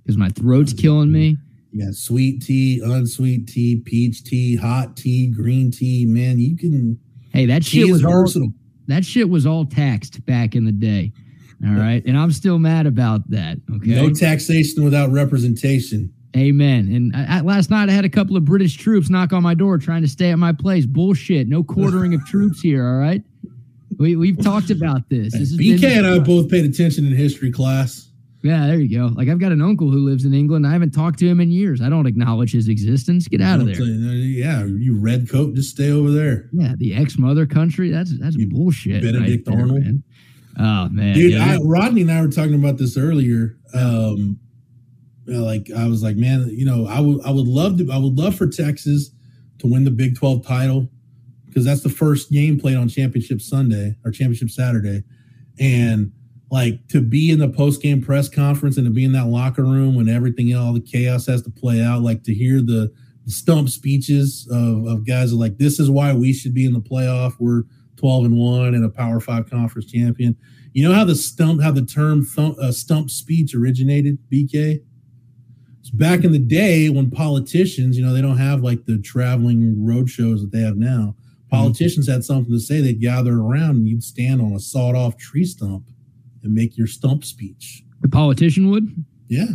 because 0.04 0.18
my 0.18 0.30
throat's 0.30 0.74
killing 0.74 1.12
me. 1.12 1.38
Yeah, 1.75 1.88
sweet 1.91 2.41
tea, 2.41 2.79
unsweet 2.82 3.50
tea, 3.50 3.82
peach 3.84 4.24
tea, 4.24 4.55
hot 4.55 4.96
tea, 4.96 5.27
green 5.27 5.72
tea. 5.72 6.05
Man, 6.05 6.39
you 6.39 6.55
can. 6.55 6.98
Hey, 7.34 7.46
that 7.48 7.65
shit 7.65 7.91
was 7.91 8.01
versatile. 8.01 8.48
All, 8.48 8.53
that 8.88 9.03
shit 9.03 9.29
was 9.29 9.46
all 9.46 9.65
taxed 9.65 10.25
back 10.25 10.55
in 10.55 10.63
the 10.63 10.72
day. 10.72 11.12
All 11.65 11.74
right. 11.74 12.01
And 12.05 12.17
I'm 12.17 12.32
still 12.32 12.60
mad 12.60 12.88
about 12.88 13.29
that. 13.29 13.58
Okay. 13.76 13.89
No 13.89 14.10
taxation 14.10 14.86
without 14.86 15.12
representation. 15.12 16.13
Amen. 16.38 16.89
And 16.93 17.13
I, 17.13 17.39
I, 17.39 17.41
last 17.41 17.69
night 17.69 17.89
I 17.89 17.91
had 17.91 18.06
a 18.06 18.10
couple 18.10 18.38
of 18.38 18.45
British 18.45 18.78
troops 18.78 19.10
knock 19.10 19.34
on 19.34 19.43
my 19.43 19.54
door 19.54 19.78
trying 19.78 20.02
to 20.02 20.08
stay 20.08 20.32
at 20.32 20.39
my 20.39 20.54
place. 20.54 20.86
Bullshit. 20.86 21.50
No 21.50 21.62
quartering 21.62 22.13
of 22.13 22.26
troops 22.28 22.62
here. 22.62 22.88
All 22.88 23.00
right. 23.00 23.21
We, 23.97 24.15
we've 24.15 24.41
talked 24.41 24.69
about 24.69 25.10
this. 25.10 25.34
this 25.34 25.58
BK 25.58 25.84
and 25.84 26.08
I 26.08 26.19
both 26.19 26.50
paid 26.50 26.63
attention 26.63 27.06
in 27.06 27.13
history 27.13 27.52
class. 27.52 28.10
Yeah, 28.45 28.67
there 28.67 28.79
you 28.79 28.95
go. 28.95 29.08
Like 29.08 29.27
I've 29.27 29.39
got 29.39 29.51
an 29.51 29.62
uncle 29.62 29.89
who 29.89 30.05
lives 30.05 30.23
in 30.23 30.34
England. 30.34 30.67
I 30.67 30.71
haven't 30.71 30.91
talked 30.91 31.17
to 31.19 31.27
him 31.27 31.39
in 31.39 31.49
years. 31.49 31.81
I 31.81 31.89
don't 31.89 32.05
acknowledge 32.05 32.51
his 32.51 32.67
existence. 32.67 33.27
Get 33.27 33.41
out 33.41 33.60
of 33.60 33.65
there. 33.65 33.81
Yeah, 33.81 34.65
you 34.65 34.99
red 34.99 35.27
coat, 35.27 35.55
just 35.55 35.71
stay 35.71 35.91
over 35.91 36.12
there. 36.12 36.49
Yeah, 36.53 36.75
the 36.77 36.93
ex 36.93 37.17
mother 37.17 37.47
country. 37.47 37.89
That's 37.89 38.17
that's 38.19 38.36
you 38.36 38.47
bullshit. 38.47 39.01
Benedict 39.01 39.47
right 39.47 39.58
Arnold. 39.58 39.84
There, 39.84 39.93
Oh 40.58 40.89
man, 40.89 41.15
dude! 41.15 41.34
Yeah, 41.34 41.55
I, 41.55 41.58
Rodney 41.58 42.01
and 42.01 42.12
I 42.12 42.21
were 42.21 42.29
talking 42.29 42.53
about 42.53 42.77
this 42.77 42.97
earlier. 42.97 43.58
Um, 43.73 44.39
like 45.25 45.69
I 45.75 45.88
was 45.88 46.03
like, 46.03 46.15
man, 46.15 46.47
you 46.49 46.65
know, 46.65 46.86
I 46.88 46.99
would 46.99 47.25
I 47.25 47.31
would 47.31 47.47
love 47.47 47.77
to 47.79 47.91
I 47.91 47.97
would 47.97 48.17
love 48.17 48.36
for 48.36 48.47
Texas 48.47 49.10
to 49.60 49.67
win 49.67 49.84
the 49.84 49.91
Big 49.91 50.17
Twelve 50.17 50.45
title 50.45 50.88
because 51.47 51.65
that's 51.65 51.81
the 51.81 51.89
first 51.89 52.31
game 52.31 52.60
played 52.60 52.77
on 52.77 52.88
Championship 52.88 53.41
Sunday 53.41 53.95
or 54.05 54.12
Championship 54.12 54.49
Saturday, 54.49 55.03
and 55.60 56.13
like 56.51 56.88
to 56.89 57.01
be 57.01 57.31
in 57.31 57.39
the 57.39 57.49
post 57.49 57.81
game 57.81 58.01
press 58.01 58.29
conference 58.29 58.77
and 58.77 58.86
to 58.86 58.91
be 58.91 59.03
in 59.03 59.12
that 59.13 59.27
locker 59.27 59.63
room 59.63 59.95
when 59.95 60.08
everything 60.08 60.51
and 60.51 60.62
all 60.62 60.73
the 60.73 60.79
chaos 60.79 61.25
has 61.25 61.41
to 61.43 61.49
play 61.49 61.81
out, 61.81 62.01
like 62.01 62.23
to 62.23 62.34
hear 62.34 62.58
the, 62.62 62.91
the 63.25 63.31
stump 63.31 63.69
speeches 63.69 64.47
of, 64.51 64.86
of 64.86 65.08
guys 65.08 65.34
are 65.34 65.38
like, 65.38 65.58
this 65.58 65.79
is 65.79 65.89
why 65.89 66.13
we 66.13 66.34
should 66.34 66.53
be 66.53 66.65
in 66.65 66.73
the 66.73 66.79
playoff. 66.79 67.34
We're 67.39 67.63
12 67.97 68.25
and 68.25 68.38
1 68.38 68.75
and 68.75 68.86
a 68.86 68.89
Power 68.89 69.19
5 69.19 69.49
conference 69.49 69.91
champion. 69.91 70.36
You 70.73 70.88
know 70.88 70.93
how 70.93 71.05
the 71.05 71.15
stump 71.15 71.62
how 71.62 71.71
the 71.71 71.86
term 71.86 72.23
thump, 72.25 72.58
uh, 72.60 72.71
stump 72.71 73.10
speech 73.10 73.55
originated, 73.55 74.17
BK? 74.31 74.81
It's 75.79 75.89
back 75.89 76.23
in 76.23 76.31
the 76.31 76.39
day 76.39 76.89
when 76.89 77.10
politicians, 77.12 77.97
you 77.97 78.05
know, 78.05 78.13
they 78.13 78.21
don't 78.21 78.38
have 78.38 78.62
like 78.62 78.86
the 78.86 78.97
traveling 78.97 79.86
road 79.86 80.10
shows 80.10 80.41
that 80.41 80.51
they 80.51 80.62
have 80.62 80.77
now. 80.77 81.15
Politicians 81.49 82.08
mm-hmm. 82.08 82.13
had 82.13 82.23
something 82.25 82.51
to 82.51 82.60
say, 82.60 82.81
they'd 82.81 82.99
gather 82.99 83.39
around 83.39 83.77
and 83.77 83.88
you'd 83.88 84.03
stand 84.03 84.41
on 84.41 84.51
a 84.51 84.60
sawed 84.60 84.95
off 84.95 85.15
tree 85.15 85.45
stump 85.45 85.88
and 86.45 86.53
make 86.53 86.77
your 86.77 86.88
stump 86.88 87.25
speech. 87.25 87.84
The 88.01 88.10
politician 88.10 88.69
would? 88.71 88.88
Yeah. 89.27 89.45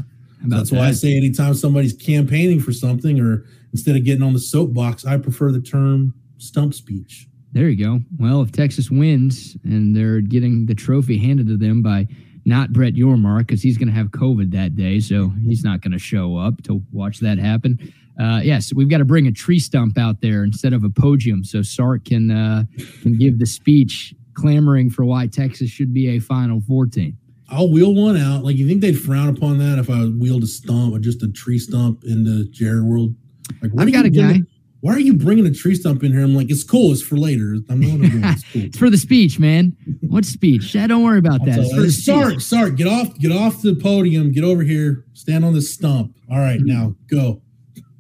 That's 0.47 0.71
that? 0.71 0.77
why 0.77 0.89
I 0.89 0.93
say 0.93 1.17
anytime 1.17 1.55
somebody's 1.55 1.93
campaigning 1.93 2.61
for 2.61 2.73
something 2.73 3.21
or 3.21 3.45
instead 3.73 3.97
of 3.97 4.05
getting 4.05 4.23
on 4.23 4.33
the 4.33 4.41
soapbox, 4.41 5.05
I 5.05 5.19
prefer 5.19 5.53
the 5.53 5.61
term 5.61 6.15
stump 6.39 6.75
speech. 6.75 7.29
There 7.53 7.69
you 7.69 7.85
go. 7.85 8.01
Well, 8.19 8.43
if 8.43 8.53
Texas 8.53 8.91
wins 8.91 9.57
and 9.65 9.95
they're 9.95 10.21
getting 10.21 10.67
the 10.67 10.75
trophy 10.75 11.19
handed 11.19 11.49
to 11.49 11.57
them 11.57 11.83
by 11.83 12.07
not 12.45 12.73
Brett 12.73 12.95
Yormark 12.95 13.41
because 13.41 13.63
he's 13.63 13.77
going 13.77 13.89
to 13.89 13.95
have 13.95 14.09
COVID 14.09 14.53
that 14.53 14.77
day, 14.77 15.01
so 15.01 15.33
he's 15.45 15.65
not 15.65 15.83
going 15.83 15.93
to 15.93 15.99
show 15.99 16.37
up 16.37 16.63
to 16.65 16.83
watch 16.93 17.19
that 17.21 17.39
happen. 17.39 17.79
Uh, 18.21 18.41
yes, 18.43 18.73
we've 18.73 18.89
got 18.89 18.99
to 18.99 19.05
bring 19.05 19.27
a 19.27 19.33
tree 19.33 19.59
stump 19.59 19.99
out 19.99 20.21
there 20.21 20.45
instead 20.45 20.73
of 20.73 20.85
a 20.85 20.91
podium, 20.91 21.43
so 21.43 21.63
Sark 21.63 22.05
can 22.05 22.31
uh, 22.31 22.65
can 23.03 23.19
give 23.19 23.39
the 23.39 23.47
speech 23.47 24.15
clamoring 24.35 24.91
for 24.91 25.05
why 25.05 25.27
Texas 25.27 25.71
should 25.71 25.93
be 25.93 26.09
a 26.09 26.19
Final 26.19 26.61
Four 26.61 26.87
team. 26.87 27.17
I'll 27.49 27.71
wheel 27.71 27.95
one 27.95 28.17
out. 28.17 28.45
Like 28.45 28.57
you 28.57 28.67
think 28.67 28.81
they'd 28.81 28.99
frown 28.99 29.29
upon 29.29 29.59
that 29.59 29.79
if 29.79 29.91
I 29.91 30.05
wheeled 30.05 30.45
a 30.45 30.47
stump 30.47 30.95
or 30.95 30.99
just 30.99 31.23
a 31.23 31.29
tree 31.29 31.59
stump 31.59 32.05
into 32.05 32.45
Jerry 32.51 32.83
World? 32.83 33.15
Like 33.61 33.73
I've 33.77 33.93
got 33.93 34.05
a 34.05 34.11
guy 34.11 34.43
why 34.81 34.95
are 34.95 35.01
you 35.01 35.15
bringing 35.15 35.47
a 35.47 35.53
tree 35.53 35.75
stump 35.75 36.03
in 36.03 36.13
here? 36.13 36.23
I'm 36.23 36.35
like, 36.35 36.51
it's 36.51 36.65
cool. 36.65 36.93
It's 36.93 37.03
for 37.03 37.17
later. 37.17 37.57
I'm 37.69 37.81
not 37.81 38.35
It's, 38.37 38.45
cool. 38.53 38.63
it's, 38.63 38.79
for 38.79 38.89
the 38.89 38.97
speech, 38.97 39.39
man. 39.39 39.77
What 40.09 40.25
speech? 40.25 40.75
Yeah, 40.75 40.87
don't 40.87 41.05
worry 41.05 41.19
about 41.19 41.45
that. 41.45 41.59
It's 41.59 41.75
for 41.75 41.91
Sark, 41.91 42.41
Sark, 42.41 42.77
get 42.77 42.87
off, 42.87 43.17
get 43.19 43.31
off 43.31 43.61
the 43.61 43.75
podium. 43.75 44.33
Get 44.33 44.43
over 44.43 44.63
here. 44.63 45.05
Stand 45.13 45.45
on 45.45 45.53
this 45.53 45.73
stump. 45.73 46.17
All 46.31 46.39
right, 46.39 46.59
mm-hmm. 46.59 46.67
now 46.67 46.95
go. 47.09 47.43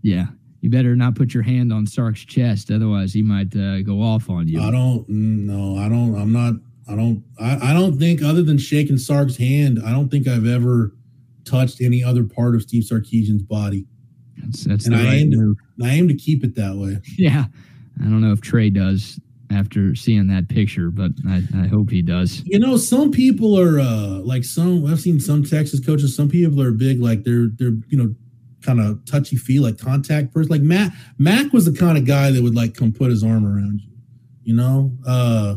Yeah, 0.03 0.27
you 0.61 0.70
better 0.70 0.94
not 0.94 1.14
put 1.14 1.33
your 1.33 1.42
hand 1.42 1.73
on 1.73 1.87
Sark's 1.87 2.25
chest, 2.25 2.70
otherwise 2.70 3.12
he 3.12 3.23
might 3.23 3.55
uh, 3.57 3.81
go 3.83 4.03
off 4.03 4.29
on 4.29 4.46
you. 4.46 4.61
I 4.61 4.70
don't. 4.70 5.09
No, 5.09 5.77
I 5.77 5.88
don't. 5.88 6.14
I'm 6.20 6.33
not. 6.33 6.55
I 6.88 6.96
don't. 6.96 7.25
I, 7.40 7.70
I 7.70 7.73
don't 7.73 7.99
think 7.99 8.23
other 8.23 8.42
than 8.42 8.59
shaking 8.59 8.99
Sark's 8.99 9.37
hand, 9.37 9.81
I 9.85 9.90
don't 9.90 10.11
think 10.11 10.29
I've 10.29 10.46
ever 10.46 10.92
touched 11.44 11.81
any 11.81 12.05
other 12.05 12.25
part 12.25 12.55
of 12.55 12.62
Steve 12.62 12.85
Sarkisian's 12.85 13.42
body. 13.42 13.87
That's 14.37 14.64
that's 14.64 14.87
and 14.87 14.94
the 14.94 15.01
I 15.01 15.05
right 15.05 15.14
aim 15.14 15.31
move. 15.31 15.57
To, 15.79 15.85
I 15.87 15.90
aim 15.90 16.09
to 16.09 16.14
keep 16.14 16.44
it 16.44 16.55
that 16.57 16.77
way. 16.77 16.99
Yeah, 17.16 17.44
I 18.01 18.05
don't 18.05 18.20
know 18.20 18.33
if 18.33 18.40
Trey 18.40 18.70
does 18.70 19.18
after 19.51 19.94
seeing 19.94 20.29
that 20.29 20.49
picture, 20.49 20.90
but 20.90 21.11
I, 21.29 21.42
I 21.57 21.66
hope 21.66 21.90
he 21.90 22.03
does. 22.03 22.42
You 22.44 22.59
know, 22.59 22.77
some 22.77 23.11
people 23.11 23.59
are 23.59 23.81
uh 23.81 24.20
like 24.20 24.44
some 24.44 24.87
I've 24.87 25.01
seen 25.01 25.20
some 25.20 25.42
Texas 25.42 25.85
coaches. 25.85 26.14
Some 26.14 26.29
people 26.29 26.62
are 26.62 26.73
big, 26.73 27.01
like 27.01 27.25
they're 27.25 27.49
they're 27.57 27.77
you 27.88 27.96
know 27.99 28.14
kind 28.62 28.81
of 28.81 29.05
touchy 29.05 29.37
feel, 29.37 29.62
like 29.62 29.79
contact 29.79 30.33
person. 30.33 30.51
Like 30.51 30.62
Matt 30.62 30.92
Mac 31.18 31.53
was 31.53 31.64
the 31.64 31.73
kind 31.73 31.96
of 31.96 32.05
guy 32.05 32.31
that 32.31 32.42
would 32.42 32.55
like 32.55 32.75
come 32.75 32.92
put 32.92 33.11
his 33.11 33.23
arm 33.23 33.46
around 33.46 33.81
you. 33.81 33.90
You 34.42 34.55
know, 34.55 34.92
uh 35.07 35.57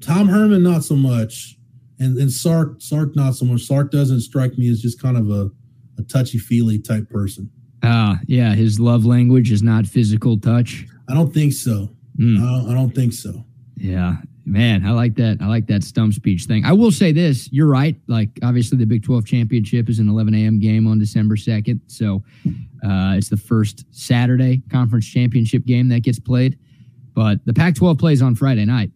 Tom 0.00 0.28
Herman 0.28 0.62
not 0.62 0.84
so 0.84 0.94
much, 0.94 1.56
and 1.98 2.18
and 2.18 2.30
Sark 2.32 2.76
Sark 2.80 3.16
not 3.16 3.34
so 3.34 3.44
much. 3.44 3.62
Sark 3.62 3.90
doesn't 3.90 4.20
strike 4.20 4.56
me 4.58 4.68
as 4.68 4.80
just 4.80 5.00
kind 5.00 5.16
of 5.16 5.30
a 5.30 5.50
a 5.98 6.02
touchy 6.02 6.38
feely 6.38 6.78
type 6.78 7.08
person. 7.08 7.50
Uh, 7.82 8.16
yeah, 8.26 8.54
his 8.54 8.80
love 8.80 9.04
language 9.04 9.52
is 9.52 9.62
not 9.62 9.86
physical 9.86 10.38
touch. 10.38 10.86
I 11.08 11.14
don't 11.14 11.32
think 11.32 11.52
so. 11.52 11.90
Mm. 12.18 12.38
I, 12.38 12.40
don't, 12.40 12.70
I 12.70 12.74
don't 12.74 12.94
think 12.94 13.12
so. 13.12 13.44
Yeah, 13.76 14.16
man, 14.46 14.86
I 14.86 14.92
like 14.92 15.16
that. 15.16 15.38
I 15.40 15.46
like 15.46 15.66
that 15.66 15.82
stump 15.82 16.14
speech 16.14 16.44
thing. 16.44 16.64
I 16.64 16.72
will 16.72 16.92
say 16.92 17.12
this: 17.12 17.52
you're 17.52 17.66
right. 17.66 17.96
Like, 18.06 18.30
obviously, 18.42 18.78
the 18.78 18.86
Big 18.86 19.02
12 19.02 19.26
championship 19.26 19.88
is 19.88 19.98
an 19.98 20.08
11 20.08 20.34
a.m. 20.34 20.58
game 20.58 20.86
on 20.86 20.98
December 20.98 21.36
2nd, 21.36 21.80
so 21.88 22.22
uh, 22.84 23.14
it's 23.16 23.28
the 23.28 23.36
first 23.36 23.84
Saturday 23.90 24.62
conference 24.70 25.06
championship 25.06 25.66
game 25.66 25.88
that 25.88 26.00
gets 26.00 26.18
played. 26.18 26.58
But 27.14 27.44
the 27.44 27.54
Pac-12 27.54 27.98
plays 27.98 28.22
on 28.22 28.34
Friday 28.34 28.64
night, 28.64 28.90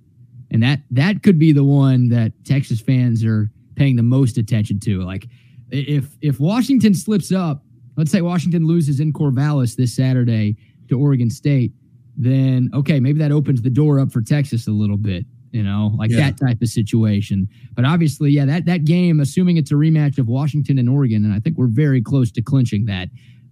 and 0.50 0.62
that 0.62 0.80
that 0.92 1.22
could 1.22 1.38
be 1.38 1.52
the 1.52 1.64
one 1.64 2.08
that 2.10 2.32
Texas 2.44 2.80
fans 2.80 3.24
are 3.24 3.50
paying 3.74 3.96
the 3.96 4.02
most 4.02 4.38
attention 4.38 4.78
to. 4.80 5.02
Like, 5.02 5.26
if 5.70 6.16
if 6.22 6.38
Washington 6.38 6.94
slips 6.94 7.32
up, 7.32 7.64
let's 7.96 8.12
say 8.12 8.22
Washington 8.22 8.66
loses 8.66 9.00
in 9.00 9.12
Corvallis 9.12 9.74
this 9.74 9.94
Saturday 9.94 10.56
to 10.88 10.98
Oregon 10.98 11.28
State 11.28 11.72
then 12.16 12.70
okay, 12.74 13.00
maybe 13.00 13.18
that 13.18 13.32
opens 13.32 13.62
the 13.62 13.70
door 13.70 13.98
up 13.98 14.12
for 14.12 14.20
Texas 14.20 14.66
a 14.66 14.70
little 14.70 14.98
bit, 14.98 15.24
you 15.52 15.62
know, 15.62 15.92
like 15.96 16.10
yeah. 16.10 16.30
that 16.30 16.38
type 16.38 16.62
of 16.62 16.68
situation. 16.68 17.48
But 17.74 17.84
obviously, 17.84 18.30
yeah, 18.30 18.44
that 18.46 18.66
that 18.66 18.84
game, 18.84 19.20
assuming 19.20 19.56
it's 19.56 19.70
a 19.70 19.74
rematch 19.74 20.18
of 20.18 20.28
Washington 20.28 20.78
and 20.78 20.88
Oregon, 20.88 21.24
and 21.24 21.34
I 21.34 21.40
think 21.40 21.58
we're 21.58 21.66
very 21.66 22.02
close 22.02 22.30
to 22.32 22.42
clinching 22.42 22.86
that. 22.86 23.08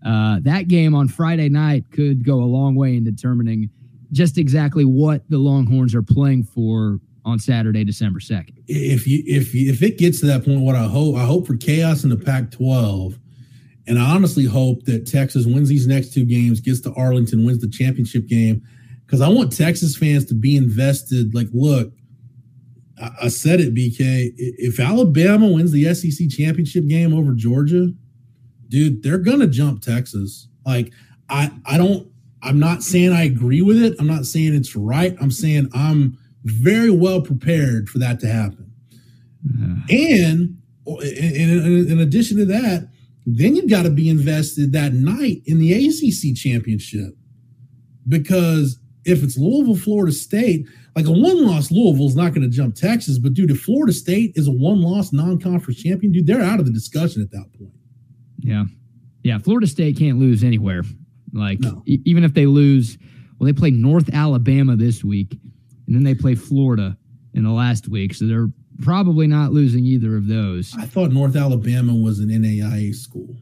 Uh, 0.07 0.39
that 0.43 0.69
game 0.69 0.95
on 0.95 1.09
Friday 1.09 1.49
night 1.49 1.85
could 1.91 2.25
go 2.25 2.35
a 2.35 2.47
long 2.47 2.77
way 2.77 2.97
in 2.97 3.05
determining 3.05 3.69
just 4.13 4.39
exactly 4.39 4.85
what 4.85 5.29
the 5.29 5.39
Longhorns 5.39 5.95
are 5.95 6.03
playing 6.03 6.45
for 6.45 7.01
on 7.25 7.39
Saturday, 7.39 7.85
December 7.85 8.21
second. 8.21 8.63
If 8.69 9.07
you 9.07 9.23
if 9.27 9.55
if 9.55 9.83
it 9.83 9.99
gets 9.99 10.21
to 10.21 10.27
that 10.27 10.45
point, 10.45 10.61
what 10.61 10.77
I 10.77 10.85
hope 10.85 11.17
I 11.17 11.25
hope 11.25 11.47
for 11.47 11.57
chaos 11.57 12.05
in 12.05 12.11
the 12.11 12.17
Pac-12 12.17 13.19
and 13.89 13.99
I 13.99 14.15
honestly 14.15 14.45
hope 14.45 14.85
that 14.85 15.07
Texas 15.07 15.47
wins 15.47 15.71
these 15.71 15.87
next 15.87 16.13
two 16.13 16.27
games, 16.27 16.61
gets 16.61 16.81
to 16.81 16.93
Arlington, 16.93 17.47
wins 17.47 17.61
the 17.61 17.69
championship 17.69 18.27
game, 18.27 18.63
because 19.09 19.23
I 19.23 19.29
want 19.29 19.57
Texas 19.57 19.97
fans 19.97 20.27
to 20.27 20.35
be 20.35 20.55
invested. 20.55 21.35
Like, 21.35 21.49
look, 21.55 21.93
I, 23.01 23.11
I 23.23 23.29
said 23.29 23.59
it, 23.61 23.75
BK. 23.75 24.35
If 24.37 24.79
Alabama 24.79 25.49
wins 25.49 25.73
the 25.73 25.95
SEC 25.95 26.29
championship 26.29 26.87
game 26.87 27.15
over 27.15 27.33
Georgia, 27.33 27.89
dude, 28.69 29.03
they're 29.03 29.19
gonna 29.19 29.47
jump 29.47 29.81
Texas. 29.81 30.49
Like, 30.67 30.93
I 31.31 31.51
I 31.65 31.79
don't. 31.79 32.07
I'm 32.43 32.59
not 32.59 32.83
saying 32.83 33.13
I 33.13 33.25
agree 33.25 33.63
with 33.63 33.83
it. 33.83 33.97
I'm 33.99 34.07
not 34.07 34.25
saying 34.25 34.55
it's 34.55 34.77
right. 34.77 35.17
I'm 35.21 35.33
saying 35.33 35.71
I'm 35.75 36.19
very 36.45 36.91
well 36.91 37.21
prepared 37.21 37.89
for 37.89 37.99
that 37.99 38.21
to 38.21 38.29
happen. 38.29 38.71
And 39.91 40.59
in, 40.87 41.67
in, 41.67 41.91
in 41.91 41.99
addition 41.99 42.37
to 42.37 42.45
that 42.47 42.89
then 43.31 43.55
you've 43.55 43.69
got 43.69 43.83
to 43.83 43.91
be 43.91 44.09
invested 44.09 44.73
that 44.73 44.95
night 44.95 45.43
in 45.45 45.59
the 45.59 45.73
ACC 45.75 46.35
championship 46.35 47.15
because 48.09 48.79
if 49.09 49.23
it's 49.23 49.39
Louisville, 49.39 49.77
Florida 49.77 50.13
State, 50.13 50.67
like 50.95 51.07
a 51.07 51.13
one 51.13 51.47
loss 51.47 51.71
Louisville 51.71 52.07
is 52.07 52.17
not 52.17 52.35
going 52.35 52.43
to 52.43 52.55
jump 52.55 52.75
Texas, 52.75 53.19
but 53.19 53.35
dude, 53.35 53.51
if 53.51 53.61
Florida 53.63 53.93
State 53.93 54.33
is 54.35 54.47
a 54.47 54.53
one 54.53 54.83
loss 54.83 55.13
non 55.13 55.41
conference 55.41 55.83
champion, 55.83 56.13
dude, 56.13 56.27
they're 56.27 56.43
out 56.43 56.61
of 56.61 56.67
the 56.67 56.73
discussion 56.73 57.23
at 57.23 57.31
that 57.31 57.47
point. 57.59 57.73
Yeah. 58.39 58.65
Yeah. 59.23 59.39
Florida 59.39 59.67
State 59.67 59.97
can't 59.99 60.19
lose 60.19 60.45
anywhere. 60.45 60.83
Like, 61.33 61.61
no. 61.61 61.83
e- 61.87 62.01
even 62.05 62.25
if 62.25 62.35
they 62.35 62.47
lose, 62.47 62.99
well, 63.39 63.47
they 63.47 63.53
play 63.53 63.71
North 63.71 64.13
Alabama 64.13 64.77
this 64.77 65.05
week, 65.05 65.39
and 65.87 65.95
then 65.95 66.05
they 66.05 66.15
play 66.15 66.35
Florida 66.35 66.97
in 67.35 67.45
the 67.45 67.51
last 67.51 67.89
week. 67.89 68.15
So 68.15 68.27
they're 68.27 68.49
probably 68.81 69.27
not 69.27 69.53
losing 69.53 69.85
either 69.85 70.17
of 70.17 70.27
those. 70.27 70.75
I 70.79 70.87
thought 70.87 71.13
North 71.13 71.37
Alabama 71.37 71.95
was 71.95 72.21
an 72.21 72.29
NAIA 72.29 72.95
school. 72.95 73.37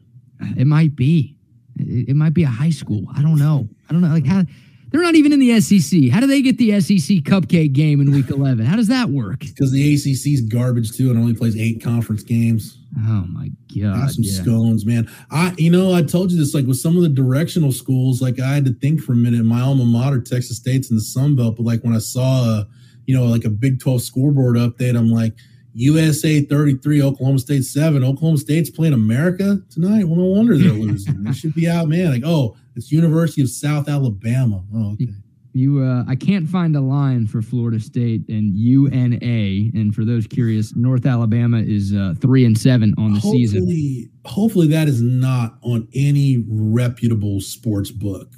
It 0.55 0.67
might 0.67 0.95
be. 0.95 1.35
It, 1.77 2.09
it 2.09 2.15
might 2.15 2.33
be 2.33 2.43
a 2.43 2.47
high 2.47 2.69
school. 2.69 3.05
I 3.15 3.21
don't 3.21 3.39
know. 3.39 3.67
I 3.89 3.93
don't 3.93 4.01
know. 4.01 4.09
Like 4.09 4.25
how 4.25 4.43
they're 4.89 5.01
not 5.01 5.15
even 5.15 5.33
in 5.33 5.39
the 5.39 5.59
SEC. 5.59 6.09
How 6.09 6.19
do 6.19 6.27
they 6.27 6.41
get 6.41 6.57
the 6.57 6.79
SEC 6.79 7.17
cupcake 7.17 7.73
game 7.73 8.01
in 8.01 8.11
week 8.11 8.29
11? 8.31 8.65
How 8.65 8.75
does 8.75 8.87
that 8.87 9.09
work? 9.09 9.39
Because 9.39 9.71
the 9.71 9.93
ACC's 9.93 10.41
garbage 10.41 10.95
too 10.95 11.09
and 11.09 11.19
only 11.19 11.33
plays 11.33 11.57
eight 11.57 11.83
conference 11.83 12.23
games. 12.23 12.77
Oh 12.99 13.25
my 13.29 13.51
god! 13.75 13.99
Have 13.99 14.11
some 14.11 14.23
yeah. 14.23 14.41
scones, 14.41 14.85
man. 14.85 15.09
I, 15.29 15.53
you 15.57 15.69
know, 15.69 15.93
I 15.93 16.01
told 16.01 16.31
you 16.31 16.39
this. 16.39 16.53
Like 16.53 16.65
with 16.65 16.77
some 16.77 16.95
of 16.95 17.03
the 17.03 17.09
directional 17.09 17.71
schools, 17.71 18.21
like 18.21 18.39
I 18.39 18.55
had 18.55 18.65
to 18.65 18.73
think 18.73 19.01
for 19.01 19.11
a 19.11 19.15
minute. 19.15 19.43
My 19.43 19.61
alma 19.61 19.85
mater, 19.85 20.21
Texas 20.21 20.57
State's 20.57 20.89
in 20.89 20.95
the 20.95 21.01
Sun 21.01 21.35
Belt, 21.35 21.57
but 21.57 21.63
like 21.63 21.83
when 21.83 21.93
I 21.93 21.99
saw 21.99 22.43
a 22.43 22.67
you 23.07 23.15
know, 23.15 23.25
like 23.25 23.45
a 23.45 23.49
Big 23.49 23.79
12 23.79 24.03
scoreboard 24.03 24.57
update. 24.57 24.95
I'm 24.95 25.09
like, 25.09 25.33
USA 25.73 26.41
33, 26.41 27.01
Oklahoma 27.01 27.39
State 27.39 27.63
7. 27.63 28.03
Oklahoma 28.03 28.37
State's 28.37 28.69
playing 28.69 28.93
America 28.93 29.59
tonight. 29.71 30.05
Well, 30.07 30.17
no 30.17 30.25
wonder 30.25 30.57
they're 30.57 30.71
losing. 30.71 31.23
they 31.23 31.31
should 31.31 31.55
be 31.55 31.67
out, 31.67 31.87
man. 31.87 32.11
Like, 32.11 32.23
oh, 32.25 32.57
it's 32.77 32.91
University 32.91 33.41
of 33.41 33.49
South 33.49 33.89
Alabama. 33.89 34.63
Oh, 34.73 34.93
okay. 34.93 35.07
You, 35.53 35.81
uh, 35.81 36.03
I 36.07 36.15
can't 36.15 36.47
find 36.47 36.75
a 36.75 36.81
line 36.81 37.25
for 37.25 37.41
Florida 37.41 37.79
State 37.79 38.29
and 38.29 38.55
UNA. 38.55 39.71
And 39.73 39.95
for 39.95 40.05
those 40.05 40.27
curious, 40.27 40.75
North 40.75 41.07
Alabama 41.07 41.57
is 41.57 41.93
uh, 41.93 42.13
three 42.21 42.45
and 42.45 42.55
seven 42.55 42.93
on 42.99 43.13
the 43.13 43.19
hopefully, 43.19 43.47
season. 43.47 44.11
Hopefully, 44.25 44.67
that 44.67 44.87
is 44.87 45.01
not 45.01 45.57
on 45.63 45.87
any 45.95 46.45
reputable 46.47 47.41
sports 47.41 47.89
book 47.89 48.29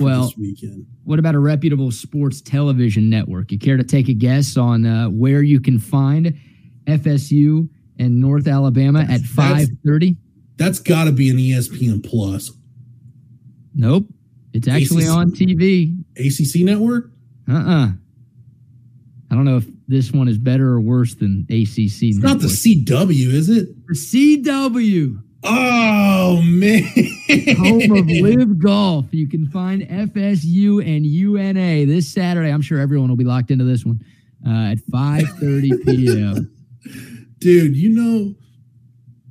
well, 0.00 0.32
weekend. 0.36 0.86
What 1.04 1.18
about 1.18 1.34
a 1.34 1.38
reputable 1.38 1.90
sports 1.90 2.40
television 2.40 3.08
network? 3.08 3.52
You 3.52 3.58
care 3.58 3.76
to 3.76 3.84
take 3.84 4.08
a 4.08 4.14
guess 4.14 4.56
on 4.56 4.86
uh, 4.86 5.06
where 5.08 5.42
you 5.42 5.60
can 5.60 5.78
find 5.78 6.36
FSU 6.86 7.68
and 7.98 8.20
North 8.20 8.48
Alabama 8.48 9.06
at 9.08 9.20
five 9.20 9.68
thirty? 9.84 10.16
That's, 10.56 10.78
that's 10.78 10.88
got 10.88 11.04
to 11.04 11.12
be 11.12 11.30
an 11.30 11.36
ESPN 11.36 12.04
Plus. 12.04 12.50
Nope, 13.76 14.06
it's 14.52 14.66
actually 14.66 15.04
ACC, 15.04 15.12
on 15.12 15.30
TV. 15.30 15.96
ACC 16.16 16.64
network. 16.64 17.10
Uh 17.48 17.52
uh-uh. 17.52 17.86
uh 17.86 17.88
I 19.30 19.34
don't 19.34 19.44
know 19.44 19.58
if 19.58 19.66
this 19.86 20.12
one 20.12 20.28
is 20.28 20.38
better 20.38 20.70
or 20.70 20.80
worse 20.80 21.14
than 21.14 21.46
ACC. 21.50 21.76
It's 21.76 22.16
network. 22.16 22.22
not 22.22 22.40
the 22.40 22.48
CW, 22.48 23.32
is 23.32 23.48
it? 23.50 23.68
The 23.86 23.94
CW. 23.94 25.22
Oh 25.44 26.42
man. 26.42 26.82
Home 27.56 27.92
of 27.92 28.06
LIV 28.08 28.58
Golf. 28.58 29.06
You 29.12 29.28
can 29.28 29.48
find 29.50 29.82
FSU 29.82 30.84
and 30.84 31.06
UNA 31.06 31.86
this 31.86 32.08
Saturday. 32.08 32.50
I'm 32.50 32.62
sure 32.62 32.78
everyone 32.78 33.08
will 33.08 33.16
be 33.16 33.24
locked 33.24 33.50
into 33.50 33.64
this 33.64 33.84
one 33.84 34.02
uh, 34.46 34.72
at 34.72 34.78
5:30 34.90 35.84
p.m. 35.84 36.52
Dude, 37.38 37.76
you 37.76 37.90
know, 37.90 38.34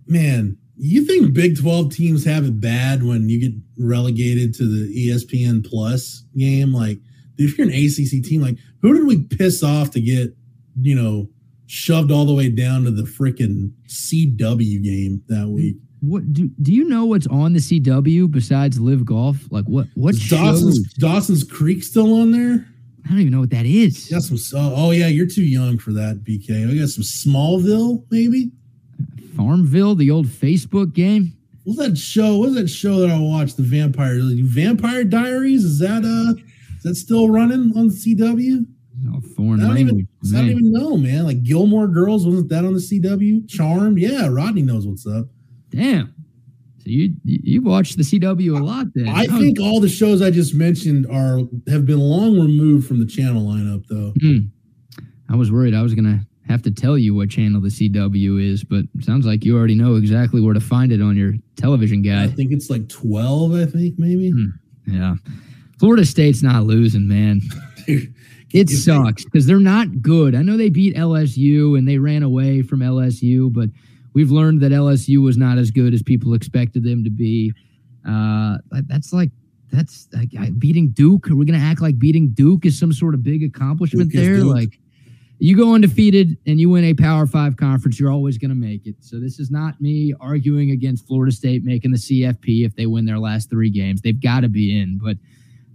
man, 0.08 0.58
you 0.78 1.06
think 1.06 1.34
Big 1.34 1.60
12 1.60 1.94
teams 1.94 2.26
have 2.26 2.46
it 2.46 2.60
bad 2.60 3.04
when 3.04 3.30
you 3.30 3.40
get 3.40 3.54
relegated 3.78 4.54
to 4.56 4.64
the 4.64 5.10
ESPN 5.10 5.66
Plus 5.66 6.24
game? 6.38 6.74
Like, 6.74 7.00
if 7.38 7.58
you're 7.58 7.68
an 7.68 7.74
ACC 7.74 8.24
team, 8.24 8.42
like, 8.42 8.58
who 8.82 8.94
did 8.94 9.08
we 9.08 9.24
piss 9.24 9.64
off 9.64 9.92
to 9.92 10.02
get, 10.02 10.36
you 10.82 10.96
know, 10.96 11.30
shoved 11.68 12.12
all 12.12 12.26
the 12.26 12.34
way 12.34 12.50
down 12.50 12.84
to 12.84 12.92
the 12.92 13.04
freaking 13.04 13.72
CW 13.88 14.84
game 14.84 15.24
that 15.28 15.48
week? 15.48 15.78
what 16.02 16.34
do 16.34 16.50
do 16.62 16.72
you 16.72 16.88
know 16.88 17.06
what's 17.06 17.28
on 17.28 17.54
the 17.54 17.60
CW 17.60 18.30
besides 18.30 18.80
LIV 18.80 19.06
Golf? 19.06 19.38
Like 19.52 19.66
what 19.66 19.88
what 19.96 20.16
Dawson's? 20.30 20.94
Dawson's 20.96 21.44
Creek 21.44 21.84
still 21.84 22.22
on 22.22 22.32
there? 22.32 22.66
I 23.06 23.10
don't 23.10 23.20
even 23.20 23.34
know 23.34 23.40
what 23.40 23.52
that 23.52 23.66
is. 23.66 24.08
got 24.10 24.24
some 24.24 24.38
oh, 24.60 24.74
oh 24.76 24.92
yeah, 24.92 25.08
you're 25.08 25.28
too 25.28 25.44
young 25.44 25.78
for 25.78 25.92
that, 25.94 26.24
BK. 26.24 26.68
We 26.68 26.80
got 26.80 26.90
some 26.90 27.04
Smallville, 27.04 28.04
maybe? 28.10 28.52
Farmville, 29.36 29.96
the 29.96 30.12
old 30.12 30.28
Facebook 30.28 30.94
game. 30.94 31.34
What's 31.64 31.80
that 31.80 31.98
show? 31.98 32.38
What's 32.38 32.56
that 32.56 32.68
show 32.68 33.00
that 33.00 33.10
I 33.10 33.20
watched? 33.20 33.58
The 33.58 33.64
Vampire 33.64 34.20
Vampire 34.22 35.04
Diaries? 35.04 35.64
Is 35.64 35.80
that 35.80 36.06
uh 36.06 36.40
is 36.78 36.84
that 36.84 36.96
still 36.96 37.30
running 37.30 37.74
on 37.76 37.90
CW? 37.90 38.66
Oh, 39.10 39.22
foreign 39.36 39.64
I 39.64 39.70
language. 39.70 40.06
Even, 40.24 40.36
I 40.36 40.42
don't 40.42 40.50
even 40.52 40.72
know, 40.72 40.96
man. 40.96 41.26
Like 41.26 41.44
Gilmore 41.44 41.88
Girls, 41.88 42.26
wasn't 42.26 42.50
that 42.50 42.66
on 42.66 42.74
the 42.74 42.80
CW? 42.80 43.50
Charmed, 43.50 43.98
yeah. 43.98 44.28
Rodney 44.28 44.62
knows 44.62 44.88
what's 44.88 45.08
up. 45.08 45.26
Damn. 45.70 46.14
So 46.78 46.92
you 46.92 47.16
you 47.24 47.64
watch 47.64 47.94
the 47.94 48.04
CW 48.04 48.60
a 48.60 48.64
lot 48.64 48.86
then. 48.94 49.10
I 49.10 49.26
think 49.26 49.60
all 49.60 49.80
the 49.80 49.90
shows 49.90 50.22
I 50.22 50.30
just 50.30 50.54
mentioned 50.54 51.08
are 51.08 51.40
have 51.68 51.86
been 51.86 52.00
long 52.00 52.40
removed 52.40 52.88
from 52.88 53.00
the 53.00 53.08
channel 53.08 53.44
lineup 53.44 53.86
though. 53.88 54.14
Mm. 54.22 54.50
I 55.30 55.36
was 55.36 55.52
worried 55.52 55.74
I 55.74 55.82
was 55.82 55.96
gonna 55.96 56.28
have 56.48 56.62
to 56.64 56.72
tell 56.72 56.98
you 56.98 57.16
what 57.16 57.30
channel 57.30 57.62
the 57.62 57.70
CW 57.70 58.52
is, 58.52 58.64
but 58.64 58.86
sounds 59.02 59.26
like 59.26 59.44
you 59.44 59.58
already 59.58 59.76
know 59.76 59.96
exactly 59.96 60.42
where 60.42 60.54
to 60.54 60.60
find 60.60 60.92
it 60.92 61.02
on 61.02 61.18
your 61.18 61.34
television 61.56 62.02
guide. 62.02 62.30
I 62.30 62.34
think 62.34 62.52
it's 62.52 62.70
like 62.70 62.88
twelve. 62.88 63.54
I 63.54 63.66
think 63.66 63.96
maybe. 63.98 64.32
Mm. 64.32 64.52
Yeah, 64.88 65.16
Florida 65.80 66.06
State's 66.06 66.44
not 66.44 66.64
losing, 66.64 67.08
man. 67.08 67.42
it 67.88 68.70
sucks 68.70 69.26
because 69.26 69.46
they're 69.46 69.60
not 69.60 70.02
good. 70.02 70.36
I 70.36 70.42
know 70.42 70.58
they 70.58 70.70
beat 70.70 70.96
LSU 70.96 71.78
and 71.78 71.88
they 71.88 71.98
ran 71.98 72.24
away 72.24 72.62
from 72.62 72.80
LSU, 72.80 73.52
but 73.52 73.70
we've 74.14 74.32
learned 74.32 74.62
that 74.62 74.72
LSU 74.72 75.22
was 75.24 75.38
not 75.38 75.58
as 75.58 75.72
good 75.72 75.94
as 75.94 76.04
people 76.04 76.34
expected 76.34 76.84
them 76.84 77.04
to 77.04 77.10
be. 77.10 77.54
Uh, 78.08 78.58
that's 78.88 79.12
like 79.12 79.32
that's 79.72 80.08
like 80.14 80.30
beating 80.60 80.90
Duke. 80.90 81.30
Are 81.30 81.36
we 81.36 81.46
going 81.46 81.60
to 81.60 81.66
act 81.66 81.82
like 81.82 82.00
beating 82.00 82.30
Duke 82.30 82.66
is 82.66 82.80
some 82.80 82.94
sort 82.94 83.14
of 83.14 83.24
big 83.24 83.44
accomplishment 83.44 84.12
Duke 84.12 84.22
there? 84.22 84.44
Like, 84.44 84.80
you 85.38 85.58
go 85.58 85.74
undefeated 85.74 86.38
and 86.46 86.60
you 86.60 86.70
win 86.70 86.86
a 86.86 86.94
Power 86.94 87.26
Five 87.28 87.58
conference, 87.58 88.00
you're 88.00 88.12
always 88.12 88.38
going 88.38 88.50
to 88.50 88.56
make 88.56 88.86
it. 88.88 88.96
So 89.02 89.20
this 89.20 89.40
is 89.40 89.52
not 89.52 89.82
me 89.82 90.14
arguing 90.20 90.72
against 90.72 91.08
Florida 91.08 91.32
State 91.32 91.64
making 91.64 91.92
the 91.92 91.98
CFP 91.98 92.66
if 92.66 92.76
they 92.76 92.86
win 92.86 93.06
their 93.06 93.20
last 93.20 93.50
three 93.50 93.70
games. 93.70 94.02
They've 94.02 94.20
got 94.20 94.42
to 94.42 94.50
be 94.50 94.80
in. 94.80 95.00
But 95.02 95.18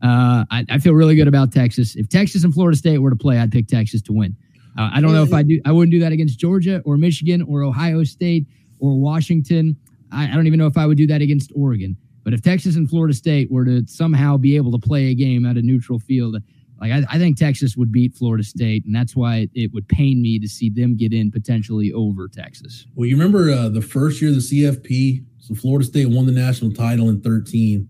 uh, 0.03 0.45
I, 0.51 0.65
I, 0.71 0.79
feel 0.79 0.95
really 0.95 1.15
good 1.15 1.29
about 1.29 1.53
Texas. 1.53 1.95
If 1.95 2.09
Texas 2.09 2.43
and 2.43 2.55
Florida 2.55 2.77
State 2.77 2.99
were 2.99 3.11
to 3.11 3.17
play, 3.17 3.39
I'd 3.39 3.53
pick 3.53 3.69
Texas 3.69 4.01
to 4.03 4.13
win. 4.15 4.35
Uh, 4.79 4.89
I 4.95 5.01
don't 5.01 5.13
know 5.13 5.23
if 5.23 5.35
I 5.35 5.43
do. 5.43 5.61
I 5.67 5.73
wouldn't 5.73 5.93
do 5.93 6.01
that 6.01 6.13
against 6.13 6.39
Georgia 6.39 6.81
or 6.87 6.97
Michigan 6.97 7.43
or 7.43 7.63
Ohio 7.63 8.03
State 8.05 8.47
or 8.79 8.99
Washington. 8.99 9.77
I, 10.11 10.25
I 10.25 10.35
don't 10.35 10.47
even 10.47 10.59
know 10.59 10.67
if 10.67 10.79
I 10.79 10.87
would 10.87 10.97
do 10.97 11.07
that 11.09 11.21
against 11.21 11.53
Oregon. 11.55 11.99
But 12.25 12.33
if 12.33 12.43
Texas 12.43 12.77
and 12.77 12.89
Florida 12.89 13.13
State 13.13 13.51
were 13.51 13.65
to 13.65 13.87
somehow 13.87 14.37
be 14.37 14.57
able 14.57 14.73
to 14.73 14.79
play 14.79 15.07
a 15.11 15.15
game 15.15 15.45
at 15.45 15.57
a 15.57 15.63
neutral 15.63 15.99
field, 15.99 16.37
like 16.81 16.93
I, 16.93 17.03
I, 17.11 17.19
think 17.19 17.37
Texas 17.37 17.77
would 17.77 17.93
beat 17.93 18.15
Florida 18.15 18.43
State, 18.43 18.85
and 18.87 18.95
that's 18.95 19.15
why 19.15 19.37
it, 19.37 19.51
it, 19.55 19.73
would 19.75 19.87
pain 19.89 20.23
me 20.23 20.39
to 20.39 20.49
see 20.49 20.71
them 20.71 20.97
get 20.97 21.13
in 21.13 21.31
potentially 21.31 21.93
over 21.93 22.27
Texas. 22.27 22.87
Well, 22.95 23.07
you 23.07 23.17
remember 23.17 23.51
uh, 23.51 23.69
the 23.69 23.83
first 23.83 24.23
year 24.23 24.31
of 24.31 24.37
the 24.37 24.41
CFP, 24.41 25.25
so 25.39 25.55
Florida 25.55 25.85
State 25.85 26.07
won 26.07 26.27
the 26.27 26.33
national 26.33 26.73
title 26.73 27.11
in 27.11 27.21
13, 27.21 27.77
and 27.77 27.89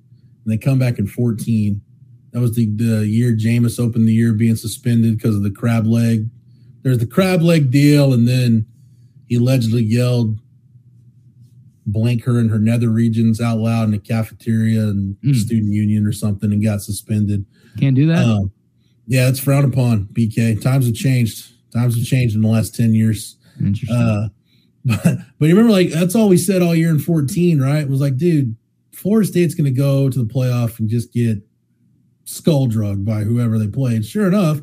they 0.52 0.58
come 0.58 0.78
back 0.78 0.98
in 0.98 1.06
14. 1.06 1.80
That 2.32 2.40
was 2.40 2.54
the, 2.54 2.66
the 2.76 3.06
year 3.06 3.32
Jameis 3.32 3.78
opened 3.78 4.08
the 4.08 4.12
year 4.12 4.32
being 4.32 4.56
suspended 4.56 5.16
because 5.16 5.36
of 5.36 5.42
the 5.42 5.50
crab 5.50 5.86
leg. 5.86 6.28
There's 6.82 6.98
the 6.98 7.06
crab 7.06 7.42
leg 7.42 7.70
deal, 7.70 8.12
and 8.12 8.26
then 8.26 8.66
he 9.26 9.36
allegedly 9.36 9.84
yelled 9.84 10.40
blank 11.86 12.24
her 12.24 12.38
in 12.38 12.48
her 12.48 12.58
nether 12.58 12.88
regions 12.88 13.40
out 13.40 13.58
loud 13.58 13.84
in 13.84 13.90
the 13.90 13.98
cafeteria 13.98 14.82
and 14.82 15.16
mm. 15.24 15.34
student 15.34 15.72
union 15.72 16.06
or 16.06 16.12
something 16.12 16.52
and 16.52 16.62
got 16.62 16.80
suspended. 16.80 17.44
Can't 17.78 17.96
do 17.96 18.06
that. 18.06 18.24
Um, 18.24 18.52
yeah, 19.10 19.28
it's 19.28 19.40
frowned 19.40 19.72
upon. 19.72 20.04
BK 20.12 20.62
times 20.62 20.86
have 20.86 20.94
changed. 20.94 21.52
Times 21.72 21.96
have 21.96 22.06
changed 22.06 22.36
in 22.36 22.42
the 22.42 22.48
last 22.48 22.76
ten 22.76 22.94
years. 22.94 23.36
Interesting. 23.58 23.96
Uh, 23.96 24.28
but 24.84 25.02
but 25.38 25.48
you 25.48 25.56
remember, 25.56 25.72
like 25.72 25.90
that's 25.90 26.14
all 26.14 26.28
we 26.28 26.36
said 26.36 26.62
all 26.62 26.76
year 26.76 26.90
in 26.90 27.00
fourteen, 27.00 27.60
right? 27.60 27.82
It 27.82 27.90
was 27.90 28.00
like, 28.00 28.16
dude, 28.16 28.54
Florida 28.92 29.26
State's 29.26 29.54
going 29.54 29.64
to 29.64 29.76
go 29.76 30.08
to 30.08 30.16
the 30.16 30.32
playoff 30.32 30.78
and 30.78 30.88
just 30.88 31.12
get 31.12 31.38
skull 32.24 32.68
drugged 32.68 33.04
by 33.04 33.24
whoever 33.24 33.58
they 33.58 33.66
played. 33.66 34.06
Sure 34.06 34.28
enough, 34.28 34.60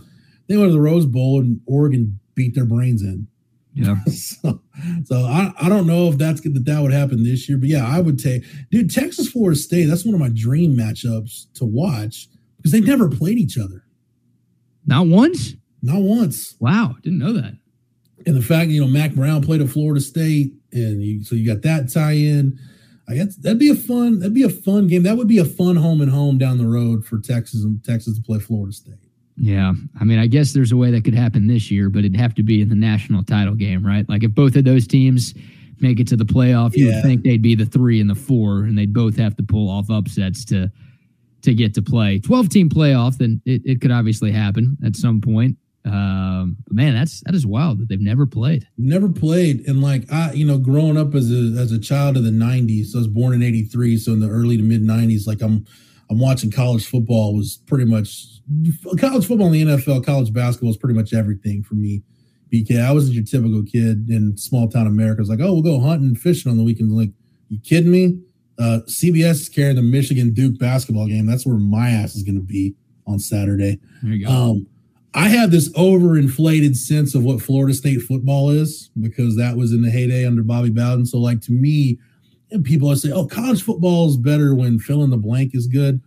they 0.47 0.55
went 0.55 0.69
to 0.69 0.73
the 0.73 0.79
Rose 0.79 1.05
Bowl 1.05 1.41
and 1.41 1.59
Oregon 1.65 2.17
beat 2.33 2.55
their 2.55 2.65
brains 2.65 3.01
in. 3.01 3.27
Yeah. 3.73 4.01
so, 4.05 4.61
so 5.03 5.25
I, 5.25 5.51
I 5.59 5.67
don't 5.67 5.87
know 5.87 6.07
if 6.07 6.17
that's 6.17 6.39
that 6.39 6.63
that 6.63 6.81
would 6.81 6.93
happen 6.93 7.25
this 7.25 7.49
year, 7.49 7.57
but 7.57 7.67
yeah, 7.67 7.85
I 7.85 7.99
would 7.99 8.17
take 8.17 8.43
dude 8.71 8.93
Texas 8.93 9.27
Florida 9.27 9.59
State. 9.59 9.87
That's 9.87 10.05
one 10.05 10.15
of 10.15 10.21
my 10.21 10.31
dream 10.33 10.73
matchups 10.77 11.51
to 11.55 11.65
watch 11.65 12.29
because 12.55 12.71
they've 12.71 12.87
never 12.87 13.09
played 13.09 13.37
each 13.37 13.57
other. 13.57 13.83
Not 14.87 15.07
once. 15.07 15.53
Not 15.81 16.01
once. 16.01 16.55
Wow, 16.59 16.95
didn't 17.03 17.19
know 17.19 17.33
that. 17.33 17.57
And 18.25 18.35
the 18.35 18.41
fact 18.41 18.71
you 18.71 18.81
know 18.81 18.87
Mack 18.87 19.13
Brown 19.13 19.43
played 19.43 19.61
at 19.61 19.69
Florida 19.69 20.01
State, 20.01 20.53
and 20.71 21.03
you, 21.03 21.23
so 21.23 21.35
you 21.35 21.45
got 21.45 21.61
that 21.61 21.91
tie 21.91 22.13
in. 22.13 22.57
I 23.09 23.15
guess 23.15 23.35
that'd 23.37 23.59
be 23.59 23.69
a 23.69 23.75
fun. 23.75 24.19
That'd 24.19 24.33
be 24.33 24.43
a 24.43 24.49
fun 24.49 24.87
game. 24.87 25.03
That 25.03 25.15
would 25.15 25.27
be 25.27 25.37
a 25.37 25.45
fun 25.45 25.75
home 25.75 26.01
and 26.01 26.11
home 26.11 26.37
down 26.37 26.57
the 26.57 26.67
road 26.67 27.05
for 27.05 27.19
Texas 27.19 27.63
and 27.63 27.81
Texas 27.83 28.17
to 28.17 28.23
play 28.23 28.39
Florida 28.39 28.73
State. 28.73 28.95
Yeah. 29.37 29.73
I 29.99 30.03
mean, 30.03 30.19
I 30.19 30.27
guess 30.27 30.53
there's 30.53 30.71
a 30.71 30.77
way 30.77 30.91
that 30.91 31.03
could 31.03 31.13
happen 31.13 31.47
this 31.47 31.69
year, 31.69 31.89
but 31.89 31.99
it'd 31.99 32.17
have 32.17 32.33
to 32.35 32.43
be 32.43 32.61
in 32.61 32.69
the 32.69 32.75
national 32.75 33.23
title 33.23 33.53
game, 33.53 33.85
right? 33.85 34.07
Like 34.09 34.23
if 34.23 34.33
both 34.33 34.55
of 34.55 34.65
those 34.65 34.87
teams 34.87 35.35
make 35.79 35.99
it 35.99 36.07
to 36.07 36.17
the 36.17 36.25
playoff, 36.25 36.75
you 36.75 36.87
yeah. 36.87 36.95
would 36.95 37.03
think 37.03 37.23
they'd 37.23 37.41
be 37.41 37.55
the 37.55 37.65
three 37.65 38.01
and 38.01 38.09
the 38.09 38.15
four, 38.15 38.63
and 38.63 38.77
they'd 38.77 38.93
both 38.93 39.15
have 39.17 39.35
to 39.37 39.43
pull 39.43 39.69
off 39.69 39.89
upsets 39.89 40.43
to 40.45 40.71
to 41.43 41.53
get 41.53 41.73
to 41.75 41.81
play. 41.81 42.19
12 42.19 42.49
team 42.49 42.69
playoff, 42.69 43.17
then 43.17 43.41
it, 43.45 43.61
it 43.65 43.81
could 43.81 43.91
obviously 43.91 44.31
happen 44.31 44.77
at 44.85 44.95
some 44.95 45.21
point. 45.21 45.57
Um, 45.85 46.57
man, 46.69 46.95
that's 46.95 47.21
that 47.21 47.33
is 47.33 47.45
wild 47.45 47.79
that 47.79 47.87
they've 47.87 48.01
never 48.01 48.25
played. 48.25 48.67
Never 48.77 49.07
played, 49.07 49.65
and 49.67 49.81
like 49.81 50.11
I, 50.11 50.33
you 50.33 50.45
know, 50.45 50.57
growing 50.57 50.97
up 50.97 51.15
as 51.15 51.31
a 51.31 51.57
as 51.57 51.71
a 51.71 51.79
child 51.79 52.17
of 52.17 52.23
the 52.23 52.29
'90s, 52.29 52.93
I 52.93 52.97
was 52.97 53.07
born 53.07 53.33
in 53.33 53.41
'83, 53.41 53.97
so 53.97 54.11
in 54.11 54.19
the 54.19 54.27
early 54.27 54.57
to 54.57 54.63
mid 54.63 54.81
'90s, 54.81 55.27
like 55.27 55.41
I'm 55.41 55.65
I'm 56.09 56.19
watching 56.19 56.51
college 56.51 56.85
football 56.85 57.33
was 57.33 57.57
pretty 57.67 57.85
much 57.85 58.25
college 58.99 59.25
football 59.25 59.53
in 59.53 59.67
the 59.67 59.77
NFL, 59.77 60.05
college 60.05 60.33
basketball 60.33 60.71
is 60.71 60.77
pretty 60.77 60.95
much 60.95 61.13
everything 61.13 61.63
for 61.63 61.75
me. 61.75 62.03
BK, 62.51 62.81
I 62.81 62.91
wasn't 62.91 63.15
your 63.15 63.25
typical 63.25 63.63
kid 63.63 64.09
in 64.09 64.37
small 64.37 64.69
town 64.69 64.87
America. 64.87 65.21
It's 65.21 65.29
like, 65.29 65.41
oh, 65.41 65.53
we'll 65.53 65.61
go 65.61 65.79
hunting, 65.79 66.07
and 66.07 66.19
fishing 66.19 66.49
on 66.49 66.57
the 66.57 66.63
weekends. 66.63 66.93
Like, 66.93 67.11
you 67.49 67.59
kidding 67.59 67.91
me? 67.91 68.19
Uh, 68.59 68.79
CBS 68.87 69.41
is 69.41 69.49
carrying 69.49 69.75
the 69.75 69.81
Michigan 69.81 70.33
Duke 70.33 70.57
basketball 70.57 71.07
game. 71.07 71.25
That's 71.25 71.45
where 71.45 71.57
my 71.57 71.89
ass 71.89 72.15
is 72.15 72.23
going 72.23 72.35
to 72.35 72.41
be 72.41 72.75
on 73.05 73.19
Saturday. 73.19 73.79
There 74.01 74.13
you 74.13 74.25
go. 74.25 74.31
Um, 74.31 74.67
I 75.13 75.29
have 75.29 75.51
this 75.51 75.69
overinflated 75.73 76.75
sense 76.75 77.15
of 77.15 77.23
what 77.23 77.41
Florida 77.41 77.73
State 77.73 78.01
football 78.01 78.49
is 78.49 78.91
because 78.99 79.35
that 79.37 79.57
was 79.57 79.71
in 79.71 79.81
the 79.81 79.89
heyday 79.89 80.25
under 80.25 80.43
Bobby 80.43 80.69
Bowden. 80.69 81.05
So, 81.05 81.17
like 81.17 81.41
to 81.41 81.51
me, 81.51 81.97
people 82.63 82.95
say, 82.95 83.11
"Oh, 83.11 83.25
college 83.25 83.63
football 83.63 84.07
is 84.09 84.17
better 84.17 84.53
when 84.53 84.79
fill 84.79 85.03
in 85.03 85.09
the 85.09 85.17
blank 85.17 85.55
is 85.55 85.67
good." 85.67 86.01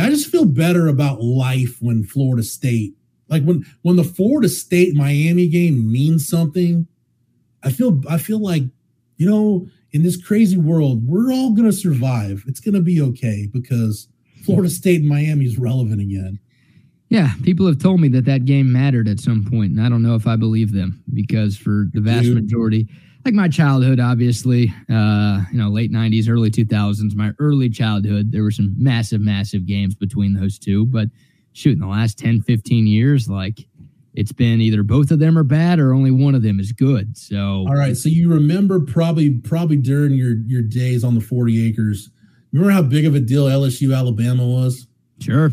I 0.00 0.08
just 0.10 0.28
feel 0.28 0.44
better 0.44 0.88
about 0.88 1.22
life 1.22 1.76
when 1.80 2.04
Florida 2.04 2.42
State, 2.42 2.94
like 3.28 3.44
when 3.44 3.64
when 3.82 3.96
the 3.96 4.04
Florida 4.04 4.48
State 4.48 4.94
Miami 4.94 5.48
game 5.48 5.90
means 5.90 6.26
something. 6.26 6.86
I 7.62 7.70
feel 7.70 8.00
I 8.08 8.18
feel 8.18 8.40
like, 8.40 8.62
you 9.16 9.28
know, 9.28 9.68
in 9.94 10.02
this 10.02 10.22
crazy 10.22 10.58
world, 10.58 11.06
we're 11.06 11.32
all 11.32 11.52
gonna 11.52 11.72
survive. 11.72 12.42
It's 12.48 12.60
gonna 12.60 12.82
be 12.82 13.00
okay 13.00 13.48
because 13.50 14.08
Florida 14.44 14.68
State 14.68 15.00
and 15.00 15.08
Miami 15.08 15.46
is 15.46 15.56
relevant 15.56 16.02
again. 16.02 16.40
Yeah, 17.10 17.30
people 17.44 17.66
have 17.68 17.78
told 17.78 18.00
me 18.00 18.08
that 18.08 18.24
that 18.24 18.44
game 18.44 18.72
mattered 18.72 19.06
at 19.06 19.20
some 19.20 19.44
point, 19.48 19.70
and 19.70 19.80
I 19.80 19.88
don't 19.88 20.02
know 20.02 20.16
if 20.16 20.26
I 20.26 20.34
believe 20.34 20.72
them 20.72 21.02
because 21.14 21.56
for 21.56 21.86
the 21.92 22.00
vast 22.00 22.24
Dude. 22.24 22.34
majority, 22.34 22.88
like 23.24 23.34
my 23.34 23.48
childhood, 23.48 24.00
obviously, 24.00 24.74
uh, 24.90 25.42
you 25.52 25.58
know, 25.58 25.68
late 25.68 25.92
90s, 25.92 26.28
early 26.28 26.50
2000s, 26.50 27.14
my 27.14 27.30
early 27.38 27.70
childhood, 27.70 28.32
there 28.32 28.42
were 28.42 28.50
some 28.50 28.74
massive, 28.76 29.20
massive 29.20 29.64
games 29.64 29.94
between 29.94 30.34
those 30.34 30.58
two. 30.58 30.86
But 30.86 31.08
shoot, 31.52 31.74
in 31.74 31.78
the 31.78 31.86
last 31.86 32.18
10, 32.18 32.42
15 32.42 32.88
years, 32.88 33.28
like 33.28 33.64
it's 34.14 34.32
been 34.32 34.60
either 34.60 34.82
both 34.82 35.10
of 35.10 35.18
them 35.18 35.36
are 35.36 35.44
bad 35.44 35.78
or 35.78 35.92
only 35.92 36.10
one 36.10 36.34
of 36.34 36.42
them 36.42 36.60
is 36.60 36.72
good. 36.72 37.16
So, 37.16 37.64
all 37.68 37.74
right. 37.74 37.96
So 37.96 38.08
you 38.08 38.30
remember 38.30 38.80
probably, 38.80 39.30
probably 39.30 39.76
during 39.76 40.14
your, 40.14 40.36
your 40.46 40.62
days 40.62 41.04
on 41.04 41.14
the 41.14 41.20
40 41.20 41.68
acres, 41.68 42.10
remember 42.52 42.72
how 42.72 42.82
big 42.82 43.04
of 43.04 43.14
a 43.14 43.20
deal 43.20 43.46
LSU 43.46 43.96
Alabama 43.96 44.46
was? 44.46 44.86
Sure. 45.20 45.50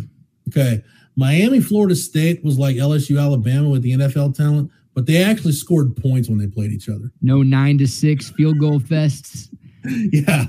Okay. 0.49 0.83
Miami, 1.15 1.59
Florida 1.59 1.95
State 1.95 2.43
was 2.43 2.57
like 2.57 2.75
LSU 2.75 3.21
Alabama 3.21 3.69
with 3.69 3.81
the 3.81 3.91
NFL 3.91 4.35
talent 4.35 4.71
but 4.93 5.05
they 5.05 5.23
actually 5.23 5.53
scored 5.53 5.95
points 5.95 6.29
when 6.29 6.37
they 6.37 6.47
played 6.47 6.71
each 6.71 6.89
other. 6.89 7.11
No 7.21 7.41
nine 7.43 7.77
to 7.77 7.87
six 7.87 8.29
field 8.31 8.59
goal 8.59 8.79
fests. 8.79 9.49
yeah. 10.11 10.45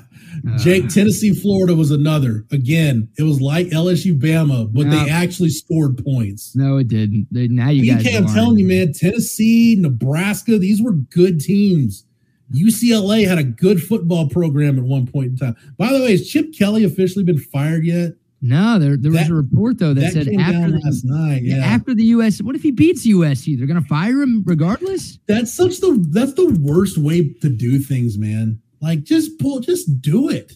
Uh, 0.48 0.58
Jake, 0.58 0.88
Tennessee, 0.88 1.32
Florida 1.34 1.74
was 1.74 1.90
another. 1.90 2.44
Again, 2.50 3.08
it 3.18 3.22
was 3.22 3.40
like 3.40 3.68
LSU, 3.68 4.18
Bama, 4.18 4.72
but 4.72 4.86
no, 4.86 4.90
they 4.90 5.10
actually 5.10 5.50
scored 5.50 6.02
points. 6.04 6.56
No, 6.56 6.78
it 6.78 6.88
didn't. 6.88 7.28
They, 7.30 7.48
now 7.48 7.68
you 7.68 7.92
guys. 7.92 8.14
I'm 8.14 8.26
telling 8.26 8.58
you, 8.58 8.66
man. 8.66 8.92
Tennessee, 8.92 9.76
Nebraska, 9.78 10.58
these 10.58 10.82
were 10.82 10.92
good 10.92 11.40
teams. 11.40 12.04
UCLA 12.52 13.26
had 13.26 13.38
a 13.38 13.44
good 13.44 13.82
football 13.82 14.28
program 14.28 14.78
at 14.78 14.84
one 14.84 15.06
point 15.06 15.28
in 15.28 15.36
time. 15.36 15.56
By 15.78 15.92
the 15.92 16.00
way, 16.00 16.12
has 16.12 16.28
Chip 16.28 16.52
Kelly 16.56 16.84
officially 16.84 17.24
been 17.24 17.38
fired 17.38 17.84
yet? 17.84 18.12
No, 18.44 18.76
there 18.76 18.96
there 18.96 19.12
was 19.12 19.30
a 19.30 19.34
report 19.34 19.78
though 19.78 19.94
that, 19.94 20.00
that 20.00 20.24
said 20.24 20.28
after 20.34 20.72
the, 20.72 20.80
last 20.84 21.04
night, 21.04 21.42
yeah. 21.44 21.58
after 21.58 21.94
the 21.94 22.06
US, 22.06 22.42
what 22.42 22.56
if 22.56 22.62
he 22.62 22.72
beats 22.72 23.06
USC? 23.06 23.56
They're 23.56 23.68
gonna 23.68 23.82
fire 23.82 24.20
him 24.20 24.42
regardless. 24.44 25.20
That's 25.28 25.54
such 25.54 25.78
the 25.78 26.04
that's 26.10 26.34
the 26.34 26.50
worst 26.60 26.98
way 26.98 27.32
to 27.40 27.48
do 27.48 27.78
things, 27.78 28.18
man. 28.18 28.60
Like 28.82 29.04
just 29.04 29.38
pull, 29.38 29.60
just 29.60 30.02
do 30.02 30.28
it. 30.28 30.54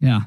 Yeah, 0.00 0.22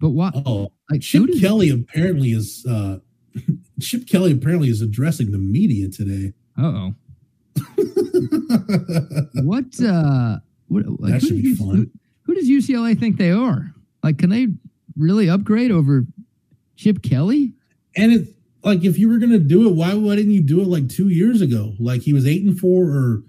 but 0.00 0.10
what? 0.10 0.34
Oh, 0.44 0.72
like 0.90 1.00
Chip 1.00 1.30
Kelly 1.40 1.70
apparently 1.70 2.30
is. 2.32 2.66
uh 2.68 2.98
Chip 3.80 4.06
Kelly 4.08 4.32
apparently 4.32 4.68
is 4.68 4.82
addressing 4.82 5.30
the 5.30 5.38
media 5.38 5.88
today. 5.88 6.32
oh. 6.58 6.94
what? 9.44 9.80
uh 9.82 10.38
What? 10.68 10.84
Like, 11.00 11.12
that 11.12 11.20
should 11.22 11.42
be 11.42 11.54
fun. 11.54 11.76
Who, 11.76 11.90
who 12.22 12.34
does 12.34 12.48
UCLA 12.48 12.98
think 12.98 13.16
they 13.16 13.30
are? 13.30 13.72
Like, 14.02 14.18
can 14.18 14.30
they 14.30 14.48
really 14.96 15.28
upgrade 15.28 15.70
over 15.70 16.06
Chip 16.76 17.02
Kelly? 17.02 17.52
And 17.96 18.12
it's 18.12 18.30
like 18.62 18.84
if 18.84 18.98
you 18.98 19.08
were 19.08 19.18
gonna 19.18 19.38
do 19.38 19.68
it, 19.68 19.74
why 19.74 19.94
why 19.94 20.16
didn't 20.16 20.32
you 20.32 20.42
do 20.42 20.60
it 20.60 20.68
like 20.68 20.88
two 20.88 21.08
years 21.08 21.40
ago? 21.40 21.74
Like 21.78 22.02
he 22.02 22.12
was 22.12 22.26
eight 22.26 22.44
and 22.44 22.58
four, 22.58 22.84
or 22.84 23.22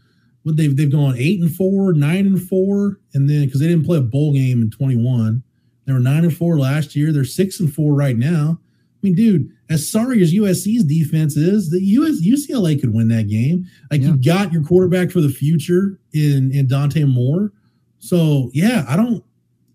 what 0.44 0.58
they've 0.58 0.76
they've 0.76 0.92
gone 0.92 1.16
eight 1.18 1.40
and 1.40 1.54
four, 1.54 1.94
nine 1.94 2.26
and 2.26 2.42
four, 2.42 3.00
and 3.14 3.30
then 3.30 3.46
because 3.46 3.60
they 3.60 3.68
didn't 3.68 3.86
play 3.86 3.98
a 3.98 4.02
bowl 4.02 4.34
game 4.34 4.62
in 4.62 4.72
twenty 4.72 4.96
one, 4.96 5.44
they 5.86 5.94
were 5.94 6.00
nine 6.00 6.24
and 6.24 6.36
four 6.36 6.58
last 6.58 6.96
year. 6.96 7.12
They're 7.12 7.24
six 7.24 7.60
and 7.60 7.74
four 7.74 7.94
right 7.94 8.18
now. 8.18 8.60
I 8.60 9.00
mean, 9.02 9.16
dude, 9.16 9.52
as 9.70 9.90
sorry 9.90 10.22
as 10.22 10.34
USC's 10.34 10.84
defense 10.84 11.36
is, 11.36 11.72
the 11.72 11.82
US 11.82 12.22
UCLA 12.22 12.80
could 12.80 12.94
win 12.94 13.08
that 13.08 13.28
game. 13.28 13.66
Like 13.90 14.02
yeah. 14.02 14.10
you 14.10 14.18
got 14.18 14.54
your 14.54 14.64
quarterback 14.64 15.12
for 15.12 15.22
the 15.22 15.30
future 15.30 16.00
in 16.14 16.52
in 16.52 16.68
Dante 16.68 17.04
Moore. 17.04 17.52
So 18.00 18.50
yeah, 18.54 18.86
I 18.88 18.96
don't. 18.96 19.24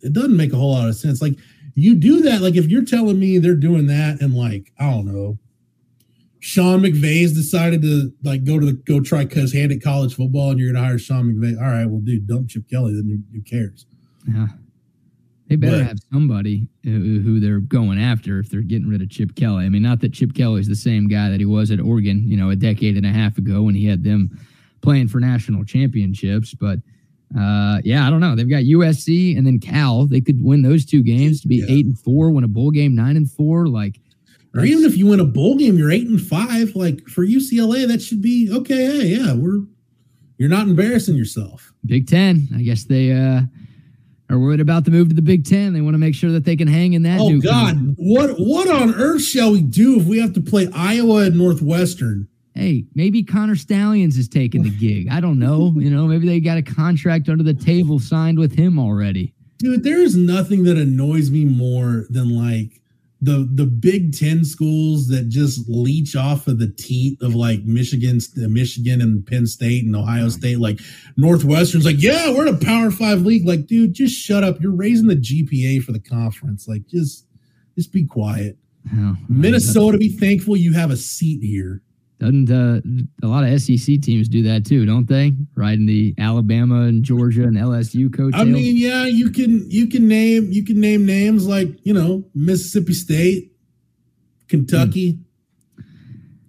It 0.03 0.13
doesn't 0.13 0.37
make 0.37 0.53
a 0.53 0.57
whole 0.57 0.73
lot 0.73 0.89
of 0.89 0.95
sense. 0.95 1.21
Like 1.21 1.37
you 1.77 1.95
do 1.95 2.23
that 2.23 2.41
like 2.41 2.57
if 2.57 2.67
you're 2.67 2.85
telling 2.85 3.21
me 3.21 3.39
they're 3.39 3.55
doing 3.55 3.87
that 3.87 4.21
and 4.21 4.35
like 4.35 4.73
i 4.81 4.91
don't 4.91 5.07
know 5.07 5.39
Sean 6.47 6.81
McVay's 6.81 7.33
decided 7.33 7.83
to 7.83 8.13
like 8.23 8.45
go 8.45 8.61
to 8.61 8.67
the 8.67 8.73
go 8.73 9.01
try 9.01 9.25
cuz 9.25 9.53
hand 9.53 9.73
at 9.73 9.83
college 9.83 10.15
football 10.15 10.53
and 10.53 10.61
you're 10.61 10.73
going 10.73 10.81
to 10.81 10.89
hire 10.89 10.97
Sean 10.97 11.35
McVay. 11.35 11.61
All 11.61 11.67
right, 11.67 11.87
well, 11.87 12.01
dude, 12.01 12.29
dump 12.29 12.49
Chip 12.49 12.71
Kelly. 12.71 12.95
Then 12.95 13.25
who 13.33 13.41
cares? 13.41 13.85
Yeah. 14.33 14.47
They 15.49 15.57
better 15.57 15.79
but, 15.79 15.87
have 15.87 15.99
somebody 16.13 16.69
who 16.85 17.41
they're 17.41 17.59
going 17.59 17.99
after 17.99 18.39
if 18.39 18.49
they're 18.49 18.61
getting 18.61 18.89
rid 18.89 19.03
of 19.03 19.11
Chip 19.11 19.35
Kelly. 19.35 19.65
I 19.65 19.69
mean, 19.69 19.83
not 19.83 20.01
that 20.03 20.13
Chip 20.13 20.35
Kelly 20.35 20.61
is 20.61 20.69
the 20.69 20.77
same 20.77 21.09
guy 21.09 21.31
that 21.31 21.41
he 21.41 21.47
was 21.47 21.73
at 21.73 21.81
Oregon, 21.81 22.23
you 22.25 22.37
know, 22.37 22.51
a 22.51 22.57
decade 22.57 22.97
and 22.97 23.07
a 23.07 23.13
half 23.13 23.39
ago 23.39 23.63
when 23.63 23.75
he 23.75 23.85
had 23.87 24.05
them 24.05 24.31
playing 24.83 25.09
for 25.09 25.19
national 25.19 25.65
championships. 25.65 26.55
But 26.55 26.79
uh, 27.37 27.81
yeah, 27.83 28.07
I 28.07 28.11
don't 28.11 28.21
know. 28.21 28.37
They've 28.37 28.49
got 28.49 28.63
USC 28.63 29.37
and 29.37 29.45
then 29.45 29.59
Cal. 29.59 30.07
They 30.07 30.21
could 30.21 30.45
win 30.45 30.63
those 30.63 30.87
two 30.87 31.03
games 31.03 31.41
to 31.41 31.49
be 31.49 31.57
yeah. 31.57 31.67
eight 31.71 31.87
and 31.87 31.99
four, 31.99 32.31
win 32.31 32.45
a 32.45 32.49
bowl 32.49 32.71
game 32.71 32.95
nine 32.95 33.17
and 33.17 33.29
four. 33.29 33.67
Like, 33.67 34.01
or 34.57 34.65
even 34.65 34.85
if 34.85 34.97
you 34.97 35.07
win 35.07 35.21
a 35.21 35.25
bowl 35.25 35.57
game, 35.57 35.77
you're 35.77 35.91
eight 35.91 36.07
and 36.07 36.21
five. 36.21 36.75
Like 36.75 37.07
for 37.09 37.25
UCLA, 37.25 37.87
that 37.89 38.01
should 38.03 38.23
be 38.23 38.51
okay. 38.53 38.87
Hey, 38.87 39.07
yeah, 39.17 39.35
we're 39.35 39.61
you're 40.39 40.49
not 40.49 40.67
embarrassing 40.69 41.17
yourself. 41.17 41.73
Big 41.85 42.09
Ten. 42.09 42.49
I 42.55 42.63
guess 42.63 42.85
they 42.85 43.13
uh 43.13 43.43
are 44.29 44.39
worried 44.39 44.61
about 44.61 44.85
the 44.85 44.91
move 44.91 45.09
to 45.11 45.15
the 45.15 45.23
Big 45.23 45.45
Ten. 45.45 45.73
They 45.73 45.81
want 45.81 45.95
to 45.95 45.99
make 45.99 46.15
sure 46.15 46.31
that 46.33 46.45
they 46.45 46.57
can 46.57 46.69
hang 46.69 46.95
in 46.95 47.03
that. 47.03 47.21
Oh 47.21 47.39
God, 47.41 47.95
what 47.97 48.37
what 48.39 48.69
on 48.69 48.95
earth 48.95 49.23
shall 49.23 49.53
we 49.53 49.63
do 49.63 50.01
if 50.01 50.07
we 50.07 50.19
have 50.21 50.33
to 50.35 50.41
play 50.41 50.69
Iowa 50.75 51.25
and 51.25 51.37
Northwestern? 51.37 52.29
Hey, 52.55 52.87
maybe 52.95 53.23
Connor 53.23 53.57
Stalions 53.57 54.17
is 54.17 54.29
taking 54.29 54.63
the 54.63 54.71
gig. 54.71 55.09
I 55.11 55.21
don't 55.21 55.39
know. 55.39 55.75
You 55.87 55.91
know, 55.91 56.07
maybe 56.07 56.27
they 56.27 56.41
got 56.41 56.57
a 56.57 56.63
contract 56.63 57.29
under 57.29 57.45
the 57.45 57.55
table 57.55 57.99
signed 57.99 58.39
with 58.39 58.57
him 58.57 58.79
already. 58.79 59.35
Dude, 59.59 59.85
there 59.85 60.01
is 60.01 60.17
nothing 60.17 60.65
that 60.65 60.77
annoys 60.77 61.31
me 61.31 61.45
more 61.45 62.07
than 62.09 62.35
like 62.35 62.81
the 63.27 63.49
the 63.53 63.67
Big 63.67 64.17
Ten 64.17 64.45
schools 64.45 65.09
that 65.09 65.29
just 65.29 65.69
leech 65.69 66.15
off 66.15 66.47
of 66.47 66.61
the 66.61 66.69
teat 66.69 67.21
of 67.21 67.35
like 67.35 67.65
Michigan, 67.65 68.21
uh, 68.39 68.49
Michigan 68.49 69.01
and 69.01 69.27
Penn 69.27 69.49
State 69.49 69.85
and 69.85 69.97
Ohio 69.97 70.29
State, 70.29 70.61
like 70.61 70.79
Northwestern's 71.17 71.85
like, 71.85 72.01
yeah, 72.01 72.33
we're 72.33 72.47
in 72.47 72.55
a 72.55 72.59
Power 72.59 72.93
Five 72.93 73.23
league. 73.23 73.45
Like, 73.45 73.67
dude, 73.67 73.95
just 73.95 74.15
shut 74.15 74.45
up. 74.45 74.61
You're 74.61 74.77
raising 74.77 75.09
the 75.09 75.17
GPA 75.17 75.83
for 75.83 75.91
the 75.91 75.99
conference. 75.99 76.69
Like, 76.69 76.87
just 76.87 77.27
just 77.75 77.93
be 77.93 78.07
quiet. 78.07 78.57
Oh, 78.95 79.17
Minnesota, 79.29 79.99
be 79.99 80.17
thankful 80.17 80.57
you 80.57 80.73
have 80.75 80.93
a 80.93 80.97
seat 80.97 81.43
here. 81.43 81.83
Doesn't 82.19 82.51
uh, 82.51 82.81
a 83.23 83.29
lot 83.29 83.45
of 83.45 83.61
SEC 83.61 84.01
teams 84.01 84.29
do 84.29 84.43
that 84.45 84.65
too, 84.65 84.87
don't 84.87 85.07
they? 85.07 85.33
Riding 85.55 85.85
the 85.85 86.15
Alabama 86.19 86.83
and 86.83 87.05
Georgia 87.05 87.43
and 87.43 87.57
LSU 87.59 88.15
coach. 88.15 88.33
I 88.35 88.45
mean, 88.45 88.77
yeah, 88.77 89.05
you 89.05 89.31
can 89.31 89.71
you 89.71 89.87
can 89.87 90.09
name 90.09 90.51
you 90.51 90.65
can 90.65 90.81
name 90.81 91.05
names 91.05 91.47
like 91.47 91.69
you 91.83 91.93
know 91.93 92.25
Mississippi 92.35 92.95
State, 92.95 93.53
Kentucky. 94.49 95.19
Hmm. 95.77 95.83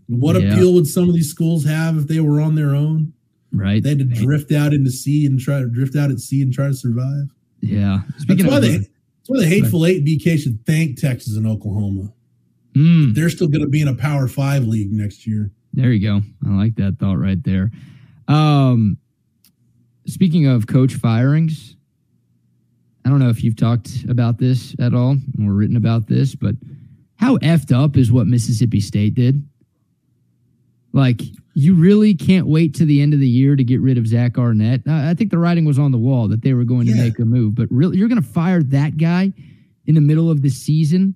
What 0.07 0.41
yeah. 0.41 0.53
appeal 0.53 0.73
would 0.73 0.87
some 0.87 1.09
of 1.09 1.15
these 1.15 1.29
schools 1.29 1.65
have 1.65 1.97
if 1.97 2.07
they 2.07 2.21
were 2.21 2.39
on 2.39 2.55
their 2.55 2.73
own? 2.73 3.11
Right, 3.51 3.83
they 3.83 3.89
had 3.89 3.99
to 3.99 4.05
drift 4.05 4.53
out 4.53 4.73
into 4.73 4.91
sea 4.91 5.25
and 5.25 5.37
try 5.37 5.59
to 5.59 5.67
drift 5.67 5.97
out 5.97 6.11
at 6.11 6.19
sea 6.19 6.41
and 6.41 6.53
try 6.53 6.67
to 6.67 6.73
survive. 6.73 7.27
Yeah, 7.59 8.01
Speaking 8.19 8.45
that's 8.45 8.53
why 8.53 8.59
they 8.61 8.77
that's 8.77 8.89
why 9.27 9.39
the 9.39 9.47
hateful 9.47 9.85
eight 9.85 10.05
BK 10.05 10.37
should 10.37 10.65
thank 10.65 10.97
Texas 10.97 11.35
and 11.35 11.45
Oklahoma. 11.45 12.13
Mm. 12.73 13.15
They're 13.15 13.29
still 13.29 13.47
going 13.47 13.63
to 13.63 13.69
be 13.69 13.81
in 13.81 13.89
a 13.89 13.95
Power 13.95 14.29
Five 14.29 14.63
league 14.63 14.93
next 14.93 15.27
year. 15.27 15.51
There 15.73 15.91
you 15.91 16.05
go. 16.05 16.21
I 16.45 16.55
like 16.55 16.75
that 16.75 16.97
thought 16.99 17.17
right 17.17 17.41
there. 17.43 17.71
Um, 18.27 18.97
speaking 20.05 20.47
of 20.47 20.67
coach 20.67 20.95
firings, 20.95 21.75
I 23.05 23.09
don't 23.09 23.19
know 23.19 23.29
if 23.29 23.43
you've 23.43 23.55
talked 23.55 24.03
about 24.09 24.37
this 24.37 24.75
at 24.79 24.93
all 24.93 25.17
or 25.41 25.53
written 25.53 25.77
about 25.77 26.07
this, 26.07 26.35
but 26.35 26.55
how 27.15 27.37
effed 27.37 27.71
up 27.71 27.95
is 27.95 28.11
what 28.11 28.27
Mississippi 28.27 28.79
State 28.79 29.15
did? 29.15 29.47
Like, 30.93 31.21
you 31.53 31.73
really 31.73 32.13
can't 32.13 32.47
wait 32.47 32.75
to 32.75 32.85
the 32.85 33.01
end 33.01 33.13
of 33.13 33.19
the 33.19 33.27
year 33.27 33.55
to 33.55 33.63
get 33.63 33.81
rid 33.81 33.97
of 33.97 34.07
Zach 34.07 34.37
Arnett. 34.37 34.81
I 34.87 35.13
think 35.13 35.31
the 35.31 35.37
writing 35.37 35.65
was 35.65 35.79
on 35.79 35.91
the 35.91 35.97
wall 35.97 36.27
that 36.27 36.41
they 36.41 36.53
were 36.53 36.63
going 36.63 36.87
yeah. 36.87 36.95
to 36.95 37.01
make 37.01 37.19
a 37.19 37.25
move, 37.25 37.55
but 37.55 37.67
really, 37.71 37.97
you're 37.97 38.07
going 38.07 38.21
to 38.21 38.27
fire 38.27 38.61
that 38.63 38.97
guy 38.97 39.33
in 39.85 39.95
the 39.95 40.01
middle 40.01 40.29
of 40.29 40.41
the 40.41 40.49
season 40.49 41.15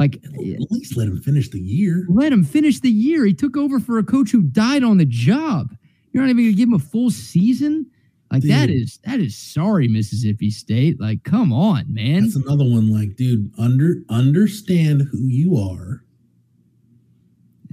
like 0.00 0.16
at 0.24 0.70
least 0.70 0.96
let 0.96 1.08
him 1.08 1.20
finish 1.20 1.50
the 1.50 1.60
year. 1.60 2.06
Let 2.08 2.32
him 2.32 2.42
finish 2.42 2.80
the 2.80 2.90
year. 2.90 3.26
He 3.26 3.34
took 3.34 3.54
over 3.54 3.78
for 3.78 3.98
a 3.98 4.02
coach 4.02 4.30
who 4.30 4.40
died 4.40 4.82
on 4.82 4.96
the 4.96 5.04
job. 5.04 5.76
You're 6.10 6.22
not 6.22 6.30
even 6.30 6.44
gonna 6.44 6.56
give 6.56 6.70
him 6.70 6.74
a 6.74 6.78
full 6.78 7.10
season. 7.10 7.84
Like 8.32 8.40
dude, 8.40 8.50
that 8.50 8.70
is 8.70 8.98
that 9.04 9.20
is 9.20 9.36
sorry, 9.36 9.88
Mississippi 9.88 10.50
State. 10.50 10.98
Like, 10.98 11.22
come 11.24 11.52
on, 11.52 11.92
man. 11.92 12.22
That's 12.22 12.36
another 12.36 12.64
one. 12.64 12.90
Like, 12.90 13.16
dude, 13.16 13.52
under 13.58 13.96
understand 14.08 15.02
who 15.02 15.18
you 15.28 15.58
are 15.58 16.02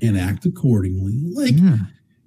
and 0.01 0.17
act 0.17 0.45
accordingly. 0.45 1.21
Like, 1.31 1.57
yeah. 1.57 1.77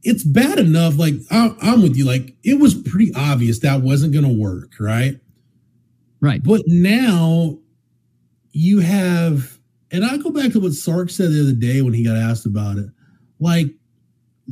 it's 0.02 0.24
bad 0.24 0.58
enough. 0.58 0.96
Like, 0.96 1.14
I, 1.30 1.54
I'm 1.60 1.82
with 1.82 1.94
you. 1.94 2.06
Like, 2.06 2.36
it 2.42 2.58
was 2.58 2.74
pretty 2.74 3.12
obvious 3.14 3.58
that 3.58 3.82
wasn't 3.82 4.14
gonna 4.14 4.32
work, 4.32 4.72
right? 4.80 5.20
Right. 6.22 6.42
But 6.42 6.62
now 6.66 7.58
you 8.52 8.78
have 8.80 9.59
and 9.92 10.04
I 10.04 10.16
go 10.16 10.30
back 10.30 10.52
to 10.52 10.60
what 10.60 10.72
Sark 10.72 11.10
said 11.10 11.30
the 11.30 11.42
other 11.42 11.52
day 11.52 11.82
when 11.82 11.94
he 11.94 12.04
got 12.04 12.16
asked 12.16 12.46
about 12.46 12.78
it. 12.78 12.88
Like 13.38 13.68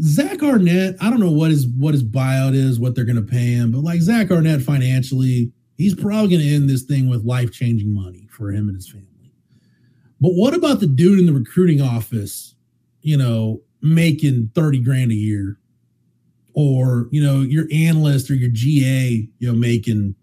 Zach 0.00 0.42
Arnett, 0.42 0.96
I 1.00 1.10
don't 1.10 1.20
know 1.20 1.30
what 1.30 1.50
his 1.50 1.66
what 1.66 1.94
his 1.94 2.04
buyout 2.04 2.54
is, 2.54 2.78
what 2.78 2.94
they're 2.94 3.04
going 3.04 3.16
to 3.16 3.22
pay 3.22 3.52
him, 3.52 3.72
but 3.72 3.82
like 3.82 4.00
Zach 4.00 4.30
Arnett 4.30 4.62
financially, 4.62 5.52
he's 5.76 5.94
probably 5.94 6.36
to 6.36 6.54
end 6.54 6.68
this 6.68 6.82
thing 6.82 7.08
with 7.08 7.24
life 7.24 7.52
changing 7.52 7.94
money 7.94 8.28
for 8.30 8.50
him 8.50 8.68
and 8.68 8.76
his 8.76 8.88
family. 8.88 9.06
But 10.20 10.30
what 10.30 10.54
about 10.54 10.80
the 10.80 10.86
dude 10.86 11.18
in 11.18 11.26
the 11.26 11.32
recruiting 11.32 11.80
office, 11.80 12.54
you 13.02 13.16
know, 13.16 13.62
making 13.80 14.50
30 14.54 14.80
grand 14.80 15.12
a 15.12 15.14
year? 15.14 15.58
Or, 16.54 17.06
you 17.12 17.22
know, 17.22 17.42
your 17.42 17.66
analyst 17.72 18.28
or 18.30 18.34
your 18.34 18.50
GA, 18.50 19.28
you 19.38 19.48
know, 19.48 19.54
making 19.54 20.16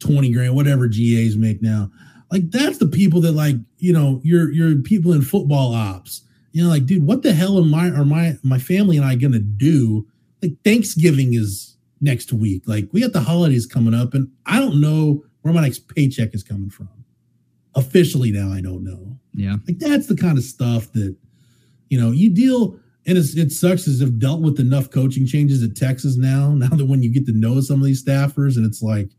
20 0.00 0.32
grand, 0.32 0.56
whatever 0.56 0.88
GAs 0.88 1.36
make 1.36 1.62
now. 1.62 1.90
Like 2.30 2.50
that's 2.50 2.78
the 2.78 2.88
people 2.88 3.20
that 3.22 3.32
like, 3.32 3.56
you 3.78 3.92
know, 3.92 4.20
your 4.24 4.50
your 4.52 4.76
people 4.82 5.12
in 5.12 5.22
football 5.22 5.74
ops. 5.74 6.22
You 6.52 6.64
know, 6.64 6.70
like, 6.70 6.86
dude, 6.86 7.06
what 7.06 7.22
the 7.22 7.32
hell 7.32 7.58
am 7.58 7.74
I 7.74 7.90
are 7.90 8.04
my 8.04 8.36
my 8.42 8.58
family 8.58 8.96
and 8.96 9.06
I 9.06 9.14
gonna 9.14 9.38
do? 9.38 10.06
Like 10.42 10.52
Thanksgiving 10.64 11.34
is 11.34 11.76
next 12.00 12.32
week. 12.32 12.62
Like 12.66 12.88
we 12.92 13.00
got 13.00 13.12
the 13.12 13.20
holidays 13.20 13.66
coming 13.66 13.94
up, 13.94 14.14
and 14.14 14.30
I 14.46 14.58
don't 14.58 14.80
know 14.80 15.24
where 15.42 15.54
my 15.54 15.62
next 15.62 15.88
paycheck 15.94 16.34
is 16.34 16.42
coming 16.42 16.70
from. 16.70 16.88
Officially 17.74 18.32
now, 18.32 18.50
I 18.50 18.60
don't 18.60 18.82
know. 18.82 19.18
Yeah. 19.34 19.56
Like 19.66 19.78
that's 19.78 20.06
the 20.06 20.16
kind 20.16 20.38
of 20.38 20.44
stuff 20.44 20.92
that, 20.92 21.14
you 21.88 22.00
know, 22.00 22.10
you 22.10 22.30
deal 22.30 22.80
and 23.06 23.16
it 23.16 23.52
sucks 23.52 23.86
as 23.86 24.00
if 24.00 24.18
dealt 24.18 24.40
with 24.40 24.58
enough 24.58 24.90
coaching 24.90 25.26
changes 25.26 25.62
at 25.62 25.76
Texas 25.76 26.16
now. 26.16 26.50
Now 26.56 26.68
that 26.68 26.86
when 26.86 27.02
you 27.02 27.12
get 27.12 27.26
to 27.26 27.32
know 27.32 27.60
some 27.60 27.78
of 27.78 27.86
these 27.86 28.04
staffers, 28.04 28.56
and 28.56 28.66
it's 28.66 28.82
like, 28.82 29.10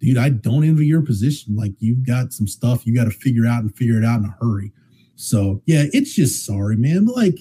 dude, 0.00 0.18
I 0.18 0.30
don't 0.30 0.64
envy 0.64 0.86
your 0.86 1.02
position. 1.02 1.56
Like 1.56 1.72
you've 1.78 2.04
got 2.04 2.32
some 2.32 2.48
stuff 2.48 2.86
you 2.86 2.94
got 2.94 3.04
to 3.04 3.10
figure 3.10 3.46
out 3.46 3.62
and 3.62 3.74
figure 3.76 3.98
it 3.98 4.04
out 4.04 4.20
in 4.20 4.26
a 4.26 4.36
hurry. 4.40 4.72
So 5.16 5.62
yeah, 5.66 5.84
it's 5.92 6.14
just 6.14 6.44
sorry, 6.44 6.76
man. 6.76 7.04
But 7.04 7.16
like, 7.16 7.38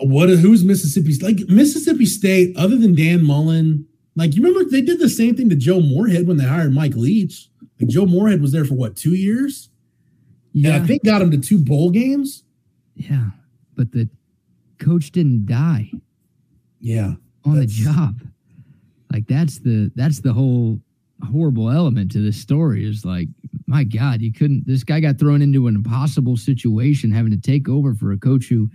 what? 0.00 0.28
Who's 0.28 0.64
Mississippi? 0.64 1.14
Like 1.20 1.48
Mississippi 1.48 2.06
State, 2.06 2.56
other 2.56 2.76
than 2.76 2.94
Dan 2.94 3.24
Mullen, 3.24 3.86
like 4.14 4.36
you 4.36 4.42
remember 4.42 4.68
they 4.70 4.82
did 4.82 5.00
the 5.00 5.08
same 5.08 5.34
thing 5.34 5.48
to 5.48 5.56
Joe 5.56 5.80
Moorhead 5.80 6.28
when 6.28 6.36
they 6.36 6.44
hired 6.44 6.74
Mike 6.74 6.94
Leach. 6.94 7.48
Like 7.80 7.88
Joe 7.88 8.06
Moorhead 8.06 8.42
was 8.42 8.52
there 8.52 8.64
for 8.64 8.74
what 8.74 8.96
two 8.96 9.14
years? 9.14 9.70
Yeah, 10.52 10.74
and 10.74 10.84
I 10.84 10.86
think 10.86 11.04
got 11.04 11.22
him 11.22 11.30
to 11.30 11.38
two 11.38 11.58
bowl 11.58 11.90
games. 11.90 12.44
Yeah, 12.94 13.30
but 13.74 13.92
the 13.92 14.08
coach 14.78 15.10
didn't 15.10 15.46
die. 15.46 15.90
Yeah, 16.80 17.14
on 17.44 17.56
the 17.56 17.66
job. 17.66 18.20
Like 19.12 19.26
that's 19.26 19.58
the 19.60 19.90
that's 19.94 20.20
the 20.20 20.32
whole 20.32 20.80
horrible 21.32 21.70
element 21.70 22.12
to 22.12 22.20
this 22.20 22.40
story 22.40 22.84
is 22.84 23.04
like 23.04 23.28
my 23.66 23.82
god 23.82 24.20
you 24.20 24.32
couldn't 24.32 24.66
this 24.66 24.84
guy 24.84 25.00
got 25.00 25.18
thrown 25.18 25.42
into 25.42 25.66
an 25.66 25.74
impossible 25.74 26.36
situation 26.36 27.10
having 27.10 27.32
to 27.32 27.40
take 27.40 27.68
over 27.68 27.94
for 27.94 28.12
a 28.12 28.18
coach 28.18 28.46
who 28.46 28.68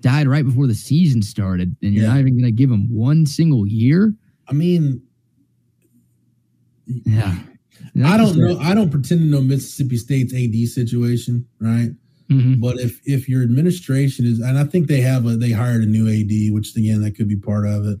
died 0.00 0.26
right 0.26 0.44
before 0.44 0.66
the 0.66 0.74
season 0.74 1.20
started 1.20 1.76
and 1.82 1.92
you're 1.92 2.04
yeah. 2.04 2.10
not 2.10 2.18
even 2.18 2.32
going 2.32 2.44
to 2.44 2.52
give 2.52 2.70
him 2.70 2.88
one 2.94 3.26
single 3.26 3.66
year 3.66 4.14
i 4.48 4.52
mean 4.52 5.02
yeah 6.86 7.36
i 8.06 8.16
don't 8.16 8.36
know 8.36 8.58
i 8.60 8.74
don't 8.74 8.90
pretend 8.90 9.20
to 9.20 9.26
know 9.26 9.42
mississippi 9.42 9.96
state's 9.96 10.32
ad 10.32 10.54
situation 10.68 11.46
right 11.60 11.90
mm-hmm. 12.30 12.54
but 12.54 12.80
if 12.80 12.98
if 13.04 13.28
your 13.28 13.42
administration 13.42 14.24
is 14.24 14.38
and 14.38 14.58
i 14.58 14.64
think 14.64 14.88
they 14.88 15.02
have 15.02 15.26
a 15.26 15.36
they 15.36 15.50
hired 15.50 15.82
a 15.82 15.86
new 15.86 16.08
ad 16.08 16.54
which 16.54 16.74
again 16.76 17.02
that 17.02 17.14
could 17.14 17.28
be 17.28 17.36
part 17.36 17.66
of 17.66 17.86
it 17.86 18.00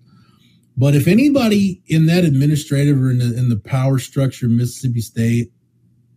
but 0.80 0.94
if 0.94 1.06
anybody 1.06 1.82
in 1.88 2.06
that 2.06 2.24
administrative 2.24 2.98
or 2.98 3.10
in 3.10 3.18
the, 3.18 3.36
in 3.36 3.50
the 3.50 3.56
power 3.56 3.98
structure 3.98 4.46
of 4.46 4.52
Mississippi 4.52 5.02
State 5.02 5.52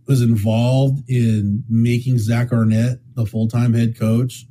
was 0.07 0.21
involved 0.21 1.03
in 1.09 1.65
making 1.67 2.17
Zach 2.17 2.53
Arnett 2.53 2.99
the 3.15 3.25
full 3.25 3.49
time 3.49 3.73
head 3.73 3.99
coach, 3.99 4.45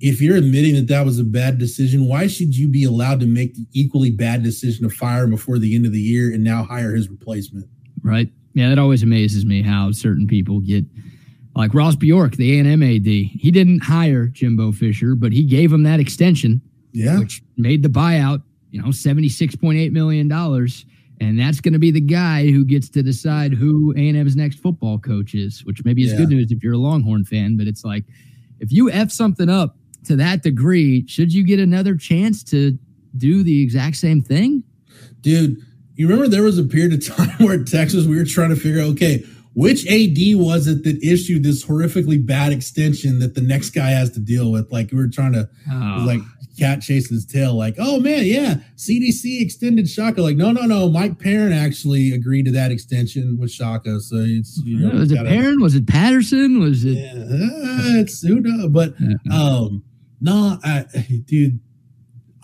if 0.00 0.22
you're 0.22 0.38
admitting 0.38 0.76
that 0.76 0.88
that 0.88 1.04
was 1.04 1.18
a 1.18 1.24
bad 1.24 1.58
decision, 1.58 2.08
why 2.08 2.26
should 2.26 2.56
you 2.56 2.68
be 2.68 2.84
allowed 2.84 3.20
to 3.20 3.26
make 3.26 3.54
the 3.54 3.66
equally 3.74 4.10
bad 4.10 4.42
decision 4.42 4.88
to 4.88 4.94
fire 4.94 5.24
him 5.24 5.30
before 5.30 5.58
the 5.58 5.74
end 5.74 5.84
of 5.84 5.92
the 5.92 6.00
year 6.00 6.32
and 6.32 6.42
now 6.42 6.64
hire 6.64 6.94
his 6.94 7.10
replacement? 7.10 7.66
Right. 8.02 8.30
Yeah, 8.54 8.70
that 8.70 8.78
always 8.78 9.02
amazes 9.02 9.44
me 9.44 9.60
how 9.60 9.92
certain 9.92 10.26
people 10.26 10.60
get 10.60 10.86
Like 11.54 11.74
Ross 11.74 11.96
Bjork, 11.96 12.36
the 12.36 12.58
A&M 12.58 12.82
AD, 12.82 13.04
he 13.04 13.50
didn't 13.50 13.80
hire 13.80 14.26
Jimbo 14.26 14.72
Fisher, 14.72 15.14
but 15.14 15.32
he 15.32 15.42
gave 15.42 15.70
him 15.70 15.82
that 15.82 16.00
extension, 16.00 16.62
yeah, 16.92 17.18
which 17.18 17.42
made 17.58 17.82
the 17.82 17.90
buyout, 17.90 18.42
you 18.70 18.80
know, 18.80 18.90
seventy 18.90 19.28
six 19.28 19.54
point 19.56 19.78
eight 19.78 19.92
million 19.92 20.28
dollars, 20.28 20.86
and 21.20 21.38
that's 21.38 21.60
going 21.60 21.72
to 21.72 21.78
be 21.78 21.90
the 21.90 22.00
guy 22.00 22.50
who 22.50 22.64
gets 22.64 22.88
to 22.90 23.02
decide 23.02 23.52
who 23.52 23.92
A&M's 23.96 24.36
next 24.36 24.60
football 24.60 24.98
coach 24.98 25.34
is. 25.34 25.64
Which 25.64 25.84
maybe 25.84 26.04
is 26.04 26.12
yeah. 26.12 26.18
good 26.18 26.28
news 26.28 26.52
if 26.52 26.62
you're 26.62 26.74
a 26.74 26.78
Longhorn 26.78 27.24
fan, 27.24 27.56
but 27.56 27.66
it's 27.66 27.84
like 27.84 28.04
if 28.60 28.72
you 28.72 28.90
f 28.90 29.10
something 29.10 29.48
up 29.48 29.76
to 30.04 30.16
that 30.16 30.42
degree, 30.42 31.06
should 31.06 31.32
you 31.32 31.44
get 31.44 31.58
another 31.58 31.96
chance 31.96 32.42
to 32.44 32.78
do 33.16 33.42
the 33.42 33.62
exact 33.62 33.96
same 33.96 34.22
thing? 34.22 34.62
Dude, 35.20 35.58
you 35.94 36.06
remember 36.06 36.28
there 36.28 36.42
was 36.42 36.58
a 36.58 36.64
period 36.64 36.92
of 36.94 37.06
time 37.16 37.46
where 37.46 37.62
Texas 37.62 38.06
we 38.06 38.16
were 38.16 38.24
trying 38.24 38.50
to 38.50 38.56
figure 38.56 38.80
out, 38.80 38.88
okay, 38.88 39.24
which 39.54 39.86
AD 39.86 40.36
was 40.36 40.68
it 40.68 40.84
that 40.84 41.02
issued 41.02 41.42
this 41.42 41.64
horrifically 41.64 42.24
bad 42.24 42.52
extension 42.52 43.18
that 43.18 43.34
the 43.34 43.40
next 43.40 43.70
guy 43.70 43.90
has 43.90 44.10
to 44.12 44.20
deal 44.20 44.52
with? 44.52 44.70
Like 44.70 44.92
we 44.92 44.98
were 44.98 45.08
trying 45.08 45.32
to 45.32 45.48
oh. 45.72 46.04
like 46.06 46.20
cat 46.58 46.80
chasing 46.80 47.16
his 47.16 47.24
tail, 47.24 47.54
like, 47.54 47.76
oh 47.78 48.00
man, 48.00 48.24
yeah, 48.24 48.56
CDC 48.76 49.40
extended 49.40 49.88
Shaka. 49.88 50.22
Like, 50.22 50.36
no, 50.36 50.50
no, 50.50 50.62
no. 50.62 50.88
Mike 50.88 51.18
Perrin 51.18 51.52
actually 51.52 52.12
agreed 52.12 52.44
to 52.46 52.52
that 52.52 52.70
extension 52.70 53.38
with 53.38 53.50
Shaka. 53.50 54.00
So 54.00 54.16
it's 54.16 54.58
you 54.64 54.78
know, 54.78 54.98
was 54.98 55.12
it 55.12 55.24
Perrin? 55.24 55.60
Was 55.60 55.74
it 55.74 55.86
Patterson? 55.86 56.60
Was 56.60 56.84
it 56.84 56.98
yeah, 56.98 57.12
uh, 57.12 58.00
it's 58.00 58.22
who 58.22 58.40
knows? 58.40 58.68
But 58.68 58.94
um 59.32 59.84
no, 60.20 60.58
I 60.64 60.84
dude, 61.26 61.60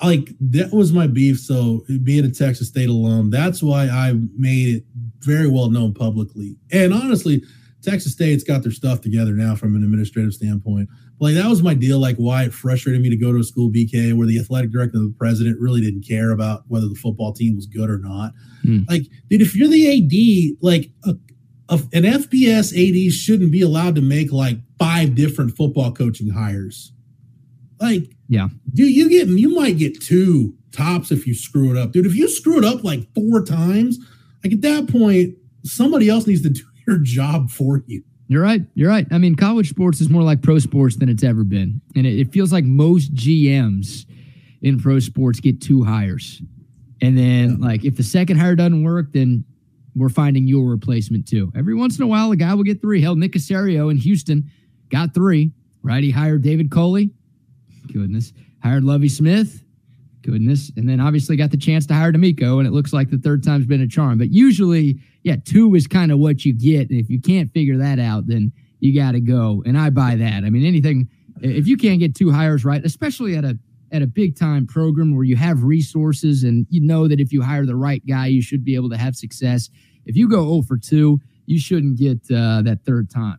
like 0.02 0.30
that 0.40 0.72
was 0.72 0.92
my 0.92 1.06
beef. 1.06 1.40
So 1.40 1.84
being 2.02 2.24
a 2.24 2.30
Texas 2.30 2.68
State 2.68 2.88
alum, 2.88 3.30
that's 3.30 3.62
why 3.62 3.88
I 3.88 4.14
made 4.36 4.76
it 4.76 4.84
very 5.20 5.48
well 5.48 5.70
known 5.70 5.94
publicly. 5.94 6.56
And 6.70 6.92
honestly, 6.92 7.42
Texas 7.84 8.12
State's 8.12 8.44
got 8.44 8.62
their 8.62 8.72
stuff 8.72 9.00
together 9.00 9.32
now 9.32 9.54
from 9.54 9.76
an 9.76 9.84
administrative 9.84 10.32
standpoint. 10.32 10.88
But 11.18 11.26
like 11.26 11.34
that 11.34 11.48
was 11.48 11.62
my 11.62 11.74
deal. 11.74 11.98
Like 11.98 12.16
why 12.16 12.44
it 12.44 12.54
frustrated 12.54 13.02
me 13.02 13.10
to 13.10 13.16
go 13.16 13.32
to 13.32 13.38
a 13.38 13.44
school 13.44 13.70
BK 13.70 14.14
where 14.14 14.26
the 14.26 14.38
athletic 14.38 14.70
director 14.70 14.96
and 14.96 15.12
the 15.12 15.16
president 15.16 15.60
really 15.60 15.80
didn't 15.80 16.06
care 16.06 16.30
about 16.30 16.64
whether 16.68 16.88
the 16.88 16.94
football 16.94 17.32
team 17.32 17.56
was 17.56 17.66
good 17.66 17.90
or 17.90 17.98
not. 17.98 18.32
Mm. 18.64 18.88
Like, 18.88 19.02
dude, 19.28 19.42
if 19.42 19.54
you're 19.54 19.68
the 19.68 19.86
AD, 19.86 20.56
like 20.60 20.90
a, 21.04 21.10
a, 21.68 21.74
an 21.92 22.02
FBS 22.02 22.72
AD 22.72 23.12
shouldn't 23.12 23.52
be 23.52 23.62
allowed 23.62 23.94
to 23.94 24.00
make 24.00 24.32
like 24.32 24.58
five 24.78 25.14
different 25.14 25.56
football 25.56 25.92
coaching 25.92 26.30
hires. 26.30 26.92
Like, 27.80 28.14
yeah, 28.28 28.48
dude, 28.72 28.94
you 28.94 29.08
get 29.08 29.28
you 29.28 29.54
might 29.54 29.78
get 29.78 30.00
two 30.00 30.54
tops 30.72 31.10
if 31.10 31.26
you 31.26 31.34
screw 31.34 31.70
it 31.70 31.76
up, 31.76 31.92
dude. 31.92 32.06
If 32.06 32.14
you 32.14 32.28
screw 32.28 32.58
it 32.58 32.64
up 32.64 32.82
like 32.82 33.06
four 33.14 33.44
times, 33.44 33.98
like 34.42 34.52
at 34.52 34.62
that 34.62 34.88
point, 34.88 35.34
somebody 35.64 36.08
else 36.08 36.26
needs 36.26 36.42
to 36.42 36.50
do 36.50 36.62
your 36.86 36.98
job 36.98 37.50
for 37.50 37.82
you. 37.86 38.02
You're 38.28 38.42
right. 38.42 38.62
You're 38.74 38.88
right. 38.88 39.06
I 39.10 39.18
mean, 39.18 39.34
college 39.34 39.68
sports 39.68 40.00
is 40.00 40.08
more 40.08 40.22
like 40.22 40.42
pro 40.42 40.58
sports 40.58 40.96
than 40.96 41.08
it's 41.08 41.22
ever 41.22 41.44
been, 41.44 41.80
and 41.94 42.06
it, 42.06 42.18
it 42.18 42.32
feels 42.32 42.52
like 42.52 42.64
most 42.64 43.14
GMs 43.14 44.06
in 44.62 44.80
pro 44.80 44.98
sports 44.98 45.40
get 45.40 45.60
two 45.60 45.84
hires, 45.84 46.40
and 47.02 47.18
then 47.18 47.50
yeah. 47.50 47.66
like 47.66 47.84
if 47.84 47.96
the 47.96 48.02
second 48.02 48.38
hire 48.38 48.54
doesn't 48.54 48.82
work, 48.82 49.12
then 49.12 49.44
we're 49.94 50.08
finding 50.08 50.46
your 50.46 50.68
replacement 50.70 51.28
too. 51.28 51.52
Every 51.54 51.74
once 51.74 51.98
in 51.98 52.02
a 52.02 52.06
while, 52.06 52.32
a 52.32 52.36
guy 52.36 52.54
will 52.54 52.64
get 52.64 52.80
three. 52.80 53.00
Hell, 53.00 53.14
Nick 53.14 53.32
Caserio 53.32 53.90
in 53.90 53.98
Houston 53.98 54.50
got 54.90 55.14
three. 55.14 55.52
Right? 55.82 56.02
He 56.02 56.10
hired 56.10 56.40
David 56.40 56.70
Culley 56.70 57.10
Goodness. 57.92 58.32
Hired 58.62 58.84
Lovie 58.84 59.08
Smith. 59.08 59.63
Goodness. 60.24 60.72
And 60.76 60.88
then 60.88 61.00
obviously 61.00 61.36
got 61.36 61.50
the 61.50 61.58
chance 61.58 61.84
to 61.86 61.94
hire 61.94 62.10
DeMeco, 62.10 62.58
and 62.58 62.66
it 62.66 62.70
looks 62.70 62.94
like 62.94 63.10
the 63.10 63.18
third 63.18 63.44
time's 63.44 63.66
been 63.66 63.82
a 63.82 63.86
charm. 63.86 64.16
But 64.18 64.32
usually, 64.32 64.98
yeah, 65.22 65.36
two 65.44 65.74
is 65.74 65.86
kind 65.86 66.10
of 66.10 66.18
what 66.18 66.46
you 66.46 66.54
get. 66.54 66.88
And 66.88 66.98
if 66.98 67.10
you 67.10 67.20
can't 67.20 67.52
figure 67.52 67.76
that 67.76 67.98
out, 67.98 68.26
then 68.26 68.50
you 68.80 68.94
got 68.94 69.12
to 69.12 69.20
go. 69.20 69.62
And 69.66 69.76
I 69.76 69.90
buy 69.90 70.16
that. 70.16 70.44
I 70.44 70.50
mean, 70.50 70.64
anything, 70.64 71.08
if 71.42 71.66
you 71.66 71.76
can't 71.76 72.00
get 72.00 72.14
two 72.14 72.30
hires 72.30 72.64
right, 72.64 72.82
especially 72.84 73.36
at 73.36 73.44
a 73.44 73.58
at 73.92 74.02
a 74.02 74.06
big 74.06 74.36
time 74.36 74.66
program 74.66 75.14
where 75.14 75.24
you 75.24 75.36
have 75.36 75.62
resources 75.62 76.42
and 76.42 76.66
you 76.68 76.80
know 76.80 77.06
that 77.06 77.20
if 77.20 77.32
you 77.32 77.42
hire 77.42 77.66
the 77.66 77.76
right 77.76 78.04
guy, 78.06 78.26
you 78.26 78.42
should 78.42 78.64
be 78.64 78.74
able 78.74 78.88
to 78.90 78.96
have 78.96 79.14
success. 79.14 79.68
If 80.06 80.16
you 80.16 80.28
go 80.28 80.42
0 80.42 80.62
for 80.62 80.78
2, 80.78 81.20
you 81.46 81.60
shouldn't 81.60 81.98
get 81.98 82.18
uh, 82.34 82.62
that 82.62 82.80
third 82.84 83.10
time 83.10 83.38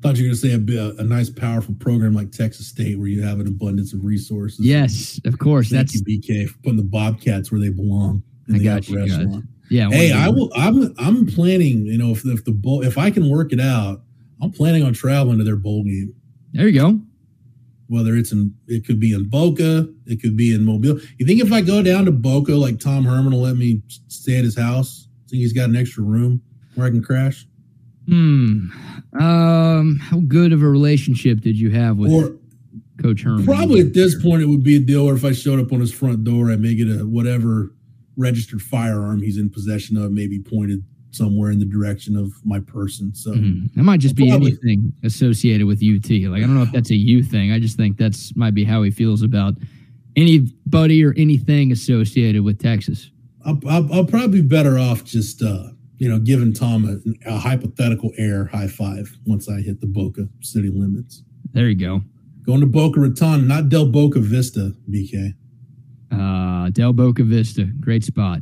thought 0.00 0.16
you 0.16 0.24
were 0.24 0.34
going 0.34 0.58
to 0.58 0.68
say 0.68 0.76
a, 0.78 1.00
a, 1.00 1.04
nice, 1.04 1.28
powerful 1.28 1.74
program 1.74 2.14
like 2.14 2.30
Texas 2.30 2.68
State 2.68 2.98
where 2.98 3.08
you 3.08 3.22
have 3.22 3.40
an 3.40 3.48
abundance 3.48 3.92
of 3.92 4.04
resources. 4.04 4.60
Yes, 4.60 5.20
of 5.24 5.38
course. 5.38 5.70
Thank 5.70 5.90
that's 5.90 6.02
you, 6.06 6.20
BK, 6.20 6.48
for 6.48 6.58
putting 6.58 6.76
the 6.76 6.82
Bobcats 6.84 7.50
where 7.50 7.60
they 7.60 7.70
belong. 7.70 8.22
In 8.48 8.54
I 8.54 8.58
the 8.58 8.64
got 8.64 8.88
you. 8.88 9.42
Yeah. 9.70 9.90
Hey, 9.90 10.12
I 10.12 10.28
will. 10.28 10.50
I'm 10.56 10.94
I'm 10.98 11.26
planning. 11.26 11.86
You 11.86 11.98
know, 11.98 12.10
if 12.10 12.24
if 12.24 12.44
the 12.44 12.52
bowl, 12.52 12.82
if 12.82 12.96
I 12.96 13.10
can 13.10 13.28
work 13.28 13.52
it 13.52 13.60
out, 13.60 14.00
I'm 14.40 14.50
planning 14.50 14.82
on 14.82 14.92
traveling 14.92 15.38
to 15.38 15.44
their 15.44 15.56
bowl 15.56 15.84
game. 15.84 16.14
There 16.52 16.68
you 16.68 16.80
go. 16.80 17.00
Whether 17.88 18.16
it's 18.16 18.32
in, 18.32 18.54
it 18.66 18.86
could 18.86 19.00
be 19.00 19.14
in 19.14 19.28
Boca, 19.28 19.88
it 20.06 20.20
could 20.20 20.36
be 20.36 20.54
in 20.54 20.64
Mobile. 20.64 21.00
You 21.18 21.26
think 21.26 21.40
if 21.40 21.52
I 21.52 21.60
go 21.62 21.82
down 21.82 22.04
to 22.04 22.12
Boca, 22.12 22.52
like 22.52 22.78
Tom 22.78 23.04
Herman 23.04 23.32
will 23.32 23.40
let 23.40 23.56
me 23.56 23.82
stay 24.08 24.38
at 24.38 24.44
his 24.44 24.56
house? 24.56 25.08
Think 25.28 25.40
he's 25.40 25.54
got 25.54 25.70
an 25.70 25.76
extra 25.76 26.02
room 26.02 26.42
where 26.74 26.86
I 26.86 26.90
can 26.90 27.02
crash? 27.02 27.47
Hmm. 28.08 28.68
Um. 29.20 29.98
How 29.98 30.20
good 30.20 30.52
of 30.52 30.62
a 30.62 30.68
relationship 30.68 31.40
did 31.40 31.58
you 31.58 31.70
have 31.70 31.96
with 31.96 32.12
or, 32.12 32.36
Coach 33.02 33.22
Herman? 33.22 33.44
Probably 33.44 33.80
at 33.80 33.94
this 33.94 34.20
point, 34.22 34.42
it 34.42 34.46
would 34.46 34.62
be 34.62 34.76
a 34.76 34.80
deal 34.80 35.06
where 35.06 35.14
if 35.14 35.24
I 35.24 35.32
showed 35.32 35.60
up 35.60 35.72
on 35.72 35.80
his 35.80 35.92
front 35.92 36.24
door, 36.24 36.50
I 36.50 36.56
may 36.56 36.74
get 36.74 36.88
a 36.88 37.04
whatever 37.04 37.74
registered 38.16 38.60
firearm 38.60 39.22
he's 39.22 39.38
in 39.38 39.48
possession 39.50 39.96
of, 39.96 40.10
maybe 40.10 40.40
pointed 40.40 40.82
somewhere 41.10 41.50
in 41.50 41.58
the 41.58 41.64
direction 41.64 42.16
of 42.16 42.32
my 42.44 42.60
person. 42.60 43.14
So 43.14 43.32
mm-hmm. 43.32 43.66
that 43.74 43.82
might 43.82 44.00
just 44.00 44.14
be 44.14 44.28
probably, 44.28 44.52
anything 44.52 44.92
associated 45.04 45.66
with 45.66 45.82
UT. 45.82 46.10
Like 46.30 46.42
I 46.42 46.46
don't 46.46 46.54
know 46.54 46.62
if 46.62 46.72
that's 46.72 46.90
a 46.90 46.96
U 46.96 47.22
thing. 47.22 47.52
I 47.52 47.58
just 47.58 47.76
think 47.76 47.96
that's 47.96 48.34
might 48.36 48.54
be 48.54 48.64
how 48.64 48.82
he 48.82 48.90
feels 48.90 49.22
about 49.22 49.54
anybody 50.16 51.04
or 51.04 51.14
anything 51.16 51.72
associated 51.72 52.42
with 52.42 52.60
Texas. 52.60 53.10
I'll, 53.44 53.60
I'll, 53.68 53.92
I'll 53.92 54.04
probably 54.04 54.42
be 54.42 54.48
better 54.48 54.78
off 54.78 55.04
just 55.04 55.42
uh, 55.42 55.68
you 55.98 56.08
know, 56.08 56.18
giving 56.18 56.52
Tom 56.52 56.84
a, 57.26 57.28
a, 57.28 57.38
hypothetical 57.38 58.12
air 58.16 58.46
high 58.46 58.68
five 58.68 59.18
once 59.26 59.48
I 59.48 59.60
hit 59.60 59.80
the 59.80 59.86
Boca 59.86 60.28
city 60.40 60.70
limits. 60.70 61.22
There 61.52 61.68
you 61.68 61.74
go. 61.74 62.02
Going 62.46 62.60
to 62.60 62.66
Boca 62.66 63.00
Raton, 63.00 63.46
not 63.46 63.68
Del 63.68 63.86
Boca 63.86 64.20
Vista, 64.20 64.74
BK. 64.90 65.34
Uh, 66.10 66.70
Del 66.70 66.92
Boca 66.92 67.24
Vista, 67.24 67.64
great 67.80 68.04
spot. 68.04 68.40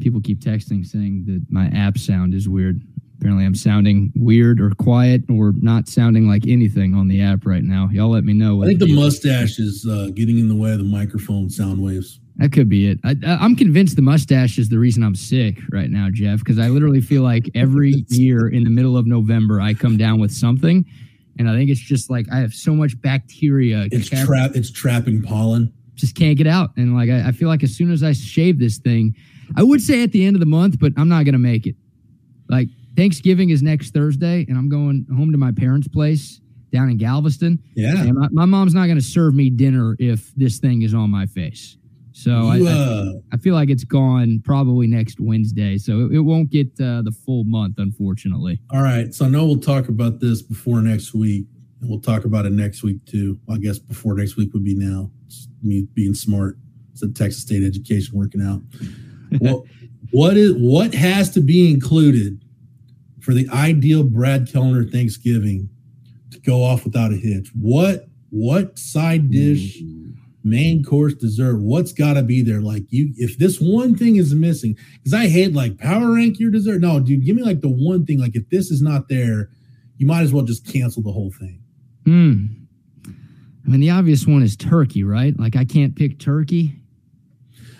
People 0.00 0.20
keep 0.20 0.40
texting 0.40 0.86
saying 0.86 1.24
that 1.26 1.44
my 1.50 1.66
app 1.66 1.98
sound 1.98 2.34
is 2.34 2.48
weird. 2.48 2.80
Apparently, 3.18 3.44
I'm 3.44 3.54
sounding 3.54 4.12
weird 4.16 4.60
or 4.60 4.70
quiet 4.70 5.22
or 5.30 5.52
not 5.56 5.88
sounding 5.88 6.28
like 6.28 6.46
anything 6.46 6.94
on 6.94 7.08
the 7.08 7.22
app 7.22 7.46
right 7.46 7.62
now. 7.62 7.88
Y'all 7.92 8.10
let 8.10 8.24
me 8.24 8.32
know. 8.32 8.62
I 8.62 8.66
think 8.66 8.80
the 8.80 8.94
mustache 8.94 9.58
is 9.58 9.86
uh, 9.88 10.10
getting 10.14 10.38
in 10.38 10.48
the 10.48 10.54
way 10.54 10.72
of 10.72 10.78
the 10.78 10.84
microphone 10.84 11.48
sound 11.48 11.82
waves. 11.82 12.20
That 12.36 12.52
could 12.52 12.68
be 12.68 12.88
it. 12.88 12.98
I, 13.04 13.14
am 13.22 13.54
convinced 13.54 13.94
the 13.94 14.02
mustache 14.02 14.58
is 14.58 14.68
the 14.68 14.78
reason 14.78 15.04
I'm 15.04 15.14
sick 15.14 15.58
right 15.70 15.88
now, 15.88 16.08
Jeff, 16.12 16.40
because 16.40 16.58
I 16.58 16.68
literally 16.68 17.00
feel 17.00 17.22
like 17.22 17.48
every 17.54 18.04
year 18.08 18.48
in 18.48 18.64
the 18.64 18.70
middle 18.70 18.96
of 18.96 19.06
November 19.06 19.60
I 19.60 19.74
come 19.74 19.96
down 19.96 20.18
with 20.18 20.32
something, 20.32 20.84
and 21.38 21.48
I 21.48 21.54
think 21.54 21.70
it's 21.70 21.80
just 21.80 22.10
like 22.10 22.26
I 22.32 22.38
have 22.38 22.52
so 22.52 22.74
much 22.74 23.00
bacteria. 23.00 23.86
It's 23.92 24.08
trap. 24.08 24.52
It's 24.54 24.72
trapping 24.72 25.22
pollen. 25.22 25.72
Just 25.94 26.16
can't 26.16 26.36
get 26.36 26.48
out, 26.48 26.70
and 26.76 26.96
like 26.96 27.08
I, 27.08 27.28
I 27.28 27.32
feel 27.32 27.48
like 27.48 27.62
as 27.62 27.76
soon 27.76 27.92
as 27.92 28.02
I 28.02 28.12
shave 28.12 28.58
this 28.58 28.78
thing, 28.78 29.14
I 29.56 29.62
would 29.62 29.80
say 29.80 30.02
at 30.02 30.10
the 30.10 30.26
end 30.26 30.34
of 30.34 30.40
the 30.40 30.46
month, 30.46 30.80
but 30.80 30.92
I'm 30.96 31.08
not 31.08 31.24
gonna 31.24 31.38
make 31.38 31.68
it. 31.68 31.76
Like 32.48 32.68
Thanksgiving 32.96 33.50
is 33.50 33.62
next 33.62 33.94
Thursday, 33.94 34.44
and 34.48 34.58
I'm 34.58 34.68
going 34.68 35.06
home 35.16 35.30
to 35.30 35.38
my 35.38 35.52
parents' 35.52 35.86
place 35.86 36.40
down 36.72 36.90
in 36.90 36.98
Galveston. 36.98 37.62
Yeah, 37.76 37.96
and 37.96 38.14
my, 38.14 38.28
my 38.32 38.44
mom's 38.44 38.74
not 38.74 38.88
gonna 38.88 39.00
serve 39.00 39.36
me 39.36 39.50
dinner 39.50 39.94
if 40.00 40.34
this 40.34 40.58
thing 40.58 40.82
is 40.82 40.94
on 40.94 41.10
my 41.10 41.26
face. 41.26 41.76
So 42.16 42.46
I, 42.46 42.60
uh, 42.60 43.12
I, 43.32 43.36
feel 43.38 43.54
like 43.54 43.70
it's 43.70 43.82
gone 43.82 44.40
probably 44.44 44.86
next 44.86 45.18
Wednesday. 45.18 45.76
So 45.78 46.06
it, 46.06 46.12
it 46.12 46.20
won't 46.20 46.48
get 46.48 46.68
uh, 46.80 47.02
the 47.02 47.10
full 47.10 47.42
month, 47.42 47.74
unfortunately. 47.78 48.60
All 48.70 48.82
right. 48.82 49.12
So 49.12 49.24
I 49.24 49.28
know 49.28 49.44
we'll 49.44 49.58
talk 49.58 49.88
about 49.88 50.20
this 50.20 50.40
before 50.40 50.80
next 50.80 51.12
week. 51.12 51.46
And 51.80 51.90
we'll 51.90 52.00
talk 52.00 52.24
about 52.24 52.46
it 52.46 52.52
next 52.52 52.84
week 52.84 53.04
too. 53.04 53.40
I 53.50 53.56
guess 53.56 53.80
before 53.80 54.14
next 54.14 54.36
week 54.36 54.54
would 54.54 54.62
be 54.62 54.76
now. 54.76 55.10
It's 55.26 55.48
me 55.60 55.88
being 55.92 56.14
smart. 56.14 56.56
It's 56.92 57.02
a 57.02 57.08
Texas 57.08 57.42
State 57.42 57.64
education 57.64 58.16
working 58.16 58.40
out. 58.40 58.62
well, 59.40 59.66
what 60.12 60.36
is 60.36 60.54
what 60.54 60.94
has 60.94 61.30
to 61.30 61.40
be 61.40 61.68
included 61.68 62.40
for 63.20 63.34
the 63.34 63.48
ideal 63.52 64.04
Brad 64.04 64.48
Kellner 64.50 64.84
Thanksgiving 64.84 65.68
to 66.30 66.38
go 66.38 66.62
off 66.62 66.84
without 66.84 67.12
a 67.12 67.16
hitch? 67.16 67.50
What 67.60 68.06
what 68.30 68.78
side 68.78 69.32
dish? 69.32 69.82
Mm-hmm 69.82 70.03
main 70.44 70.84
course 70.84 71.14
dessert 71.14 71.58
what's 71.58 71.92
got 71.92 72.14
to 72.14 72.22
be 72.22 72.42
there? 72.42 72.60
Like 72.60 72.84
you 72.90 73.12
if 73.16 73.38
this 73.38 73.60
one 73.60 73.96
thing 73.96 74.16
is 74.16 74.34
missing 74.34 74.76
because 74.98 75.14
i 75.14 75.26
hate 75.26 75.54
like 75.54 75.78
power 75.78 76.14
rank 76.14 76.38
your 76.38 76.50
dessert. 76.50 76.80
No 76.80 77.00
dude 77.00 77.24
give 77.24 77.36
me 77.36 77.42
like 77.42 77.60
the 77.60 77.68
one 77.68 78.04
thing 78.04 78.20
like 78.20 78.36
if 78.36 78.48
this 78.50 78.70
is 78.70 78.82
not 78.82 79.08
there 79.08 79.50
you 79.96 80.06
might 80.06 80.22
as 80.22 80.32
well 80.32 80.44
just 80.44 80.66
cancel 80.66 81.02
the 81.02 81.12
whole 81.12 81.32
thing. 81.32 81.62
Hmm. 82.04 82.46
I 83.66 83.70
mean 83.70 83.80
the 83.80 83.90
obvious 83.90 84.26
one 84.26 84.42
is 84.42 84.56
turkey 84.56 85.02
right? 85.02 85.38
Like 85.38 85.56
i 85.56 85.64
can't 85.64 85.96
pick 85.96 86.18
turkey. 86.18 86.74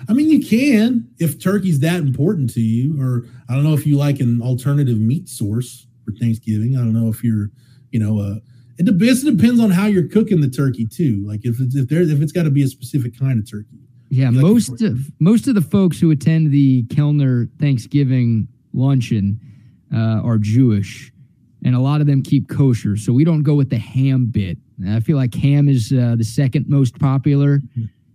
I 0.09 0.13
mean 0.13 0.31
you 0.31 0.45
can 0.45 1.09
if 1.19 1.41
turkey's 1.41 1.81
that 1.81 2.01
important 2.01 2.51
to 2.55 2.61
you 2.61 3.01
or 3.01 3.27
i 3.49 3.55
don't 3.55 3.65
know 3.65 3.75
if 3.75 3.87
you 3.87 3.97
like 3.97 4.21
an 4.21 4.43
alternative 4.43 4.99
meat 4.99 5.29
source 5.29 5.87
for 6.05 6.13
Thanksgiving. 6.13 6.77
I 6.77 6.81
don't 6.81 6.93
know 6.93 7.09
if 7.09 7.25
you're, 7.25 7.51
you 7.91 7.99
know, 7.99 8.21
uh, 8.21 8.37
it 8.79 8.87
depends. 8.87 9.25
It 9.25 9.37
depends 9.37 9.61
on 9.61 9.71
how 9.71 9.87
you're 9.87 10.09
cooking 10.09 10.41
the 10.41 10.51
turkey 10.51 10.87
too. 10.87 11.25
Like 11.27 11.41
if 11.45 11.61
it's 11.61 11.77
if 11.77 11.89
there 11.89 12.03
if 12.03 12.21
it's 12.21 12.33
got 12.33 12.45
to 12.45 12.51
be 12.51 12.63
a 12.63 12.69
specific 12.69 13.19
kind 13.19 13.39
of 13.39 13.51
turkey. 13.51 13.79
Yeah, 14.11 14.31
most 14.31 14.83
of 14.83 15.11
most 15.21 15.49
of 15.49 15.55
the 15.55 15.61
folks 15.61 15.99
who 15.99 16.11
attend 16.11 16.53
the 16.53 16.85
Kellner 16.85 17.49
Thanksgiving 17.59 18.49
luncheon 18.73 19.41
uh, 19.93 20.21
are 20.23 20.39
Jewish, 20.39 21.13
and 21.65 21.75
a 21.75 21.81
lot 21.81 22.01
of 22.01 22.07
them 22.07 22.23
keep 22.23 22.49
kosher. 22.49 22.97
So 22.97 23.13
we 23.13 23.25
don't 23.25 23.43
go 23.43 23.55
with 23.55 23.71
the 23.71 23.79
ham 23.79 24.27
bit. 24.27 24.59
I 24.89 25.01
feel 25.01 25.17
like 25.17 25.35
ham 25.35 25.69
is 25.69 25.93
uh, 25.93 26.17
the 26.17 26.25
second 26.25 26.67
most 26.69 26.99
popular 26.99 27.61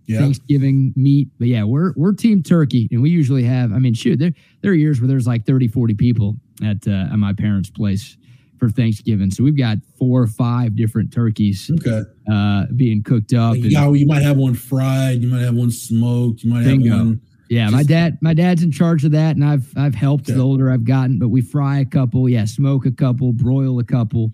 yeah. 0.06 0.18
Thanksgiving 0.18 0.92
meat. 0.96 1.28
But 1.38 1.48
yeah, 1.48 1.64
we're 1.64 1.92
we're 1.96 2.12
team 2.12 2.42
turkey, 2.42 2.88
and 2.90 3.02
we 3.02 3.10
usually 3.10 3.44
have. 3.44 3.72
I 3.72 3.78
mean, 3.78 3.94
shoot, 3.94 4.18
there 4.18 4.32
there 4.60 4.72
are 4.72 4.74
years 4.74 5.00
where 5.00 5.08
there's 5.08 5.26
like 5.26 5.46
30, 5.46 5.68
40 5.68 5.94
people 5.94 6.36
at 6.64 6.86
uh, 6.86 7.12
at 7.12 7.16
my 7.16 7.32
parents' 7.32 7.70
place 7.70 8.16
for 8.60 8.68
Thanksgiving. 8.68 9.30
So 9.30 9.42
we've 9.42 9.56
got 9.56 9.78
four 9.98 10.22
or 10.22 10.26
five 10.28 10.76
different 10.76 11.12
turkeys 11.12 11.68
okay. 11.80 12.02
uh, 12.30 12.66
being 12.76 13.02
cooked 13.02 13.32
up. 13.32 13.52
Like, 13.52 13.64
yeah, 13.64 13.90
you 13.90 14.06
might 14.06 14.22
have 14.22 14.36
one 14.36 14.54
fried, 14.54 15.22
you 15.22 15.28
might 15.28 15.40
have 15.40 15.54
one 15.54 15.72
smoked, 15.72 16.44
you 16.44 16.50
might 16.50 16.64
bingo. 16.64 16.90
have 16.90 16.98
one. 16.98 17.20
Yeah, 17.48 17.64
just, 17.64 17.74
my 17.74 17.82
dad, 17.82 18.18
my 18.20 18.34
dad's 18.34 18.62
in 18.62 18.70
charge 18.70 19.04
of 19.04 19.10
that, 19.10 19.34
and 19.34 19.44
I've 19.44 19.72
I've 19.76 19.96
helped 19.96 20.28
okay. 20.28 20.34
the 20.34 20.40
older 20.40 20.70
I've 20.70 20.84
gotten. 20.84 21.18
But 21.18 21.30
we 21.30 21.40
fry 21.40 21.80
a 21.80 21.84
couple, 21.84 22.28
yeah, 22.28 22.44
smoke 22.44 22.86
a 22.86 22.92
couple, 22.92 23.32
broil 23.32 23.80
a 23.80 23.84
couple. 23.84 24.30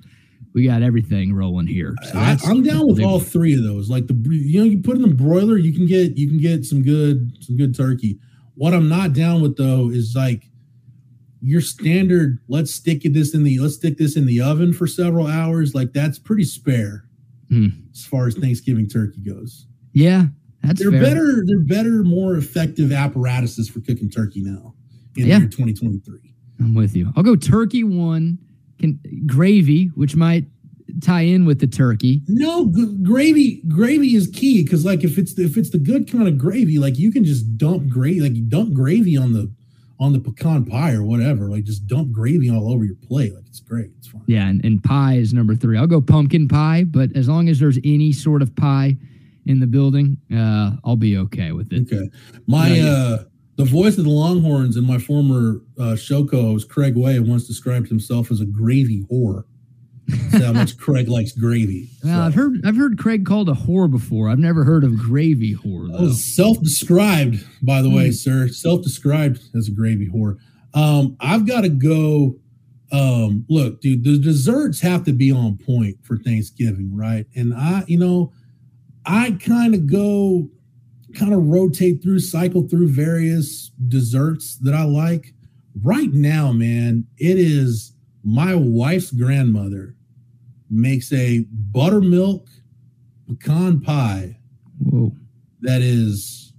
We 0.52 0.66
got 0.66 0.82
everything 0.82 1.32
rolling 1.32 1.66
here. 1.66 1.94
So 2.10 2.18
I, 2.18 2.36
am 2.44 2.62
down 2.62 2.86
with 2.86 3.02
all 3.02 3.20
three 3.20 3.54
of 3.54 3.62
those. 3.62 3.88
Like 3.88 4.06
the 4.06 4.14
you 4.28 4.60
know, 4.60 4.66
you 4.66 4.82
put 4.82 4.96
in 4.96 5.02
the 5.02 5.08
broiler, 5.08 5.56
you 5.56 5.72
can 5.72 5.86
get 5.86 6.18
you 6.18 6.28
can 6.28 6.38
get 6.38 6.66
some 6.66 6.82
good 6.82 7.32
some 7.40 7.56
good 7.56 7.74
turkey. 7.74 8.18
What 8.54 8.74
I'm 8.74 8.88
not 8.88 9.14
down 9.14 9.40
with 9.40 9.56
though 9.56 9.88
is 9.88 10.14
like 10.14 10.50
your 11.40 11.60
standard 11.60 12.38
let's 12.48 12.74
stick 12.74 13.02
this 13.04 13.34
in 13.34 13.44
the 13.44 13.58
let's 13.58 13.74
stick 13.74 13.98
this 13.98 14.16
in 14.16 14.26
the 14.26 14.40
oven 14.40 14.72
for 14.72 14.86
several 14.86 15.26
hours 15.26 15.74
like 15.74 15.92
that's 15.92 16.18
pretty 16.18 16.44
spare 16.44 17.04
mm. 17.50 17.70
as 17.92 18.04
far 18.04 18.26
as 18.26 18.34
thanksgiving 18.34 18.88
turkey 18.88 19.20
goes 19.20 19.66
yeah 19.92 20.24
that's 20.62 20.80
they're 20.80 20.90
fair. 20.90 21.02
better 21.02 21.44
they're 21.46 21.64
better 21.64 22.02
more 22.02 22.36
effective 22.36 22.90
apparatuses 22.92 23.68
for 23.68 23.80
cooking 23.80 24.10
turkey 24.10 24.42
now 24.42 24.74
in 25.16 25.26
yeah. 25.26 25.38
year 25.38 25.48
2023 25.48 26.34
i'm 26.60 26.74
with 26.74 26.96
you 26.96 27.12
i'll 27.16 27.22
go 27.22 27.36
turkey 27.36 27.84
one 27.84 28.38
can 28.78 28.98
gravy 29.26 29.86
which 29.94 30.16
might 30.16 30.44
tie 31.02 31.22
in 31.22 31.44
with 31.44 31.60
the 31.60 31.66
turkey 31.66 32.22
no 32.28 32.70
g- 32.72 32.96
gravy 33.02 33.62
gravy 33.68 34.14
is 34.14 34.28
key 34.28 34.62
because 34.62 34.84
like 34.84 35.04
if 35.04 35.18
it's 35.18 35.38
if 35.38 35.56
it's 35.56 35.70
the 35.70 35.78
good 35.78 36.10
kind 36.10 36.26
of 36.26 36.38
gravy 36.38 36.78
like 36.78 36.96
you 36.96 37.12
can 37.12 37.24
just 37.24 37.58
dump 37.58 37.88
gravy 37.88 38.20
like 38.20 38.34
you 38.34 38.42
dump 38.42 38.72
gravy 38.72 39.16
on 39.16 39.32
the 39.32 39.52
on 39.98 40.12
the 40.12 40.20
pecan 40.20 40.64
pie 40.64 40.92
or 40.92 41.02
whatever. 41.02 41.48
Like 41.48 41.64
just 41.64 41.86
dump 41.86 42.12
gravy 42.12 42.50
all 42.50 42.72
over 42.72 42.84
your 42.84 42.96
plate. 42.96 43.34
Like 43.34 43.46
it's 43.46 43.60
great. 43.60 43.90
It's 43.98 44.08
fine. 44.08 44.22
Yeah, 44.26 44.48
and, 44.48 44.64
and 44.64 44.82
pie 44.82 45.14
is 45.14 45.32
number 45.32 45.54
three. 45.54 45.78
I'll 45.78 45.86
go 45.86 46.00
pumpkin 46.00 46.48
pie, 46.48 46.84
but 46.84 47.14
as 47.16 47.28
long 47.28 47.48
as 47.48 47.58
there's 47.58 47.78
any 47.84 48.12
sort 48.12 48.42
of 48.42 48.54
pie 48.56 48.96
in 49.46 49.60
the 49.60 49.66
building, 49.66 50.18
uh, 50.34 50.72
I'll 50.84 50.96
be 50.96 51.16
okay 51.18 51.52
with 51.52 51.72
it. 51.72 51.92
Okay. 51.92 52.10
My 52.46 52.78
uh 52.80 53.24
the 53.56 53.64
voice 53.64 53.96
of 53.96 54.04
the 54.04 54.10
Longhorns 54.10 54.76
and 54.76 54.86
my 54.86 54.98
former 54.98 55.62
uh, 55.78 55.96
show 55.96 56.26
co-host 56.26 56.68
Craig 56.68 56.94
Way 56.94 57.18
once 57.20 57.46
described 57.46 57.88
himself 57.88 58.30
as 58.30 58.42
a 58.42 58.44
gravy 58.44 59.06
whore 59.10 59.44
how 60.32 60.52
much 60.52 60.78
Craig 60.78 61.08
likes 61.08 61.32
gravy. 61.32 61.88
So. 62.02 62.10
I've 62.10 62.34
heard 62.34 62.60
I've 62.64 62.76
heard 62.76 62.98
Craig 62.98 63.26
called 63.26 63.48
a 63.48 63.52
whore 63.54 63.90
before. 63.90 64.28
I've 64.28 64.38
never 64.38 64.64
heard 64.64 64.84
of 64.84 64.96
gravy 64.96 65.54
whore. 65.54 65.90
Though. 65.90 66.12
Self-described, 66.12 67.44
by 67.62 67.82
the 67.82 67.88
mm. 67.88 67.96
way, 67.96 68.06
hmm. 68.06 68.12
sir. 68.12 68.48
Self-described 68.48 69.40
as 69.54 69.68
a 69.68 69.72
gravy 69.72 70.08
whore. 70.08 70.36
Um, 70.74 71.16
I've 71.20 71.46
got 71.46 71.62
to 71.62 71.68
go. 71.68 72.36
Um, 72.92 73.44
look, 73.48 73.80
dude, 73.80 74.04
the 74.04 74.16
desserts 74.16 74.80
have 74.80 75.04
to 75.04 75.12
be 75.12 75.32
on 75.32 75.58
point 75.58 75.96
for 76.04 76.18
Thanksgiving, 76.18 76.96
right? 76.96 77.26
And 77.34 77.52
I, 77.52 77.82
you 77.88 77.98
know, 77.98 78.32
I 79.04 79.36
kind 79.44 79.74
of 79.74 79.90
go, 79.90 80.48
kind 81.18 81.34
of 81.34 81.44
rotate 81.46 82.00
through, 82.00 82.20
cycle 82.20 82.68
through 82.68 82.92
various 82.92 83.72
desserts 83.88 84.58
that 84.58 84.72
I 84.72 84.84
like. 84.84 85.34
Right 85.82 86.12
now, 86.12 86.52
man, 86.52 87.08
it 87.18 87.38
is 87.38 87.95
my 88.26 88.56
wife's 88.56 89.12
grandmother 89.12 89.94
makes 90.68 91.12
a 91.12 91.46
buttermilk 91.52 92.48
pecan 93.28 93.80
pie 93.80 94.36
Whoa. 94.80 95.12
that 95.60 95.80
is 95.80 96.52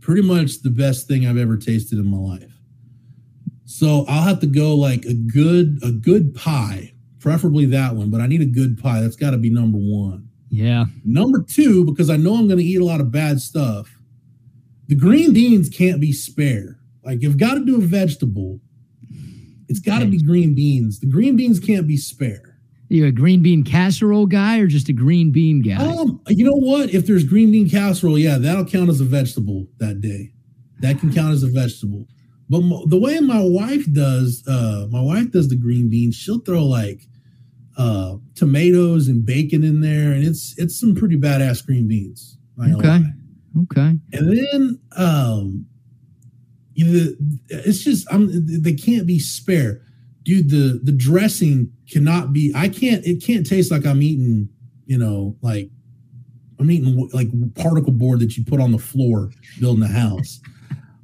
pretty 0.00 0.20
much 0.20 0.60
the 0.60 0.68
best 0.68 1.08
thing 1.08 1.26
I've 1.26 1.38
ever 1.38 1.56
tasted 1.56 1.98
in 1.98 2.06
my 2.06 2.18
life. 2.18 2.52
So 3.64 4.04
I'll 4.08 4.24
have 4.24 4.40
to 4.40 4.46
go 4.46 4.76
like 4.76 5.06
a 5.06 5.14
good 5.14 5.78
a 5.82 5.90
good 5.90 6.34
pie, 6.34 6.92
preferably 7.18 7.64
that 7.66 7.94
one, 7.94 8.10
but 8.10 8.20
I 8.20 8.26
need 8.26 8.42
a 8.42 8.46
good 8.46 8.78
pie. 8.78 9.00
That's 9.00 9.16
got 9.16 9.30
to 9.30 9.38
be 9.38 9.48
number 9.48 9.78
1. 9.78 10.28
Yeah. 10.50 10.84
Number 11.02 11.42
2 11.42 11.86
because 11.86 12.10
I 12.10 12.18
know 12.18 12.34
I'm 12.36 12.46
going 12.46 12.58
to 12.58 12.64
eat 12.64 12.80
a 12.80 12.84
lot 12.84 13.00
of 13.00 13.10
bad 13.10 13.40
stuff. 13.40 13.88
The 14.88 14.94
green 14.94 15.32
beans 15.32 15.70
can't 15.70 16.00
be 16.00 16.12
spare. 16.12 16.78
Like 17.02 17.22
you've 17.22 17.38
got 17.38 17.54
to 17.54 17.64
do 17.64 17.76
a 17.76 17.80
vegetable. 17.80 18.60
It's 19.68 19.80
got 19.80 20.00
to 20.00 20.06
be 20.06 20.22
green 20.22 20.54
beans. 20.54 21.00
The 21.00 21.06
green 21.06 21.36
beans 21.36 21.60
can't 21.60 21.86
be 21.86 21.96
spare 21.96 22.56
you 22.88 23.06
a 23.06 23.12
green 23.12 23.42
bean 23.42 23.64
casserole 23.64 24.26
guy 24.26 24.58
or 24.58 24.66
just 24.66 24.88
a 24.88 24.92
green 24.92 25.30
bean 25.32 25.62
guy? 25.62 25.76
Um, 25.76 26.20
you 26.28 26.44
know 26.44 26.56
what? 26.56 26.90
If 26.90 27.06
there's 27.06 27.24
green 27.24 27.50
bean 27.50 27.68
casserole, 27.68 28.18
yeah, 28.18 28.38
that'll 28.38 28.64
count 28.64 28.88
as 28.88 29.00
a 29.00 29.04
vegetable 29.04 29.66
that 29.78 30.00
day. 30.00 30.32
That 30.80 30.98
can 31.00 31.12
count 31.12 31.32
as 31.32 31.42
a 31.42 31.48
vegetable. 31.48 32.06
But 32.48 32.60
the 32.88 32.98
way 32.98 33.18
my 33.18 33.40
wife 33.40 33.90
does, 33.92 34.44
uh, 34.46 34.86
my 34.90 35.00
wife 35.00 35.32
does 35.32 35.48
the 35.48 35.56
green 35.56 35.90
beans. 35.90 36.14
She'll 36.14 36.40
throw 36.40 36.64
like 36.64 37.02
uh, 37.76 38.16
tomatoes 38.34 39.08
and 39.08 39.26
bacon 39.26 39.64
in 39.64 39.80
there, 39.80 40.12
and 40.12 40.24
it's 40.24 40.54
it's 40.56 40.78
some 40.78 40.94
pretty 40.94 41.16
badass 41.16 41.66
green 41.66 41.88
beans. 41.88 42.38
Okay, 42.60 43.00
okay. 43.62 43.98
And 44.12 44.38
then 44.38 44.80
um, 44.96 45.66
it's 46.76 47.82
just 47.82 48.06
I'm 48.12 48.28
they 48.62 48.74
can't 48.74 49.06
be 49.06 49.18
spare 49.18 49.82
dude, 50.26 50.50
the 50.50 50.80
the 50.82 50.92
dressing 50.92 51.72
cannot 51.88 52.34
be. 52.34 52.52
I 52.54 52.68
can't. 52.68 53.06
It 53.06 53.22
can't 53.24 53.46
taste 53.46 53.70
like 53.70 53.86
I'm 53.86 54.02
eating. 54.02 54.50
You 54.84 54.98
know, 54.98 55.36
like 55.40 55.70
I'm 56.60 56.70
eating 56.70 57.08
like 57.12 57.28
particle 57.54 57.92
board 57.92 58.20
that 58.20 58.36
you 58.36 58.44
put 58.44 58.60
on 58.60 58.72
the 58.72 58.78
floor 58.78 59.30
building 59.58 59.82
a 59.82 59.88
house. 59.88 60.40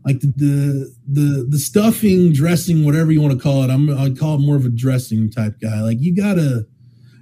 Like 0.04 0.20
the, 0.20 0.32
the 0.36 0.94
the 1.08 1.46
the 1.48 1.58
stuffing, 1.58 2.32
dressing, 2.32 2.84
whatever 2.84 3.12
you 3.12 3.22
want 3.22 3.34
to 3.34 3.42
call 3.42 3.62
it. 3.62 3.70
I'm 3.70 3.88
I 3.96 4.10
call 4.10 4.34
it 4.34 4.40
more 4.40 4.56
of 4.56 4.66
a 4.66 4.68
dressing 4.68 5.30
type 5.30 5.60
guy. 5.60 5.80
Like 5.80 5.98
you 6.00 6.14
gotta, 6.14 6.66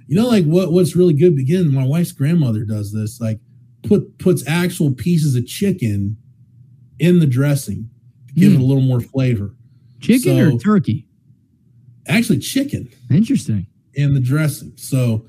you 0.07 0.15
know, 0.15 0.27
like 0.27 0.45
what 0.45 0.71
what's 0.71 0.95
really 0.95 1.13
good. 1.13 1.37
Again, 1.39 1.73
my 1.73 1.85
wife's 1.85 2.11
grandmother 2.11 2.63
does 2.63 2.91
this. 2.91 3.21
Like 3.21 3.39
put 3.83 4.17
puts 4.17 4.47
actual 4.47 4.91
pieces 4.91 5.35
of 5.35 5.45
chicken 5.45 6.17
in 6.99 7.19
the 7.19 7.27
dressing 7.27 7.89
give 8.35 8.51
mm. 8.51 8.55
it 8.55 8.61
a 8.61 8.63
little 8.63 8.83
more 8.83 9.01
flavor. 9.01 9.53
Chicken 9.99 10.37
so, 10.37 10.55
or 10.55 10.59
turkey? 10.59 11.05
actually 12.07 12.39
chicken. 12.39 12.89
Interesting. 13.09 13.67
In 13.93 14.13
the 14.13 14.19
dressing. 14.19 14.73
So 14.75 15.25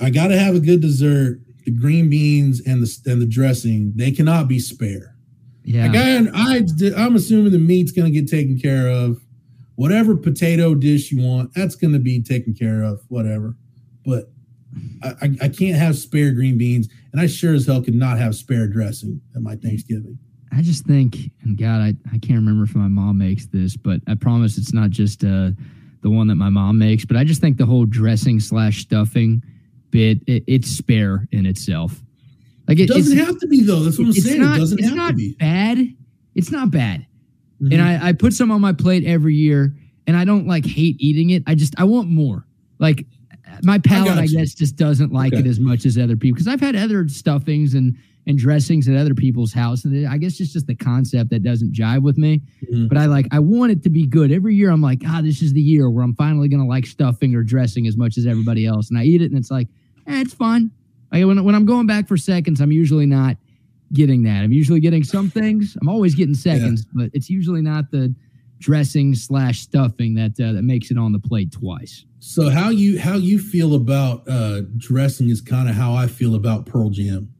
I 0.00 0.10
got 0.10 0.28
to 0.28 0.38
have 0.38 0.54
a 0.54 0.60
good 0.60 0.80
dessert. 0.80 1.40
The 1.64 1.72
green 1.72 2.08
beans 2.08 2.60
and 2.64 2.82
the 2.82 3.10
and 3.10 3.20
the 3.20 3.26
dressing 3.26 3.92
they 3.96 4.12
cannot 4.12 4.46
be 4.46 4.60
spare. 4.60 5.16
Yeah. 5.64 5.86
Like 5.86 5.96
I, 5.96 6.28
I 6.32 7.04
I'm 7.04 7.16
assuming 7.16 7.50
the 7.50 7.58
meat's 7.58 7.90
going 7.90 8.12
to 8.12 8.20
get 8.20 8.30
taken 8.30 8.58
care 8.58 8.88
of. 8.88 9.20
Whatever 9.74 10.16
potato 10.16 10.74
dish 10.74 11.10
you 11.10 11.20
want, 11.20 11.52
that's 11.54 11.74
going 11.74 11.92
to 11.92 11.98
be 11.98 12.22
taken 12.22 12.54
care 12.54 12.82
of. 12.82 13.00
Whatever. 13.08 13.56
But 14.04 14.30
I, 15.02 15.08
I, 15.08 15.36
I 15.42 15.48
can't 15.48 15.76
have 15.76 15.96
spare 15.98 16.30
green 16.30 16.56
beans, 16.56 16.88
and 17.12 17.20
I 17.20 17.26
sure 17.26 17.54
as 17.54 17.66
hell 17.66 17.82
could 17.82 17.94
not 17.94 18.18
have 18.18 18.36
spare 18.36 18.68
dressing 18.68 19.20
at 19.34 19.42
my 19.42 19.56
Thanksgiving. 19.56 20.18
I 20.52 20.62
just 20.62 20.84
think, 20.86 21.16
and 21.42 21.58
God, 21.58 21.80
I, 21.80 21.94
I 22.12 22.18
can't 22.18 22.38
remember 22.38 22.64
if 22.64 22.74
my 22.74 22.88
mom 22.88 23.18
makes 23.18 23.46
this, 23.46 23.76
but 23.76 24.00
I 24.06 24.14
promise 24.14 24.58
it's 24.58 24.72
not 24.72 24.90
just 24.90 25.24
uh 25.24 25.50
the 26.02 26.10
one 26.10 26.28
that 26.28 26.36
my 26.36 26.50
mom 26.50 26.78
makes. 26.78 27.04
But 27.04 27.16
I 27.16 27.24
just 27.24 27.40
think 27.40 27.56
the 27.56 27.66
whole 27.66 27.84
dressing 27.84 28.38
slash 28.40 28.82
stuffing 28.82 29.42
bit 29.90 30.18
it, 30.26 30.44
it's 30.46 30.68
spare 30.68 31.26
in 31.32 31.46
itself. 31.46 32.00
Like 32.68 32.78
it, 32.78 32.84
it 32.84 32.94
doesn't 32.94 33.18
have 33.18 33.38
to 33.38 33.46
be 33.46 33.62
though. 33.62 33.80
That's 33.80 33.98
what 33.98 34.06
I'm 34.06 34.12
saying. 34.12 34.40
Not, 34.40 34.56
it 34.56 34.60
doesn't 34.60 34.98
have 34.98 35.08
to 35.10 35.14
be 35.14 35.32
bad. 35.38 35.78
It's 36.34 36.50
not 36.50 36.70
bad. 36.70 37.06
Mm-hmm. 37.60 37.72
And 37.72 37.82
I, 37.82 38.08
I 38.08 38.12
put 38.12 38.34
some 38.34 38.50
on 38.50 38.60
my 38.60 38.72
plate 38.72 39.04
every 39.04 39.34
year, 39.34 39.74
and 40.06 40.16
I 40.16 40.24
don't 40.24 40.46
like 40.46 40.66
hate 40.66 40.96
eating 41.00 41.30
it. 41.30 41.42
I 41.46 41.54
just 41.54 41.74
I 41.78 41.84
want 41.84 42.08
more. 42.08 42.46
Like 42.78 43.06
my 43.62 43.78
palate, 43.78 44.18
I, 44.18 44.22
I 44.22 44.26
guess, 44.26 44.54
just 44.54 44.76
doesn't 44.76 45.12
like 45.12 45.32
okay. 45.32 45.40
it 45.40 45.46
as 45.46 45.58
much 45.58 45.86
as 45.86 45.96
other 45.96 46.16
people 46.16 46.36
because 46.36 46.48
I've 46.48 46.60
had 46.60 46.76
other 46.76 47.08
stuffings 47.08 47.74
and 47.74 47.96
and 48.26 48.36
dressings 48.36 48.88
at 48.88 48.96
other 48.96 49.14
people's 49.14 49.52
house. 49.52 49.84
And 49.84 50.06
I 50.08 50.18
guess 50.18 50.40
it's 50.40 50.52
just 50.52 50.66
the 50.66 50.74
concept 50.74 51.30
that 51.30 51.42
doesn't 51.42 51.72
jive 51.72 52.02
with 52.02 52.18
me. 52.18 52.42
Mm-hmm. 52.64 52.88
But 52.88 52.98
I 52.98 53.06
like, 53.06 53.26
I 53.30 53.38
want 53.38 53.72
it 53.72 53.82
to 53.84 53.90
be 53.90 54.06
good. 54.06 54.32
Every 54.32 54.54
year 54.54 54.70
I'm 54.70 54.82
like, 54.82 55.02
ah, 55.06 55.20
this 55.22 55.42
is 55.42 55.52
the 55.52 55.60
year 55.60 55.88
where 55.88 56.04
I'm 56.04 56.14
finally 56.14 56.48
going 56.48 56.60
to 56.60 56.66
like 56.68 56.86
stuffing 56.86 57.34
or 57.34 57.42
dressing 57.42 57.86
as 57.86 57.96
much 57.96 58.18
as 58.18 58.26
everybody 58.26 58.66
else. 58.66 58.90
And 58.90 58.98
I 58.98 59.04
eat 59.04 59.22
it 59.22 59.30
and 59.30 59.38
it's 59.38 59.50
like, 59.50 59.68
eh, 60.08 60.20
it's 60.20 60.34
fun. 60.34 60.72
Like 61.12 61.24
when, 61.24 61.44
when 61.44 61.54
I'm 61.54 61.66
going 61.66 61.86
back 61.86 62.08
for 62.08 62.16
seconds, 62.16 62.60
I'm 62.60 62.72
usually 62.72 63.06
not 63.06 63.36
getting 63.92 64.24
that. 64.24 64.42
I'm 64.42 64.52
usually 64.52 64.80
getting 64.80 65.04
some 65.04 65.30
things. 65.30 65.76
I'm 65.80 65.88
always 65.88 66.16
getting 66.16 66.34
seconds, 66.34 66.84
yeah. 66.86 67.04
but 67.04 67.10
it's 67.14 67.30
usually 67.30 67.62
not 67.62 67.90
the 67.92 68.14
dressing 68.58 69.14
slash 69.14 69.60
stuffing 69.60 70.14
that 70.14 70.32
uh, 70.40 70.52
that 70.52 70.62
makes 70.62 70.90
it 70.90 70.98
on 70.98 71.12
the 71.12 71.18
plate 71.18 71.52
twice. 71.52 72.04
So 72.18 72.50
how 72.50 72.70
you 72.70 72.98
how 72.98 73.14
you 73.14 73.38
feel 73.38 73.74
about 73.74 74.24
uh, 74.28 74.62
dressing 74.76 75.28
is 75.28 75.40
kind 75.40 75.68
of 75.68 75.76
how 75.76 75.94
I 75.94 76.06
feel 76.06 76.34
about 76.34 76.66
Pearl 76.66 76.90
Jam. 76.90 77.32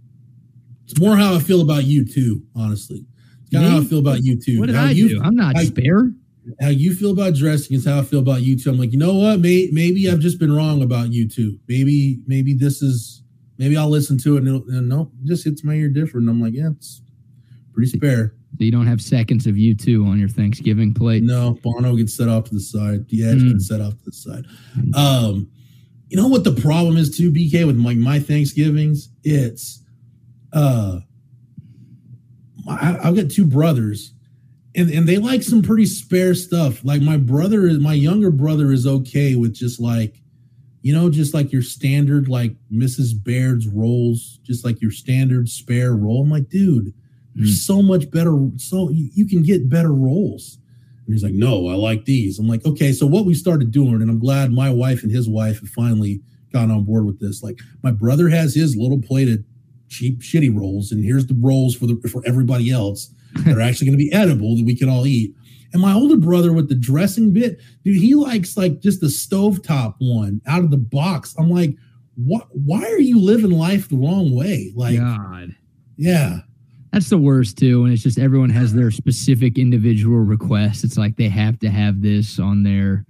It's 0.88 1.00
more 1.00 1.16
how 1.16 1.34
I 1.34 1.40
feel 1.40 1.62
about 1.62 1.84
you 1.84 2.04
too, 2.04 2.42
honestly. 2.54 3.04
It's 3.42 3.50
kind 3.50 3.64
of 3.64 3.72
how 3.72 3.78
I 3.80 3.84
feel 3.84 3.98
about 3.98 4.20
U2. 4.20 4.58
What 4.60 4.66
did 4.66 4.76
how 4.76 4.86
I 4.86 4.90
you, 4.90 5.08
do? 5.08 5.20
I'm 5.22 5.34
not 5.34 5.56
spare. 5.58 6.12
How 6.60 6.68
you 6.68 6.94
feel 6.94 7.10
about 7.10 7.34
dressing 7.34 7.76
is 7.76 7.84
how 7.84 7.98
I 7.98 8.02
feel 8.02 8.20
about 8.20 8.42
you 8.42 8.56
too. 8.56 8.70
I'm 8.70 8.78
like, 8.78 8.92
you 8.92 8.98
know 8.98 9.14
what? 9.14 9.40
May, 9.40 9.68
maybe 9.72 10.08
I've 10.08 10.20
just 10.20 10.38
been 10.38 10.54
wrong 10.54 10.82
about 10.82 11.12
you 11.12 11.28
too. 11.28 11.58
Maybe 11.68 12.20
maybe 12.26 12.54
this 12.54 12.82
is 12.82 13.24
maybe 13.58 13.76
I'll 13.76 13.88
listen 13.88 14.16
to 14.18 14.36
it 14.36 14.44
and, 14.44 14.62
and 14.68 14.88
no, 14.88 15.10
it 15.22 15.26
just 15.26 15.44
hits 15.44 15.64
my 15.64 15.74
ear 15.74 15.88
different. 15.88 16.28
I'm 16.28 16.40
like, 16.40 16.54
yeah, 16.54 16.68
it's 16.70 17.02
pretty 17.72 17.90
spare. 17.90 18.34
So 18.56 18.64
you 18.64 18.70
don't 18.70 18.86
have 18.86 19.02
seconds 19.02 19.48
of 19.48 19.56
U2 19.56 20.06
on 20.06 20.20
your 20.20 20.28
Thanksgiving 20.28 20.94
plate. 20.94 21.24
No, 21.24 21.58
Bono 21.62 21.96
gets 21.96 22.16
set 22.16 22.28
off 22.28 22.44
to 22.44 22.54
the 22.54 22.60
side. 22.60 23.08
The 23.08 23.28
Edge 23.28 23.42
mm. 23.42 23.52
gets 23.52 23.66
set 23.66 23.80
off 23.80 23.94
to 23.98 24.04
the 24.04 24.12
side. 24.12 24.44
Um, 24.94 25.50
you 26.08 26.16
know 26.16 26.28
what 26.28 26.44
the 26.44 26.52
problem 26.52 26.96
is 26.96 27.16
too, 27.16 27.32
BK, 27.32 27.66
with 27.66 27.76
my 27.76 27.94
my 27.94 28.20
Thanksgivings? 28.20 29.10
It's 29.24 29.82
uh 30.56 31.00
I, 32.68 32.98
I've 33.04 33.16
got 33.16 33.30
two 33.30 33.46
brothers 33.46 34.12
and, 34.76 34.90
and 34.90 35.08
they 35.08 35.16
like 35.16 35.42
some 35.42 35.62
pretty 35.62 35.86
spare 35.86 36.34
stuff. 36.34 36.84
Like 36.84 37.00
my 37.00 37.16
brother 37.16 37.66
is 37.66 37.78
my 37.78 37.94
younger 37.94 38.30
brother 38.30 38.72
is 38.72 38.86
okay 38.86 39.34
with 39.34 39.54
just 39.54 39.80
like, 39.80 40.20
you 40.82 40.92
know, 40.92 41.08
just 41.08 41.32
like 41.32 41.50
your 41.50 41.62
standard 41.62 42.28
like 42.28 42.54
Mrs. 42.70 43.12
Baird's 43.22 43.66
rolls, 43.66 44.38
just 44.42 44.64
like 44.64 44.82
your 44.82 44.90
standard 44.90 45.48
spare 45.48 45.94
roll. 45.96 46.22
I'm 46.22 46.30
like, 46.30 46.50
dude, 46.50 46.92
there's 47.34 47.58
mm. 47.58 47.66
so 47.66 47.80
much 47.80 48.10
better. 48.10 48.36
So 48.58 48.90
you, 48.90 49.08
you 49.14 49.26
can 49.26 49.42
get 49.42 49.70
better 49.70 49.92
rolls. 49.92 50.58
And 51.06 51.14
he's 51.14 51.24
like, 51.24 51.32
no, 51.32 51.68
I 51.68 51.74
like 51.74 52.04
these. 52.04 52.38
I'm 52.38 52.48
like, 52.48 52.66
okay. 52.66 52.92
So 52.92 53.06
what 53.06 53.24
we 53.24 53.32
started 53.32 53.70
doing, 53.70 54.02
and 54.02 54.10
I'm 54.10 54.18
glad 54.18 54.52
my 54.52 54.70
wife 54.70 55.02
and 55.02 55.10
his 55.10 55.28
wife 55.28 55.60
have 55.60 55.70
finally 55.70 56.20
gotten 56.52 56.70
on 56.70 56.84
board 56.84 57.06
with 57.06 57.18
this. 57.18 57.42
Like 57.42 57.60
my 57.82 57.92
brother 57.92 58.28
has 58.28 58.54
his 58.54 58.76
little 58.76 59.00
plated 59.00 59.44
cheap 59.88 60.20
shitty 60.20 60.56
rolls, 60.56 60.92
and 60.92 61.04
here's 61.04 61.26
the 61.26 61.36
rolls 61.40 61.74
for 61.74 61.86
the 61.86 61.96
for 62.08 62.22
everybody 62.26 62.70
else 62.70 63.12
that 63.44 63.56
are 63.56 63.60
actually 63.60 63.86
going 63.86 63.98
to 63.98 64.04
be 64.04 64.12
edible 64.12 64.56
that 64.56 64.64
we 64.64 64.76
can 64.76 64.88
all 64.88 65.06
eat. 65.06 65.34
And 65.72 65.82
my 65.82 65.92
older 65.92 66.16
brother 66.16 66.52
with 66.52 66.68
the 66.68 66.74
dressing 66.74 67.32
bit, 67.32 67.60
dude, 67.84 67.96
he 67.96 68.14
likes 68.14 68.56
like 68.56 68.80
just 68.80 69.00
the 69.00 69.08
stovetop 69.08 69.96
one 69.98 70.40
out 70.46 70.64
of 70.64 70.70
the 70.70 70.76
box. 70.76 71.34
I'm 71.38 71.50
like, 71.50 71.76
what? 72.14 72.46
Why 72.50 72.82
are 72.82 73.00
you 73.00 73.20
living 73.20 73.50
life 73.50 73.88
the 73.88 73.96
wrong 73.96 74.34
way? 74.34 74.72
Like, 74.74 74.98
God, 74.98 75.54
yeah. 75.96 76.40
That's 76.92 77.10
the 77.10 77.18
worst 77.18 77.58
too, 77.58 77.84
and 77.84 77.92
it's 77.92 78.02
just 78.02 78.18
everyone 78.18 78.48
has 78.50 78.72
their 78.72 78.90
specific 78.90 79.58
individual 79.58 80.20
request. 80.20 80.82
It's 80.82 80.96
like 80.96 81.16
they 81.16 81.28
have 81.28 81.58
to 81.58 81.68
have 81.68 82.00
this 82.00 82.38
on 82.38 82.62
their 82.62 83.04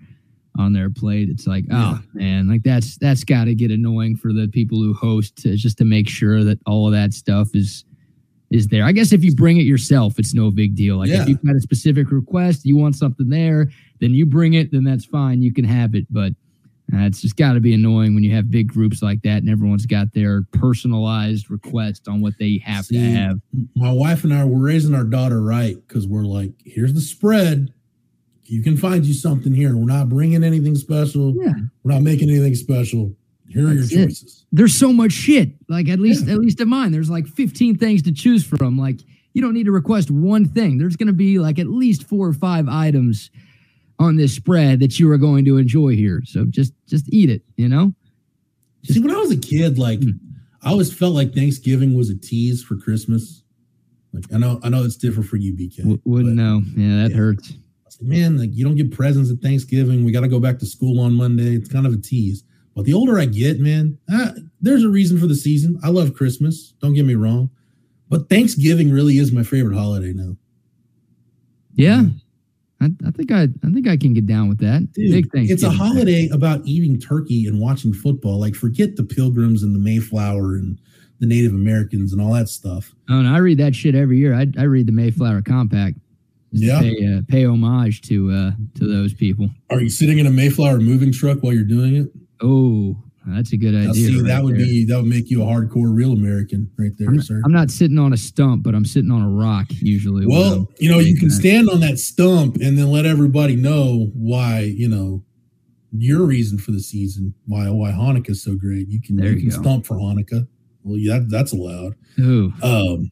on 0.58 0.72
their 0.72 0.90
plate. 0.90 1.28
It's 1.28 1.46
like, 1.46 1.64
oh 1.70 2.00
man, 2.14 2.48
like 2.48 2.62
that's 2.62 2.96
that's 2.98 3.24
got 3.24 3.44
to 3.44 3.54
get 3.54 3.70
annoying 3.70 4.16
for 4.16 4.32
the 4.32 4.48
people 4.48 4.78
who 4.78 4.94
host 4.94 5.36
to, 5.42 5.56
just 5.56 5.78
to 5.78 5.84
make 5.84 6.08
sure 6.08 6.44
that 6.44 6.58
all 6.66 6.86
of 6.86 6.92
that 6.92 7.12
stuff 7.12 7.48
is 7.54 7.84
is 8.50 8.68
there. 8.68 8.84
I 8.84 8.92
guess 8.92 9.12
if 9.12 9.24
you 9.24 9.34
bring 9.34 9.58
it 9.58 9.64
yourself, 9.64 10.18
it's 10.18 10.34
no 10.34 10.50
big 10.50 10.76
deal. 10.76 10.98
Like 10.98 11.08
yeah. 11.08 11.22
if 11.22 11.28
you've 11.28 11.44
got 11.44 11.56
a 11.56 11.60
specific 11.60 12.10
request, 12.10 12.64
you 12.64 12.76
want 12.76 12.96
something 12.96 13.28
there, 13.28 13.68
then 14.00 14.12
you 14.14 14.26
bring 14.26 14.54
it, 14.54 14.70
then 14.70 14.84
that's 14.84 15.04
fine. 15.04 15.42
You 15.42 15.52
can 15.52 15.64
have 15.64 15.94
it. 15.94 16.06
But 16.10 16.32
uh, 16.94 16.98
it's 16.98 17.20
just 17.20 17.36
got 17.36 17.54
to 17.54 17.60
be 17.60 17.74
annoying 17.74 18.14
when 18.14 18.22
you 18.22 18.34
have 18.34 18.50
big 18.50 18.68
groups 18.68 19.02
like 19.02 19.20
that 19.22 19.38
and 19.38 19.50
everyone's 19.50 19.86
got 19.86 20.12
their 20.12 20.42
personalized 20.52 21.50
request 21.50 22.06
on 22.06 22.20
what 22.20 22.34
they 22.38 22.62
have 22.64 22.84
See, 22.86 22.94
to 22.94 23.10
have. 23.10 23.40
My 23.74 23.90
wife 23.90 24.22
and 24.22 24.32
I 24.32 24.44
were 24.44 24.60
raising 24.60 24.94
our 24.94 25.04
daughter 25.04 25.42
right 25.42 25.76
because 25.86 26.06
we're 26.06 26.22
like, 26.22 26.52
here's 26.64 26.94
the 26.94 27.00
spread. 27.00 27.72
You 28.48 28.62
can 28.62 28.76
find 28.76 29.04
you 29.04 29.14
something 29.14 29.52
here. 29.52 29.76
We're 29.76 29.84
not 29.84 30.08
bringing 30.08 30.44
anything 30.44 30.74
special. 30.74 31.34
Yeah. 31.36 31.52
We're 31.82 31.92
not 31.92 32.02
making 32.02 32.30
anything 32.30 32.54
special. 32.54 33.14
Here 33.48 33.66
are 33.66 33.74
That's 33.74 33.92
your 33.92 34.06
choices. 34.06 34.44
It. 34.52 34.56
There's 34.56 34.76
so 34.76 34.92
much 34.92 35.12
shit. 35.12 35.50
Like 35.68 35.88
at 35.88 35.98
least 35.98 36.26
yeah. 36.26 36.34
at 36.34 36.40
least 36.40 36.60
in 36.60 36.68
mine, 36.68 36.92
there's 36.92 37.10
like 37.10 37.26
15 37.26 37.78
things 37.78 38.02
to 38.02 38.12
choose 38.12 38.44
from. 38.44 38.78
Like 38.78 39.00
you 39.32 39.42
don't 39.42 39.54
need 39.54 39.66
to 39.66 39.72
request 39.72 40.10
one 40.10 40.46
thing. 40.46 40.78
There's 40.78 40.96
going 40.96 41.08
to 41.08 41.12
be 41.12 41.38
like 41.38 41.58
at 41.58 41.66
least 41.66 42.04
four 42.04 42.26
or 42.26 42.32
five 42.32 42.68
items 42.68 43.30
on 43.98 44.16
this 44.16 44.34
spread 44.34 44.80
that 44.80 44.98
you 44.98 45.10
are 45.10 45.18
going 45.18 45.44
to 45.44 45.58
enjoy 45.58 45.90
here. 45.90 46.22
So 46.24 46.44
just 46.46 46.72
just 46.86 47.12
eat 47.12 47.30
it, 47.30 47.42
you 47.56 47.68
know? 47.68 47.92
Just, 48.82 48.98
See, 48.98 49.04
when 49.04 49.14
I 49.14 49.18
was 49.18 49.30
a 49.30 49.36
kid, 49.36 49.78
like 49.78 50.00
mm. 50.00 50.18
I 50.62 50.70
always 50.70 50.92
felt 50.92 51.14
like 51.14 51.34
Thanksgiving 51.34 51.96
was 51.96 52.10
a 52.10 52.16
tease 52.16 52.62
for 52.62 52.76
Christmas. 52.76 53.42
Like 54.12 54.24
I 54.32 54.38
know 54.38 54.60
I 54.62 54.68
know 54.68 54.84
it's 54.84 54.96
different 54.96 55.28
for 55.28 55.36
you, 55.36 55.54
BK. 55.54 55.78
W- 55.78 56.00
wouldn't 56.04 56.34
know. 56.34 56.62
Yeah, 56.76 57.02
that 57.02 57.10
yeah. 57.10 57.16
hurts. 57.16 57.52
Man, 58.00 58.38
like 58.38 58.50
you 58.52 58.64
don't 58.64 58.76
get 58.76 58.92
presents 58.92 59.30
at 59.30 59.38
Thanksgiving. 59.38 60.04
We 60.04 60.12
got 60.12 60.20
to 60.20 60.28
go 60.28 60.40
back 60.40 60.58
to 60.58 60.66
school 60.66 61.00
on 61.00 61.14
Monday. 61.14 61.54
It's 61.54 61.68
kind 61.68 61.86
of 61.86 61.92
a 61.92 61.98
tease. 61.98 62.42
But 62.74 62.84
the 62.84 62.92
older 62.92 63.18
I 63.18 63.24
get, 63.24 63.58
man, 63.58 63.98
ah, 64.10 64.32
there's 64.60 64.84
a 64.84 64.88
reason 64.88 65.18
for 65.18 65.26
the 65.26 65.34
season. 65.34 65.80
I 65.82 65.88
love 65.88 66.14
Christmas. 66.14 66.74
Don't 66.82 66.92
get 66.92 67.06
me 67.06 67.14
wrong, 67.14 67.50
but 68.08 68.28
Thanksgiving 68.28 68.90
really 68.90 69.16
is 69.16 69.32
my 69.32 69.42
favorite 69.42 69.74
holiday 69.74 70.12
now. 70.12 70.36
Yeah, 71.74 72.02
mm-hmm. 72.02 72.16
I, 72.80 72.90
I, 73.06 73.10
think 73.10 73.32
I, 73.32 73.42
I 73.42 73.72
think 73.72 73.88
I 73.88 73.96
can 73.96 74.12
get 74.12 74.26
down 74.26 74.48
with 74.48 74.58
that. 74.58 74.92
Dude, 74.92 75.10
Big 75.10 75.32
thing. 75.32 75.48
It's 75.48 75.62
a 75.62 75.70
holiday 75.70 76.28
about 76.30 76.60
eating 76.66 77.00
turkey 77.00 77.46
and 77.46 77.60
watching 77.60 77.92
football. 77.92 78.38
Like, 78.38 78.54
forget 78.54 78.96
the 78.96 79.04
Pilgrims 79.04 79.62
and 79.62 79.74
the 79.74 79.78
Mayflower 79.78 80.56
and 80.56 80.78
the 81.18 81.26
Native 81.26 81.52
Americans 81.52 82.12
and 82.12 82.20
all 82.20 82.34
that 82.34 82.48
stuff. 82.48 82.94
Oh, 83.08 83.22
no, 83.22 83.34
I 83.34 83.38
read 83.38 83.58
that 83.58 83.74
shit 83.74 83.94
every 83.94 84.18
year. 84.18 84.34
I, 84.34 84.46
I 84.58 84.64
read 84.64 84.86
the 84.86 84.92
Mayflower 84.92 85.40
Compact. 85.42 85.96
Yeah, 86.58 86.80
pay, 86.80 87.14
uh, 87.14 87.20
pay 87.28 87.44
homage 87.44 88.00
to 88.02 88.30
uh, 88.30 88.50
to 88.78 88.86
those 88.86 89.12
people. 89.14 89.48
Are 89.70 89.80
you 89.80 89.90
sitting 89.90 90.18
in 90.18 90.26
a 90.26 90.30
Mayflower 90.30 90.78
moving 90.78 91.12
truck 91.12 91.42
while 91.42 91.52
you're 91.52 91.64
doing 91.64 91.96
it? 91.96 92.08
Oh, 92.40 92.96
that's 93.26 93.52
a 93.52 93.56
good 93.56 93.74
idea. 93.74 93.94
see, 93.94 94.16
right 94.16 94.26
that 94.28 94.44
would 94.44 94.54
there. 94.54 94.64
be 94.64 94.84
that 94.86 94.96
would 94.96 95.06
make 95.06 95.30
you 95.30 95.42
a 95.42 95.46
hardcore 95.46 95.94
real 95.94 96.12
American 96.12 96.70
right 96.78 96.92
there, 96.96 97.08
I'm, 97.08 97.20
sir. 97.20 97.42
I'm 97.44 97.52
not 97.52 97.70
sitting 97.70 97.98
on 97.98 98.12
a 98.12 98.16
stump, 98.16 98.62
but 98.62 98.74
I'm 98.74 98.84
sitting 98.84 99.10
on 99.10 99.20
a 99.20 99.28
rock 99.28 99.66
usually. 99.70 100.26
Well, 100.26 100.68
you 100.78 100.90
know, 100.90 101.00
you 101.00 101.16
can 101.16 101.28
that. 101.28 101.34
stand 101.34 101.68
on 101.68 101.80
that 101.80 101.98
stump 101.98 102.56
and 102.56 102.78
then 102.78 102.90
let 102.90 103.04
everybody 103.04 103.56
know 103.56 104.10
why, 104.14 104.60
you 104.60 104.88
know, 104.88 105.24
your 105.90 106.24
reason 106.24 106.58
for 106.58 106.70
the 106.70 106.80
season, 106.80 107.34
why 107.46 107.68
why 107.68 107.90
Hanukkah 107.90 108.30
is 108.30 108.42
so 108.42 108.54
great. 108.54 108.88
You 108.88 109.02
can 109.02 109.16
there 109.16 109.30
you, 109.30 109.38
you 109.38 109.50
can 109.50 109.62
go. 109.62 109.62
stump 109.62 109.86
for 109.86 109.96
Hanukkah. 109.96 110.46
Well, 110.84 110.96
yeah, 110.96 111.18
that, 111.18 111.30
that's 111.30 111.52
allowed. 111.52 111.96
Ooh. 112.20 112.52
Um 112.62 113.10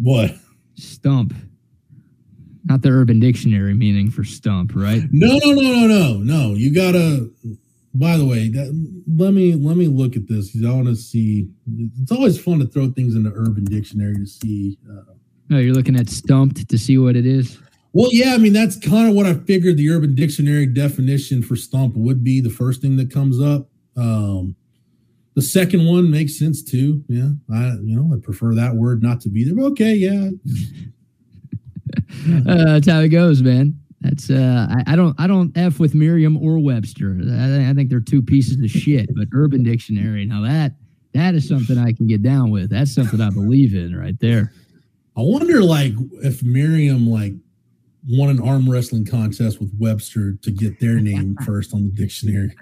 what? 0.00 0.34
Stump. 0.76 1.34
Not 2.64 2.82
the 2.82 2.90
urban 2.90 3.20
dictionary 3.20 3.74
meaning 3.74 4.10
for 4.10 4.22
stump, 4.22 4.72
right? 4.74 5.02
No, 5.10 5.38
no, 5.38 5.52
no, 5.52 5.62
no, 5.62 5.86
no, 5.86 6.18
no. 6.18 6.54
You 6.54 6.74
gotta 6.74 7.30
by 7.94 8.16
the 8.16 8.24
way, 8.24 8.48
that, 8.48 9.04
let 9.16 9.34
me 9.34 9.54
let 9.54 9.76
me 9.76 9.86
look 9.86 10.16
at 10.16 10.28
this 10.28 10.50
because 10.50 10.66
I 10.66 10.72
want 10.72 10.86
to 10.86 10.96
see. 10.96 11.48
It's 12.00 12.12
always 12.12 12.40
fun 12.40 12.60
to 12.60 12.66
throw 12.66 12.90
things 12.90 13.14
in 13.14 13.24
the 13.24 13.32
Urban 13.34 13.64
Dictionary 13.64 14.14
to 14.14 14.26
see. 14.26 14.78
Uh, 14.88 15.14
no, 15.48 15.58
you're 15.58 15.74
looking 15.74 15.96
at 15.96 16.08
stumped 16.08 16.68
to 16.68 16.78
see 16.78 16.98
what 16.98 17.16
it 17.16 17.26
is. 17.26 17.58
Well, 17.92 18.10
yeah, 18.12 18.34
I 18.34 18.38
mean 18.38 18.52
that's 18.52 18.78
kind 18.78 19.08
of 19.08 19.16
what 19.16 19.26
I 19.26 19.34
figured 19.34 19.76
the 19.76 19.90
Urban 19.90 20.14
Dictionary 20.14 20.66
definition 20.66 21.42
for 21.42 21.56
stump 21.56 21.96
would 21.96 22.22
be. 22.22 22.40
The 22.40 22.50
first 22.50 22.80
thing 22.80 22.96
that 22.96 23.12
comes 23.12 23.40
up. 23.40 23.68
Um, 23.96 24.54
the 25.34 25.42
second 25.42 25.86
one 25.86 26.10
makes 26.10 26.38
sense 26.38 26.62
too. 26.62 27.02
Yeah, 27.08 27.30
I 27.52 27.72
you 27.82 27.96
know 27.96 28.14
I 28.14 28.20
prefer 28.20 28.54
that 28.54 28.76
word 28.76 29.02
not 29.02 29.20
to 29.22 29.28
be 29.28 29.44
there. 29.44 29.64
Okay, 29.66 29.94
yeah. 29.94 30.30
uh, 32.48 32.64
that's 32.72 32.88
how 32.88 33.00
it 33.00 33.08
goes, 33.08 33.42
man. 33.42 33.78
That's 34.00 34.30
uh, 34.30 34.66
I, 34.70 34.92
I, 34.92 34.96
don't 34.96 35.14
I 35.20 35.26
don't 35.26 35.56
f 35.56 35.78
with 35.78 35.94
Merriam 35.94 36.36
or 36.36 36.58
Webster. 36.58 37.18
I, 37.22 37.70
I, 37.70 37.74
think 37.74 37.90
they're 37.90 38.00
two 38.00 38.22
pieces 38.22 38.58
of 38.58 38.70
shit. 38.70 39.14
But 39.14 39.28
Urban 39.34 39.62
Dictionary, 39.62 40.24
now 40.24 40.40
that 40.42 40.72
that 41.12 41.34
is 41.34 41.46
something 41.46 41.76
I 41.76 41.92
can 41.92 42.06
get 42.06 42.22
down 42.22 42.50
with. 42.50 42.70
That's 42.70 42.94
something 42.94 43.20
I 43.20 43.30
believe 43.30 43.74
in 43.74 43.94
right 43.96 44.18
there. 44.20 44.52
I 45.16 45.22
wonder, 45.22 45.62
like, 45.62 45.92
if 46.22 46.42
Merriam 46.42 47.10
like 47.10 47.34
won 48.10 48.30
an 48.30 48.40
arm 48.40 48.68
wrestling 48.68 49.04
contest 49.04 49.60
with 49.60 49.70
Webster 49.78 50.34
to 50.42 50.50
get 50.50 50.80
their 50.80 51.00
name 51.00 51.36
first 51.46 51.72
on 51.72 51.84
the 51.84 51.90
dictionary. 51.90 52.54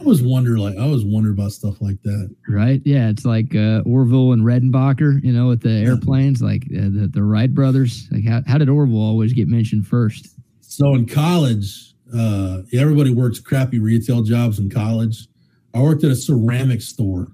I 0.00 0.02
was 0.02 0.22
wonder 0.22 0.58
like 0.58 0.76
I 0.76 0.86
was 0.86 1.04
wondering 1.04 1.34
about 1.34 1.52
stuff 1.52 1.80
like 1.80 2.02
that. 2.02 2.34
Right? 2.48 2.82
Yeah, 2.84 3.08
it's 3.08 3.24
like 3.24 3.54
uh, 3.54 3.82
Orville 3.86 4.32
and 4.32 4.42
Redenbacher, 4.42 5.22
you 5.22 5.32
know, 5.32 5.48
with 5.48 5.62
the 5.62 5.70
airplanes, 5.70 6.42
like 6.42 6.64
uh, 6.64 6.90
the, 6.90 7.10
the 7.12 7.22
Wright 7.22 7.52
brothers. 7.54 8.08
Like, 8.10 8.26
how, 8.26 8.42
how 8.46 8.58
did 8.58 8.68
Orville 8.68 9.00
always 9.00 9.32
get 9.32 9.48
mentioned 9.48 9.86
first? 9.86 10.28
So 10.60 10.94
in 10.94 11.06
college, 11.06 11.94
uh, 12.14 12.62
everybody 12.72 13.12
works 13.12 13.40
crappy 13.40 13.78
retail 13.78 14.22
jobs 14.22 14.58
in 14.58 14.70
college. 14.70 15.28
I 15.74 15.80
worked 15.80 16.04
at 16.04 16.10
a 16.10 16.16
ceramic 16.16 16.82
store 16.82 17.28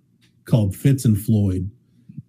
called 0.45 0.75
Fitz 0.75 1.05
and 1.05 1.19
Floyd, 1.19 1.71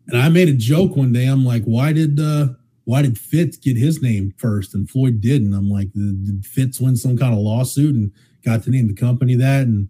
and 0.08 0.22
I 0.22 0.30
made 0.30 0.50
a 0.50 0.54
joke 0.54 0.96
one 0.96 1.12
day. 1.12 1.26
I'm 1.26 1.46
like, 1.46 1.64
"Why 1.64 1.92
did 1.94 2.20
uh, 2.20 2.50
why 2.86 3.02
did 3.02 3.18
Fitz 3.18 3.58
get 3.58 3.78
his 3.78 4.02
name 4.02 4.34
first 4.38 4.74
and 4.74 4.90
Floyd 4.90 5.22
didn't?" 5.22 5.54
I'm 5.54 5.70
like, 5.70 5.92
"Did 5.94 6.46
Fitz 6.46 6.80
win 6.80 6.96
some 6.96 7.18
kind 7.18 7.34
of 7.34 7.40
lawsuit 7.40 7.96
and 7.96 8.12
got 8.44 8.64
to 8.64 8.70
name 8.70 8.88
the 8.88 8.94
company 8.94 9.36
that?" 9.36 9.68
And 9.68 9.90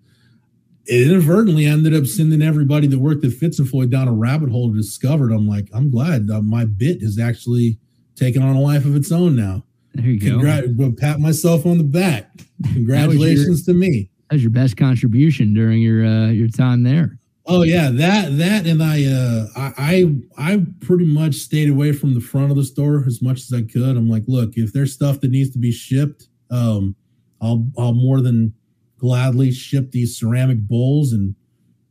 it 0.86 1.08
inadvertently 1.08 1.66
ended 1.66 1.94
up 1.94 2.06
sending 2.06 2.42
everybody 2.42 2.88
that 2.88 3.00
worked 3.00 3.24
at 3.24 3.32
Fitz 3.32 3.60
and 3.60 3.70
Floyd 3.70 3.90
down 3.90 4.08
a 4.08 4.14
rabbit 4.14 4.50
hole 4.50 4.70
to 4.70 4.76
discover 4.76 5.32
it. 5.32 5.36
I'm 5.36 5.48
like, 5.48 5.70
I'm 5.74 5.90
glad 5.90 6.28
my 6.28 6.66
bit 6.66 7.02
has 7.02 7.18
actually 7.18 7.78
taken 8.16 8.42
on 8.42 8.56
a 8.56 8.62
life 8.62 8.86
of 8.86 8.96
its 8.96 9.12
own 9.12 9.36
now. 9.36 9.64
There 9.94 10.08
you 10.08 10.20
Congra- 10.20 10.76
go. 10.76 10.92
Pat 10.92 11.20
myself 11.20 11.66
on 11.66 11.78
the 11.78 11.84
back. 11.84 12.32
Congratulations 12.74 13.68
your, 13.68 13.74
to 13.74 13.80
me. 13.80 14.10
That 14.30 14.36
was 14.36 14.44
your 14.44 14.52
best 14.52 14.76
contribution 14.76 15.54
during 15.54 15.82
your 15.82 16.06
uh, 16.06 16.28
your 16.28 16.48
time 16.48 16.84
there. 16.84 17.20
Oh 17.46 17.64
yeah, 17.64 17.90
that 17.92 18.38
that 18.38 18.66
and 18.66 18.82
I 18.82 19.04
uh 19.06 19.48
I 19.56 20.16
I 20.38 20.66
pretty 20.80 21.06
much 21.06 21.36
stayed 21.36 21.70
away 21.70 21.92
from 21.92 22.14
the 22.14 22.22
front 22.22 22.52
of 22.52 22.58
the 22.58 22.64
store 22.64 23.04
as 23.06 23.22
much 23.22 23.42
as 23.42 23.52
I 23.54 23.64
could. 23.64 23.98
I'm 23.98 24.10
like, 24.10 24.24
look, 24.28 24.54
if 24.56 24.72
there's 24.72 24.94
stuff 24.94 25.20
that 25.22 25.32
needs 25.32 25.52
to 25.52 25.60
be 25.60 25.72
shipped, 25.72 26.30
um, 26.52 26.96
I'll 27.42 27.68
I'll 27.78 27.94
more 27.94 28.22
than 28.22 28.54
gladly 28.98 29.52
ship 29.52 29.92
these 29.92 30.18
ceramic 30.18 30.60
bowls 30.60 31.12
and 31.12 31.36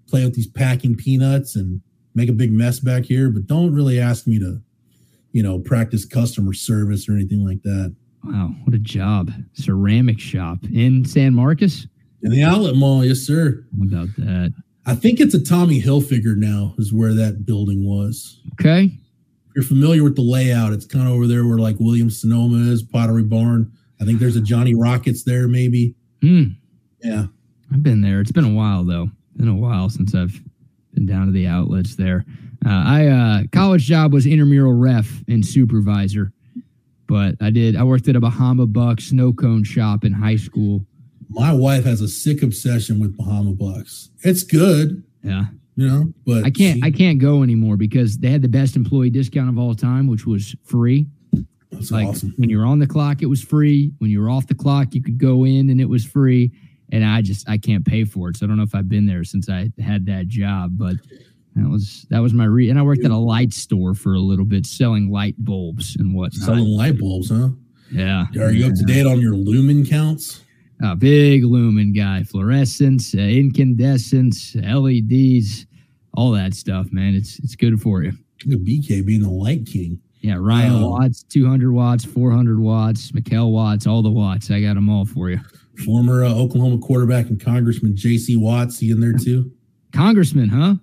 play 0.09 0.25
with 0.25 0.35
these 0.35 0.47
packing 0.47 0.97
peanuts 0.97 1.55
and 1.55 1.83
make 2.15 2.31
a 2.31 2.33
big 2.33 2.53
mess 2.53 2.81
back 2.81 3.05
here. 3.05 3.29
But 3.29 3.47
don't 3.47 3.75
really 3.75 4.01
ask 4.01 4.27
me 4.27 4.39
to, 4.39 4.63
you 5.33 5.43
know, 5.43 5.59
practice 5.59 6.07
customer 6.07 6.55
service 6.55 7.11
or 7.11 7.13
anything 7.13 7.45
like 7.47 7.63
that. 7.65 7.95
Wow, 8.25 8.55
what 8.65 8.75
a 8.75 8.79
job! 8.79 9.31
Ceramic 9.53 10.19
shop 10.19 10.61
in 10.73 11.05
San 11.05 11.35
Marcos. 11.35 11.87
In 12.23 12.31
the 12.31 12.43
outlet 12.43 12.77
mall, 12.77 13.05
yes, 13.05 13.19
sir. 13.19 13.67
How 13.79 13.85
about 13.85 14.17
that? 14.17 14.55
I 14.85 14.95
think 14.95 15.21
it's 15.21 15.35
a 15.35 15.43
Tommy 15.43 15.81
Hilfiger 15.81 16.37
now, 16.37 16.75
is 16.79 16.93
where 16.93 17.15
that 17.15 17.47
building 17.47 17.87
was. 17.87 18.41
Okay. 18.55 18.85
If 18.85 19.57
you're 19.57 19.65
familiar 19.65 20.03
with 20.03 20.17
the 20.17 20.23
layout, 20.23 20.73
it's 20.73 20.87
kind 20.87 21.07
of 21.07 21.15
over 21.15 21.27
there 21.27 21.47
where 21.47 21.59
like 21.59 21.77
Williams 21.79 22.21
Sonoma 22.21 22.71
is, 22.71 22.83
Pottery 22.83 23.23
Barn. 23.23 23.71
I 24.01 24.05
think 24.05 24.19
there's 24.19 24.37
a 24.37 24.41
Johnny 24.41 24.75
Rockets 24.75 25.23
there, 25.23 25.47
maybe. 25.47 25.95
Hmm. 26.21 26.45
Yeah. 27.03 27.27
I've 27.73 27.83
been 27.83 28.01
there. 28.01 28.21
It's 28.21 28.33
been 28.33 28.45
a 28.45 28.53
while 28.53 28.85
though. 28.85 29.09
Been 29.37 29.49
a 29.49 29.55
while 29.55 29.89
since 29.89 30.15
I've 30.15 30.41
been 30.95 31.07
down 31.07 31.27
to 31.27 31.33
the 31.33 31.47
outlets 31.47 31.97
there. 31.97 32.25
Uh, 32.65 32.71
I 32.71 33.07
uh, 33.07 33.43
college 33.53 33.85
job 33.85 34.13
was 34.13 34.27
intramural 34.27 34.75
ref 34.75 35.23
and 35.29 35.45
supervisor, 35.45 36.33
but 37.09 37.35
I 37.41 37.51
did. 37.51 37.77
I 37.77 37.83
worked 37.83 38.09
at 38.09 38.17
a 38.17 38.21
Bahama 38.21 38.67
Buck 38.67 39.01
snow 39.01 39.33
cone 39.33 39.65
shop 39.65 40.05
in 40.05 40.13
high 40.13 40.37
school 40.37 40.85
my 41.35 41.53
wife 41.53 41.85
has 41.85 42.01
a 42.01 42.09
sick 42.09 42.43
obsession 42.43 43.01
with 43.01 43.17
Bahama 43.17 43.53
Bucks. 43.53 44.11
It's 44.21 44.43
good. 44.43 45.03
Yeah. 45.23 45.45
You 45.75 45.89
know, 45.89 46.13
but 46.27 46.45
I 46.45 46.51
can't 46.51 46.79
she, 46.79 46.83
I 46.83 46.91
can't 46.91 47.19
go 47.19 47.43
anymore 47.43 47.79
because 47.79 48.19
they 48.19 48.31
had 48.31 48.43
the 48.43 48.49
best 48.49 48.77
employee 48.77 49.09
discount 49.09 49.49
of 49.49 49.59
all 49.59 49.75
time, 49.75 50.07
which 50.07 50.27
was 50.27 50.55
free. 50.65 51.07
That's 51.71 51.91
like 51.91 52.09
awesome. 52.09 52.35
When 52.37 52.51
you're 52.51 52.67
on 52.67 52.79
the 52.79 52.87
clock, 52.87 53.23
it 53.23 53.27
was 53.27 53.43
free. 53.43 53.91
When 53.99 54.11
you 54.11 54.21
were 54.21 54.29
off 54.29 54.47
the 54.47 54.55
clock, 54.55 54.95
you 54.95 55.03
could 55.03 55.17
go 55.17 55.47
in 55.47 55.71
and 55.71 55.81
it 55.81 55.89
was 55.89 56.05
free. 56.05 56.53
And 56.93 57.03
I 57.03 57.23
just 57.23 57.49
I 57.49 57.57
can't 57.57 57.87
pay 57.87 58.05
for 58.05 58.29
it. 58.29 58.37
So 58.37 58.45
I 58.45 58.49
don't 58.49 58.59
know 58.59 58.65
if 58.65 58.75
I've 58.75 58.91
been 58.91 59.07
there 59.07 59.25
since 59.25 59.49
I 59.49 59.71
had 59.83 60.05
that 60.07 60.29
job, 60.29 60.73
but 60.77 60.97
that 61.57 61.71
was 61.71 62.07
that 62.11 62.21
was 62.21 62.35
my 62.35 62.45
re 62.45 62.69
and 62.69 62.79
I 62.79 62.83
worked 62.83 63.05
at 63.05 63.11
a 63.11 63.17
light 63.17 63.55
store 63.55 63.95
for 63.95 64.13
a 64.13 64.21
little 64.21 64.45
bit 64.45 64.67
selling 64.67 65.11
light 65.11 65.37
bulbs 65.39 65.97
and 65.97 66.15
whatnot. 66.15 66.47
Selling 66.47 66.69
light 66.69 66.99
bulbs, 66.99 67.31
huh? 67.31 67.49
Yeah. 67.91 68.27
Are 68.39 68.51
you 68.51 68.65
yeah. 68.65 68.67
up 68.69 68.75
to 68.75 68.85
date 68.85 69.07
on 69.07 69.21
your 69.21 69.35
lumen 69.35 69.87
counts? 69.87 70.43
A 70.83 70.97
big 70.97 71.45
lumen 71.45 71.93
guy, 71.93 72.25
fluorescence, 72.25 73.15
uh, 73.15 73.19
incandescence, 73.19 74.57
LEDs, 74.57 75.67
all 76.15 76.33
that 76.33 76.55
stuff, 76.55 76.89
man. 76.91 77.15
It's 77.15 77.39
it's 77.39 77.55
good 77.55 77.81
for 77.81 78.03
you. 78.03 78.13
Look 78.45 78.61
at 78.61 78.67
BK 78.67 79.07
being 79.07 79.23
the 79.23 79.31
light 79.31 79.65
king. 79.65 80.01
Yeah, 80.23 80.37
Ryan 80.39 80.77
um, 80.77 80.83
Watts, 80.83 81.25
200 81.25 81.73
watts, 81.73 82.05
400 82.05 82.61
watts, 82.61 83.13
Mikel 83.13 83.53
Watts, 83.53 83.87
all 83.87 84.03
the 84.03 84.11
watts. 84.11 84.51
I 84.51 84.61
got 84.61 84.75
them 84.75 84.89
all 84.89 85.05
for 85.05 85.31
you. 85.31 85.41
Former 85.85 86.25
uh, 86.25 86.33
Oklahoma 86.33 86.79
quarterback 86.79 87.27
and 87.29 87.41
Congressman 87.43 87.97
J.C. 87.97 88.37
Watts, 88.37 88.79
he 88.79 88.91
in 88.91 89.01
there 89.01 89.13
too? 89.13 89.51
Congressman, 89.93 90.49
huh? 90.49 90.75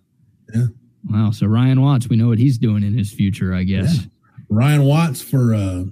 Yeah. 0.54 0.66
Wow. 1.10 1.32
So 1.32 1.48
Ryan 1.48 1.82
Watts, 1.82 2.10
we 2.10 2.18
know 2.18 2.28
what 2.28 2.38
he's 2.38 2.58
doing 2.58 2.84
in 2.84 2.98
his 2.98 3.14
future, 3.14 3.54
I 3.54 3.64
guess. 3.64 3.96
Yeah. 3.96 4.04
Ryan 4.50 4.84
Watts 4.84 5.22
for 5.22 5.54
uh, 5.54 5.84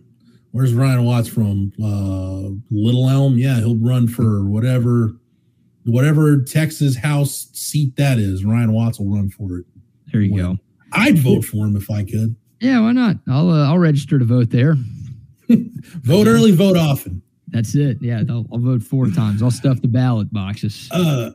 Where's 0.57 0.73
Ryan 0.73 1.03
Watts 1.03 1.27
from? 1.27 1.71
Uh, 1.79 2.57
Little 2.71 3.07
Elm. 3.07 3.37
Yeah, 3.37 3.57
he'll 3.57 3.75
run 3.75 4.07
for 4.07 4.43
whatever, 4.43 5.11
whatever 5.85 6.41
Texas 6.41 6.97
House 6.97 7.49
seat 7.53 7.95
that 7.97 8.17
is. 8.17 8.43
Ryan 8.43 8.73
Watts 8.73 8.97
will 8.97 9.11
run 9.11 9.29
for 9.29 9.59
it. 9.59 9.65
There 10.11 10.19
you 10.19 10.35
go. 10.35 10.57
I'd 10.93 11.19
vote 11.19 11.45
for 11.45 11.67
him 11.67 11.75
if 11.75 11.91
I 11.91 12.03
could. 12.03 12.35
Yeah, 12.59 12.79
why 12.79 12.91
not? 12.93 13.17
I'll 13.29 13.51
uh, 13.51 13.67
I'll 13.67 13.77
register 13.77 14.17
to 14.17 14.25
vote 14.25 14.49
there. 14.49 14.73
vote 15.47 16.25
early, 16.25 16.53
vote 16.53 16.75
often. 16.75 17.21
That's 17.49 17.75
it. 17.75 17.99
Yeah, 18.01 18.23
I'll, 18.27 18.47
I'll, 18.51 18.57
vote 18.57 18.81
four 18.81 19.11
times. 19.11 19.43
I'll 19.43 19.51
stuff 19.51 19.79
the 19.83 19.87
ballot 19.87 20.33
boxes. 20.33 20.89
Uh, 20.91 21.33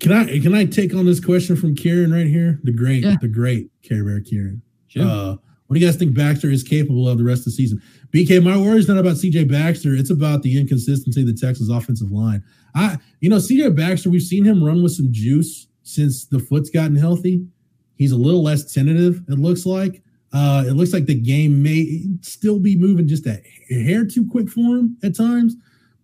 can 0.00 0.10
I 0.10 0.40
can 0.40 0.56
I 0.56 0.64
take 0.64 0.92
on 0.92 1.06
this 1.06 1.24
question 1.24 1.54
from 1.54 1.76
Kieran 1.76 2.12
right 2.12 2.26
here? 2.26 2.58
The 2.64 2.72
great, 2.72 3.04
yeah. 3.04 3.14
the 3.20 3.28
great 3.28 3.70
Care 3.84 4.02
Bear 4.02 4.20
Kieran. 4.20 4.60
Sure. 4.88 5.06
Uh, 5.06 5.36
what 5.70 5.74
do 5.74 5.80
you 5.80 5.86
guys 5.86 5.94
think 5.94 6.16
Baxter 6.16 6.50
is 6.50 6.64
capable 6.64 7.08
of 7.08 7.16
the 7.16 7.22
rest 7.22 7.42
of 7.42 7.44
the 7.44 7.50
season? 7.52 7.80
BK, 8.12 8.42
my 8.42 8.56
worry 8.56 8.80
is 8.80 8.88
not 8.88 8.98
about 8.98 9.14
CJ 9.14 9.48
Baxter. 9.48 9.94
It's 9.94 10.10
about 10.10 10.42
the 10.42 10.58
inconsistency 10.58 11.20
of 11.20 11.28
the 11.28 11.32
Texas 11.32 11.68
offensive 11.70 12.10
line. 12.10 12.42
I, 12.74 12.98
you 13.20 13.30
know, 13.30 13.36
CJ 13.36 13.76
Baxter, 13.76 14.10
we've 14.10 14.20
seen 14.20 14.44
him 14.44 14.64
run 14.64 14.82
with 14.82 14.90
some 14.90 15.12
juice 15.12 15.68
since 15.84 16.24
the 16.24 16.40
foot's 16.40 16.70
gotten 16.70 16.96
healthy. 16.96 17.46
He's 17.94 18.10
a 18.10 18.16
little 18.16 18.42
less 18.42 18.74
tentative, 18.74 19.22
it 19.28 19.38
looks 19.38 19.64
like. 19.64 20.02
Uh, 20.32 20.64
it 20.66 20.72
looks 20.72 20.92
like 20.92 21.06
the 21.06 21.14
game 21.14 21.62
may 21.62 22.02
still 22.20 22.58
be 22.58 22.76
moving 22.76 23.06
just 23.06 23.28
a 23.28 23.40
hair 23.68 24.04
too 24.04 24.28
quick 24.28 24.48
for 24.48 24.76
him 24.76 24.96
at 25.04 25.16
times. 25.16 25.54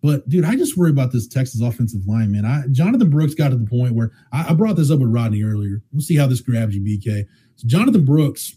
But 0.01 0.29
dude, 0.29 0.45
I 0.45 0.55
just 0.55 0.77
worry 0.77 0.91
about 0.91 1.11
this 1.11 1.27
Texas 1.27 1.59
offensive 1.59 2.07
line, 2.07 2.31
man. 2.31 2.45
I, 2.45 2.63
Jonathan 2.71 3.09
Brooks 3.09 3.33
got 3.33 3.49
to 3.49 3.57
the 3.57 3.67
point 3.67 3.95
where 3.95 4.11
I, 4.31 4.51
I 4.51 4.53
brought 4.53 4.77
this 4.77 4.91
up 4.91 4.99
with 4.99 5.09
Rodney 5.09 5.43
earlier. 5.43 5.81
We'll 5.91 5.99
see 5.99 6.15
how 6.15 6.27
this 6.27 6.39
grabs 6.39 6.73
you, 6.73 6.81
BK. 6.81 7.25
So 7.57 7.67
Jonathan 7.67 8.05
Brooks 8.05 8.56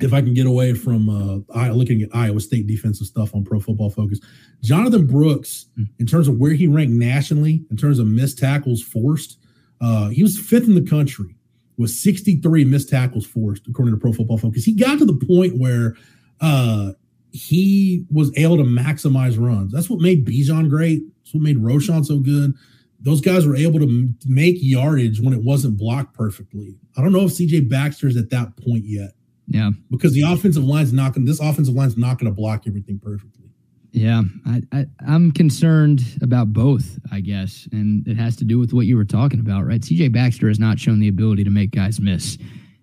if 0.00 0.12
I 0.12 0.20
can 0.20 0.34
get 0.34 0.46
away 0.46 0.74
from 0.74 1.08
uh, 1.08 1.68
looking 1.68 2.02
at 2.02 2.08
Iowa 2.14 2.40
State 2.40 2.66
defensive 2.66 3.06
stuff 3.06 3.34
on 3.34 3.44
Pro 3.44 3.60
Football 3.60 3.90
Focus, 3.90 4.20
Jonathan 4.62 5.06
Brooks, 5.06 5.66
hmm. 5.76 5.84
in 5.98 6.06
terms 6.06 6.28
of 6.28 6.38
where 6.38 6.52
he 6.52 6.66
ranked 6.66 6.92
nationally, 6.92 7.64
in 7.70 7.76
terms 7.76 7.98
of 7.98 8.06
missed 8.06 8.38
tackles 8.38 8.82
forced, 8.82 9.38
uh, 9.80 10.08
he 10.08 10.22
was 10.22 10.38
fifth 10.38 10.68
in 10.68 10.74
the 10.74 10.88
country 10.88 11.36
with 11.76 11.90
63 11.90 12.64
missed 12.64 12.90
tackles 12.90 13.26
forced, 13.26 13.66
according 13.66 13.94
to 13.94 14.00
Pro 14.00 14.12
Football 14.12 14.38
Focus. 14.38 14.64
He 14.64 14.72
got 14.72 14.98
to 14.98 15.04
the 15.06 15.14
point 15.26 15.58
where 15.58 15.96
uh, 16.40 16.92
he 17.32 18.04
was 18.10 18.30
able 18.36 18.58
to 18.58 18.64
maximize 18.64 19.40
runs. 19.40 19.72
That's 19.72 19.88
what 19.88 20.00
made 20.00 20.26
Bijan 20.26 20.68
great. 20.68 21.02
That's 21.18 21.34
what 21.34 21.42
made 21.42 21.56
Roschon 21.56 22.04
so 22.04 22.18
good. 22.18 22.54
Those 23.00 23.22
guys 23.22 23.46
were 23.46 23.56
able 23.56 23.80
to 23.80 24.14
make 24.26 24.56
yardage 24.58 25.20
when 25.20 25.32
it 25.32 25.42
wasn't 25.42 25.78
blocked 25.78 26.14
perfectly. 26.14 26.76
I 26.98 27.02
don't 27.02 27.12
know 27.12 27.24
if 27.24 27.30
CJ 27.30 27.70
Baxter 27.70 28.08
is 28.08 28.16
at 28.18 28.28
that 28.30 28.56
point 28.58 28.84
yet. 28.84 29.12
Yeah. 29.50 29.70
Because 29.90 30.14
the 30.14 30.22
offensive 30.22 30.64
line's 30.64 30.92
not 30.92 31.12
going 31.12 31.26
this 31.26 31.40
offensive 31.40 31.74
line's 31.74 31.96
not 31.96 32.18
going 32.18 32.30
to 32.30 32.34
block 32.34 32.62
everything 32.66 33.00
perfectly. 33.02 33.50
Yeah, 33.92 34.22
I, 34.46 34.62
I 34.72 34.86
I'm 35.06 35.32
concerned 35.32 36.02
about 36.22 36.52
both, 36.52 36.98
I 37.10 37.20
guess, 37.20 37.68
and 37.72 38.06
it 38.06 38.16
has 38.16 38.36
to 38.36 38.44
do 38.44 38.56
with 38.58 38.72
what 38.72 38.86
you 38.86 38.96
were 38.96 39.04
talking 39.04 39.40
about, 39.40 39.66
right? 39.66 39.80
CJ 39.80 40.12
Baxter 40.12 40.46
has 40.46 40.60
not 40.60 40.78
shown 40.78 41.00
the 41.00 41.08
ability 41.08 41.42
to 41.42 41.50
make 41.50 41.72
guys 41.72 42.00
miss. 42.00 42.38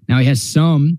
Now 0.10 0.20
he 0.20 0.26
has 0.26 0.44
some 0.44 0.98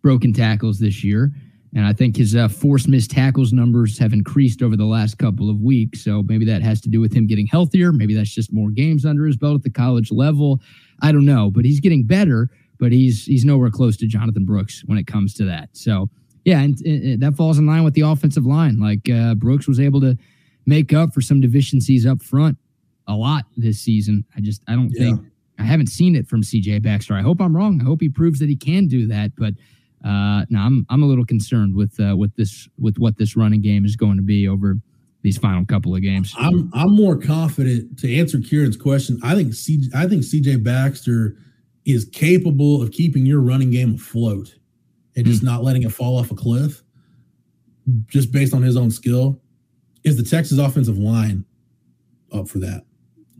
broken 0.00 0.32
tackles 0.32 0.78
this 0.78 1.02
year, 1.02 1.32
and 1.74 1.84
I 1.84 1.92
think 1.92 2.16
his 2.16 2.36
uh, 2.36 2.46
forced 2.46 2.86
missed 2.86 3.10
tackles 3.10 3.52
numbers 3.52 3.98
have 3.98 4.12
increased 4.12 4.62
over 4.62 4.76
the 4.76 4.84
last 4.84 5.18
couple 5.18 5.50
of 5.50 5.60
weeks. 5.60 6.04
So 6.04 6.22
maybe 6.22 6.44
that 6.44 6.62
has 6.62 6.80
to 6.82 6.88
do 6.88 7.00
with 7.00 7.12
him 7.12 7.26
getting 7.26 7.48
healthier. 7.48 7.90
Maybe 7.90 8.14
that's 8.14 8.32
just 8.32 8.52
more 8.52 8.70
games 8.70 9.04
under 9.04 9.26
his 9.26 9.36
belt 9.36 9.56
at 9.56 9.62
the 9.64 9.70
college 9.70 10.12
level. 10.12 10.60
I 11.02 11.10
don't 11.10 11.26
know, 11.26 11.50
but 11.50 11.64
he's 11.64 11.80
getting 11.80 12.04
better 12.04 12.48
but 12.78 12.92
he's 12.92 13.24
he's 13.24 13.44
nowhere 13.44 13.70
close 13.70 13.96
to 13.98 14.06
Jonathan 14.06 14.44
Brooks 14.44 14.82
when 14.86 14.98
it 14.98 15.06
comes 15.06 15.34
to 15.34 15.44
that. 15.44 15.70
So 15.72 16.08
yeah, 16.44 16.60
and, 16.60 16.80
and 16.80 17.22
that 17.22 17.34
falls 17.34 17.58
in 17.58 17.66
line 17.66 17.84
with 17.84 17.94
the 17.94 18.02
offensive 18.02 18.46
line. 18.46 18.78
Like 18.78 19.10
uh, 19.10 19.34
Brooks 19.34 19.68
was 19.68 19.80
able 19.80 20.00
to 20.00 20.16
make 20.66 20.92
up 20.92 21.12
for 21.12 21.20
some 21.20 21.40
deficiencies 21.40 22.06
up 22.06 22.22
front 22.22 22.56
a 23.06 23.14
lot 23.14 23.44
this 23.56 23.80
season. 23.80 24.24
I 24.36 24.40
just 24.40 24.62
I 24.68 24.72
don't 24.72 24.90
yeah. 24.94 25.02
think 25.02 25.20
I 25.58 25.64
haven't 25.64 25.88
seen 25.88 26.14
it 26.14 26.28
from 26.28 26.42
CJ 26.42 26.82
Baxter. 26.82 27.14
I 27.14 27.22
hope 27.22 27.40
I'm 27.40 27.56
wrong. 27.56 27.80
I 27.80 27.84
hope 27.84 28.00
he 28.00 28.08
proves 28.08 28.38
that 28.38 28.48
he 28.48 28.56
can 28.56 28.86
do 28.86 29.06
that. 29.08 29.32
But 29.36 29.54
uh, 30.04 30.44
no, 30.50 30.60
I'm 30.60 30.86
I'm 30.88 31.02
a 31.02 31.06
little 31.06 31.24
concerned 31.24 31.74
with 31.74 31.98
uh, 32.00 32.16
with 32.16 32.34
this 32.36 32.68
with 32.78 32.98
what 32.98 33.18
this 33.18 33.36
running 33.36 33.60
game 33.60 33.84
is 33.84 33.96
going 33.96 34.16
to 34.16 34.22
be 34.22 34.46
over 34.46 34.76
these 35.22 35.36
final 35.36 35.64
couple 35.64 35.94
of 35.94 36.02
games. 36.02 36.34
I'm 36.38 36.70
I'm 36.72 36.94
more 36.94 37.16
confident 37.16 37.98
to 37.98 38.16
answer 38.16 38.38
Kieran's 38.38 38.76
question. 38.76 39.18
I 39.22 39.34
think 39.34 39.54
C, 39.54 39.90
I 39.94 40.06
think 40.06 40.22
CJ 40.22 40.62
Baxter 40.62 41.36
is 41.88 42.04
capable 42.04 42.82
of 42.82 42.90
keeping 42.92 43.24
your 43.24 43.40
running 43.40 43.70
game 43.70 43.94
afloat 43.94 44.54
and 45.16 45.24
just 45.24 45.40
mm. 45.40 45.46
not 45.46 45.64
letting 45.64 45.82
it 45.82 45.90
fall 45.90 46.18
off 46.18 46.30
a 46.30 46.34
cliff, 46.34 46.82
just 48.06 48.30
based 48.30 48.52
on 48.52 48.62
his 48.62 48.76
own 48.76 48.90
skill, 48.90 49.40
is 50.04 50.18
the 50.18 50.22
Texas 50.22 50.58
offensive 50.58 50.98
line 50.98 51.46
up 52.30 52.46
for 52.46 52.58
that? 52.58 52.84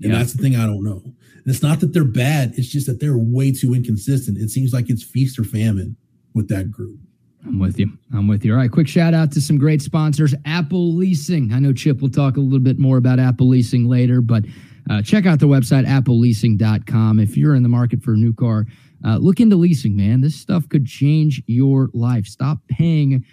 And 0.03 0.13
yeah. 0.13 0.19
that's 0.19 0.33
the 0.33 0.43
thing 0.43 0.57
I 0.57 0.65
don't 0.65 0.83
know. 0.83 1.03
And 1.05 1.45
it's 1.45 1.63
not 1.63 1.81
that 1.81 1.93
they're 1.93 2.05
bad, 2.05 2.55
it's 2.57 2.69
just 2.69 2.87
that 2.87 3.01
they're 3.01 3.19
way 3.19 3.53
too 3.53 3.75
inconsistent. 3.75 4.39
It 4.39 4.49
seems 4.49 4.73
like 4.73 4.89
it's 4.89 5.03
feast 5.03 5.39
or 5.39 5.45
famine 5.45 5.95
with 6.33 6.49
that 6.49 6.71
group. 6.71 6.99
I'm 7.45 7.59
with 7.59 7.79
you. 7.79 7.91
I'm 8.15 8.29
with 8.29 8.45
you. 8.47 8.53
All 8.53 8.59
right, 8.59 8.71
quick 8.71 8.89
shout 8.89 9.13
out 9.13 9.31
to 9.33 9.43
some 9.43 9.59
great 9.59 9.83
sponsors. 9.83 10.35
Apple 10.47 10.95
Leasing. 10.95 11.53
I 11.53 11.59
know 11.59 11.73
Chip 11.73 12.01
will 12.01 12.09
talk 12.09 12.37
a 12.37 12.41
little 12.41 12.59
bit 12.59 12.79
more 12.79 12.97
about 12.97 13.21
Apple 13.21 13.49
Leasing 13.49 13.87
later, 13.87 14.21
but 14.21 14.45
uh, 14.91 15.03
check 15.03 15.27
out 15.27 15.41
the 15.41 15.47
website, 15.47 15.87
appleleasing.com. 15.87 17.21
If 17.21 17.37
you're 17.37 17.55
in 17.55 17.63
the 17.63 17.69
market 17.69 18.03
for 18.03 18.15
a 18.15 18.17
new 18.17 18.33
car, 18.33 18.67
uh, 19.05 19.17
look 19.19 19.41
into 19.41 19.57
leasing, 19.57 19.97
man. 19.97 20.21
This 20.21 20.35
stuff 20.35 20.69
could 20.69 20.87
change 20.87 21.43
your 21.47 21.89
life. 21.93 22.27
Stop 22.27 22.59
paying 22.69 23.25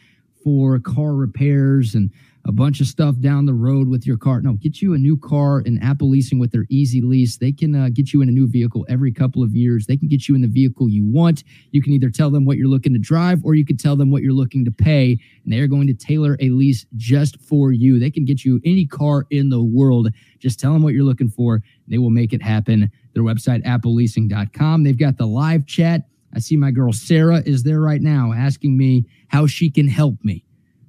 for 0.43 0.77
car 0.79 1.13
repairs 1.13 1.95
and 1.95 2.11
a 2.47 2.51
bunch 2.51 2.79
of 2.79 2.85
stuff 2.85 3.19
down 3.19 3.45
the 3.45 3.53
road 3.53 3.87
with 3.87 4.05
your 4.05 4.17
car. 4.17 4.39
No, 4.39 4.53
get 4.53 4.81
you 4.81 4.93
a 4.93 4.97
new 4.97 5.17
car 5.17 5.61
in 5.61 5.81
Apple 5.81 6.09
Leasing 6.09 6.37
with 6.37 6.51
their 6.51 6.65
easy 6.69 7.01
lease. 7.01 7.37
They 7.37 7.51
can 7.51 7.73
uh, 7.73 7.89
get 7.91 8.13
you 8.13 8.21
in 8.21 8.29
a 8.29 8.31
new 8.31 8.47
vehicle 8.47 8.85
every 8.87 9.11
couple 9.11 9.41
of 9.41 9.55
years. 9.55 9.87
They 9.87 9.97
can 9.97 10.07
get 10.07 10.27
you 10.27 10.35
in 10.35 10.41
the 10.41 10.47
vehicle 10.47 10.87
you 10.87 11.05
want. 11.05 11.43
You 11.71 11.81
can 11.81 11.93
either 11.93 12.11
tell 12.11 12.29
them 12.29 12.45
what 12.45 12.57
you're 12.57 12.67
looking 12.67 12.93
to 12.93 12.99
drive 12.99 13.43
or 13.43 13.55
you 13.55 13.65
can 13.65 13.77
tell 13.77 13.95
them 13.95 14.11
what 14.11 14.21
you're 14.21 14.33
looking 14.33 14.63
to 14.65 14.71
pay, 14.71 15.17
and 15.43 15.51
they're 15.51 15.67
going 15.67 15.87
to 15.87 15.93
tailor 15.93 16.37
a 16.39 16.49
lease 16.49 16.85
just 16.95 17.41
for 17.41 17.71
you. 17.71 17.99
They 17.99 18.11
can 18.11 18.25
get 18.25 18.45
you 18.45 18.61
any 18.63 18.85
car 18.85 19.25
in 19.31 19.49
the 19.49 19.63
world. 19.63 20.09
Just 20.37 20.59
tell 20.59 20.73
them 20.73 20.83
what 20.83 20.93
you're 20.93 21.03
looking 21.03 21.29
for. 21.29 21.63
They 21.87 21.97
will 21.97 22.11
make 22.11 22.31
it 22.31 22.43
happen. 22.43 22.91
Their 23.13 23.23
website, 23.23 23.63
appleleasing.com. 23.63 24.83
They've 24.83 24.99
got 24.99 25.17
the 25.17 25.25
live 25.25 25.65
chat. 25.65 26.01
I 26.35 26.39
see 26.39 26.57
my 26.57 26.69
girl 26.69 26.93
Sarah 26.93 27.41
is 27.45 27.63
there 27.63 27.79
right 27.79 28.01
now 28.01 28.33
asking 28.33 28.77
me 28.77 29.05
how 29.29 29.47
she 29.47 29.71
can 29.71 29.87
help 29.87 30.23
me. 30.23 30.43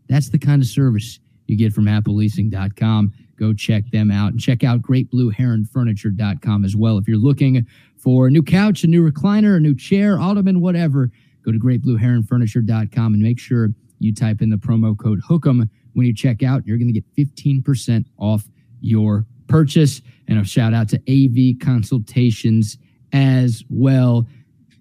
That's 0.08 0.28
the 0.28 0.38
kind 0.38 0.60
of 0.60 0.68
service 0.68 1.20
you 1.46 1.56
get 1.56 1.72
from 1.72 1.86
appleleasing.com. 1.86 3.12
Go 3.38 3.52
check 3.52 3.90
them 3.90 4.10
out 4.10 4.32
and 4.32 4.40
check 4.40 4.64
out 4.64 4.82
greatblueheronfurniture.com 4.82 6.64
as 6.64 6.74
well. 6.74 6.98
If 6.98 7.06
you're 7.06 7.18
looking 7.18 7.66
for 7.98 8.26
a 8.26 8.30
new 8.30 8.42
couch, 8.42 8.84
a 8.84 8.86
new 8.86 9.08
recliner, 9.08 9.56
a 9.56 9.60
new 9.60 9.74
chair, 9.74 10.18
ottoman, 10.18 10.60
whatever, 10.60 11.10
go 11.44 11.52
to 11.52 11.58
greatblueheronfurniture.com 11.58 13.14
and 13.14 13.22
make 13.22 13.38
sure 13.38 13.70
you 13.98 14.14
type 14.14 14.42
in 14.42 14.50
the 14.50 14.56
promo 14.56 14.96
code 14.96 15.20
HOOK'em 15.28 15.68
when 15.94 16.06
you 16.06 16.14
check 16.14 16.42
out. 16.42 16.66
You're 16.66 16.78
going 16.78 16.92
to 16.92 17.00
get 17.00 17.04
15% 17.16 18.04
off 18.18 18.44
your 18.80 19.26
purchase. 19.48 20.02
And 20.28 20.38
a 20.38 20.44
shout 20.44 20.74
out 20.74 20.88
to 20.90 20.96
AV 21.08 21.58
Consultations 21.64 22.78
as 23.12 23.64
well. 23.70 24.26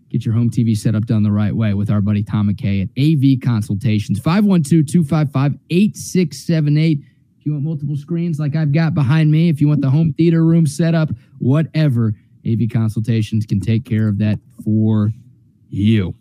Get 0.10 0.26
your 0.26 0.36
home 0.36 0.50
TV 0.50 0.78
set 0.78 0.96
up 0.96 1.06
done 1.06 1.24
the 1.24 1.32
right 1.32 1.56
way 1.56 1.74
with 1.74 1.90
our 1.90 2.00
buddy 2.00 2.24
Tom 2.24 2.50
McKay 2.50 2.84
at 2.84 2.90
AV 2.98 3.42
Consultations, 3.44 4.20
512 4.20 4.86
255 4.86 5.60
8678. 5.70 7.00
If 7.40 7.46
you 7.46 7.54
want 7.54 7.64
multiple 7.64 7.98
screens 7.98 8.40
like 8.40 8.56
I've 8.56 8.72
got 8.72 8.94
behind 8.94 9.32
me, 9.32 9.50
if 9.50 9.60
you 9.60 9.68
want 9.68 9.82
the 9.82 9.90
home 9.90 10.14
theater 10.14 10.44
room 10.46 10.68
set 10.68 10.94
up, 10.94 11.10
whatever, 11.40 12.14
AV 12.48 12.70
Consultations 12.72 13.46
can 13.46 13.60
take 13.60 13.84
care 13.84 14.08
of 14.08 14.20
that 14.20 14.40
for 14.64 15.12
you. 15.70 16.14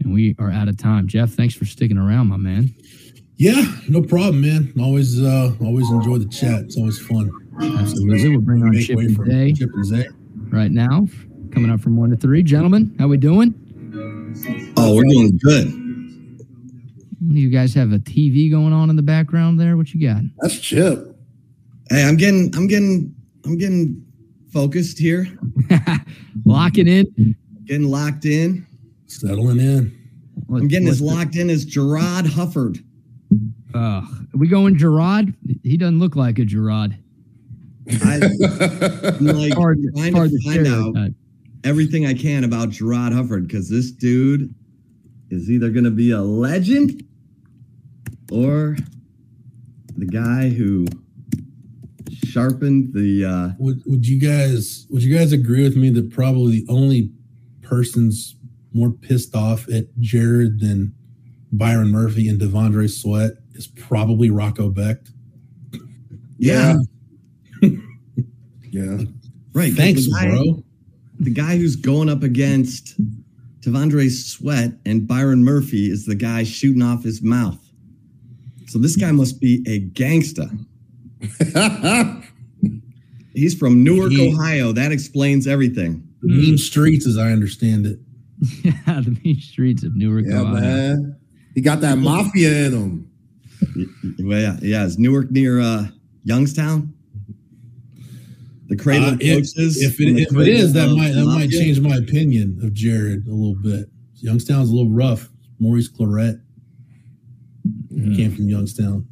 And 0.00 0.12
we 0.12 0.34
are 0.38 0.50
out 0.50 0.68
of 0.68 0.78
time. 0.78 1.06
Jeff, 1.06 1.30
thanks 1.30 1.54
for 1.54 1.66
sticking 1.66 1.98
around, 1.98 2.28
my 2.28 2.36
man. 2.36 2.74
Yeah, 3.36 3.64
no 3.88 4.00
problem, 4.00 4.40
man. 4.40 4.72
Always, 4.80 5.20
uh, 5.20 5.52
always 5.60 5.90
enjoy 5.90 6.18
the 6.18 6.28
chat. 6.28 6.62
It's 6.62 6.78
always 6.78 6.98
fun. 6.98 7.30
Absolutely. 7.60 8.30
We'll 8.30 8.40
bring 8.40 8.62
on 8.62 8.72
Chip 8.78 8.98
and 8.98 9.26
Zay 9.26 9.52
Chip 9.52 9.70
and 9.74 9.84
Zay 9.84 10.08
right 10.50 10.70
now 10.70 11.06
coming 11.54 11.70
up 11.70 11.80
from 11.80 11.96
one 11.96 12.10
to 12.10 12.16
three. 12.16 12.42
Gentlemen, 12.42 12.94
how 12.98 13.06
we 13.06 13.16
doing? 13.16 13.54
Oh, 14.76 14.96
we're 14.96 15.04
doing 15.04 15.38
good. 15.38 15.80
You 17.32 17.48
guys 17.48 17.72
have 17.74 17.92
a 17.92 17.98
TV 17.98 18.50
going 18.50 18.72
on 18.72 18.90
in 18.90 18.96
the 18.96 19.02
background 19.02 19.58
there. 19.58 19.76
What 19.76 19.94
you 19.94 20.06
got? 20.06 20.22
That's 20.38 20.58
Chip. 20.58 21.16
Hey, 21.90 22.04
I'm 22.04 22.16
getting, 22.16 22.54
I'm 22.56 22.66
getting, 22.66 23.14
I'm 23.44 23.56
getting 23.56 24.04
focused 24.52 24.98
here. 24.98 25.26
Locking 26.44 26.88
in. 26.88 27.36
Getting 27.66 27.88
locked 27.88 28.24
in. 28.24 28.66
Settling 29.06 29.60
in. 29.60 29.96
What, 30.46 30.62
I'm 30.62 30.68
getting 30.68 30.88
as 30.88 31.00
locked 31.00 31.36
in 31.36 31.50
as 31.50 31.64
Gerard 31.64 32.26
Hufford. 32.26 32.84
Uh, 33.74 34.02
are 34.02 34.38
we 34.38 34.48
going 34.48 34.76
Gerard? 34.76 35.32
He 35.62 35.76
doesn't 35.76 36.00
look 36.00 36.16
like 36.16 36.38
a 36.40 36.44
Gerard. 36.44 36.98
I, 38.04 38.14
am 38.14 39.26
like 39.26 39.54
hard, 39.54 39.78
trying 39.94 40.14
hard 40.14 40.30
to 40.30 40.40
find 40.42 40.66
out 40.66 41.14
everything 41.64 42.06
I 42.06 42.14
can 42.14 42.44
about 42.44 42.70
Gerard 42.70 43.12
Hufford 43.12 43.48
because 43.48 43.68
this 43.68 43.90
dude 43.90 44.54
is 45.30 45.50
either 45.50 45.70
going 45.70 45.84
to 45.84 45.90
be 45.90 46.10
a 46.10 46.20
legend 46.20 47.02
or 48.30 48.76
the 49.96 50.06
guy 50.06 50.50
who 50.50 50.86
sharpened 52.12 52.92
the. 52.94 53.24
Uh, 53.24 53.48
would 53.58 53.82
Would 53.86 54.06
you 54.06 54.20
guys 54.20 54.86
Would 54.90 55.02
you 55.02 55.16
guys 55.16 55.32
agree 55.32 55.62
with 55.62 55.76
me 55.76 55.90
that 55.90 56.12
probably 56.12 56.60
the 56.60 56.66
only 56.68 57.10
person's 57.62 58.36
more 58.72 58.90
pissed 58.90 59.34
off 59.34 59.68
at 59.68 59.86
Jared 60.00 60.60
than 60.60 60.94
Byron 61.52 61.90
Murphy 61.90 62.28
and 62.28 62.40
T'Vondre 62.40 62.90
Sweat 62.90 63.32
is 63.54 63.66
probably 63.66 64.30
Rocco 64.30 64.70
Becht? 64.70 65.10
Yeah. 66.38 66.76
yeah. 68.70 68.98
Right. 69.56 69.72
Thanks, 69.72 70.08
bro 70.08 70.64
the 71.18 71.30
guy 71.30 71.56
who's 71.56 71.76
going 71.76 72.08
up 72.08 72.22
against 72.22 72.94
T'Vondre 73.60 74.10
Sweat 74.10 74.72
and 74.84 75.06
Byron 75.06 75.44
Murphy 75.44 75.90
is 75.90 76.06
the 76.06 76.14
guy 76.14 76.44
shooting 76.44 76.82
off 76.82 77.02
his 77.02 77.22
mouth. 77.22 77.58
So 78.66 78.78
this 78.78 78.96
guy 78.96 79.12
must 79.12 79.40
be 79.40 79.64
a 79.66 79.78
gangster. 79.78 80.48
He's 83.34 83.54
from 83.54 83.82
Newark, 83.82 84.12
he, 84.12 84.32
Ohio. 84.32 84.72
That 84.72 84.92
explains 84.92 85.46
everything. 85.46 86.06
The 86.22 86.28
mean 86.28 86.58
streets, 86.58 87.06
as 87.06 87.18
I 87.18 87.32
understand 87.32 87.86
it. 87.86 87.98
yeah, 88.62 89.00
the 89.00 89.18
mean 89.24 89.40
streets 89.40 89.82
of 89.82 89.96
Newark, 89.96 90.24
yeah, 90.26 90.40
Ohio. 90.40 90.60
Man. 90.60 91.16
He 91.54 91.60
got 91.60 91.80
that 91.80 91.98
mafia 91.98 92.66
in 92.66 92.72
him. 92.72 93.10
Well, 94.20 94.40
yeah, 94.40 94.56
yeah. 94.62 94.84
Is 94.84 94.98
Newark 94.98 95.30
near 95.30 95.60
uh, 95.60 95.86
Youngstown? 96.24 96.94
The 98.68 98.76
cradle 98.76 99.08
uh, 99.08 99.16
coaches. 99.18 99.82
If, 99.82 100.00
it, 100.00 100.18
if 100.18 100.34
it 100.34 100.48
is, 100.48 100.72
that 100.72 100.88
might 100.88 101.12
that 101.12 101.26
might 101.26 101.50
change 101.50 101.80
my 101.80 101.96
opinion 101.96 102.60
of 102.62 102.72
Jared 102.72 103.26
a 103.26 103.30
little 103.30 103.56
bit. 103.56 103.88
Youngstown's 104.14 104.70
a 104.70 104.74
little 104.74 104.90
rough. 104.90 105.28
Maurice 105.60 105.88
Clarett 105.88 106.40
yeah. 107.90 108.16
came 108.16 108.34
from 108.34 108.48
Youngstown. 108.48 109.06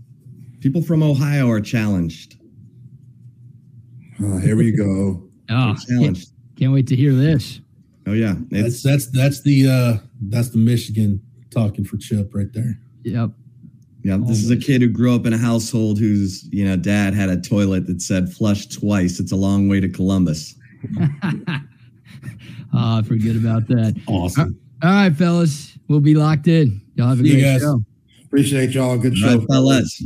People 0.61 0.83
from 0.83 1.03
Ohio 1.03 1.51
are 1.51 1.61
challenged. 1.61 2.37
Oh, 4.23 4.39
here 4.39 4.57
we 4.57 4.73
go. 4.73 5.29
oh, 5.51 5.75
challenged. 5.75 6.29
Can't, 6.29 6.59
can't, 6.59 6.73
wait 6.73 6.87
to 6.89 6.97
hear 6.97 7.13
this. 7.13 7.61
Oh 8.07 8.13
yeah, 8.13 8.35
it's, 8.51 8.83
that's 8.83 9.07
that's 9.07 9.19
that's 9.19 9.43
the 9.43 9.69
uh 9.69 10.07
that's 10.29 10.51
the 10.51 10.59
Michigan 10.59 11.21
talking 11.51 11.85
for 11.85 11.99
Chip 11.99 12.35
right 12.35 12.53
there. 12.53 12.79
Yep. 13.05 13.31
Yeah, 14.03 14.19
this 14.21 14.43
is 14.43 14.51
a 14.51 14.55
um, 14.55 14.61
kid 14.61 14.83
who 14.83 14.89
grew 14.89 15.15
up 15.15 15.27
in 15.27 15.33
a 15.33 15.39
household 15.39 15.99
whose 15.99 16.45
you 16.53 16.65
know 16.65 16.77
dad 16.77 17.15
had 17.15 17.29
a 17.29 17.41
toilet 17.41 17.87
that 17.87 18.03
said 18.03 18.33
"flush 18.33 18.67
twice." 18.67 19.21
It's 19.21 19.31
a 19.31 19.37
long 19.37 19.69
way 19.69 19.79
to 19.81 19.89
Columbus. 19.89 20.57
oh, 22.75 23.03
forget 23.05 23.37
about 23.37 23.69
that. 23.69 24.01
Awesome. 24.09 24.59
Uh, 24.83 24.87
all 24.87 24.93
right, 24.93 25.15
fellas, 25.15 25.79
we'll 25.89 26.01
be 26.01 26.15
locked 26.15 26.49
in. 26.49 26.81
Y'all 26.97 27.09
have 27.09 27.21
a 27.21 27.23
See 27.23 27.41
great 27.41 27.61
show. 27.61 27.81
Appreciate 28.25 28.71
y'all. 28.71 28.99
Good 28.99 29.17
show, 29.17 29.39
right, 29.39 29.47
fellas. 29.49 30.03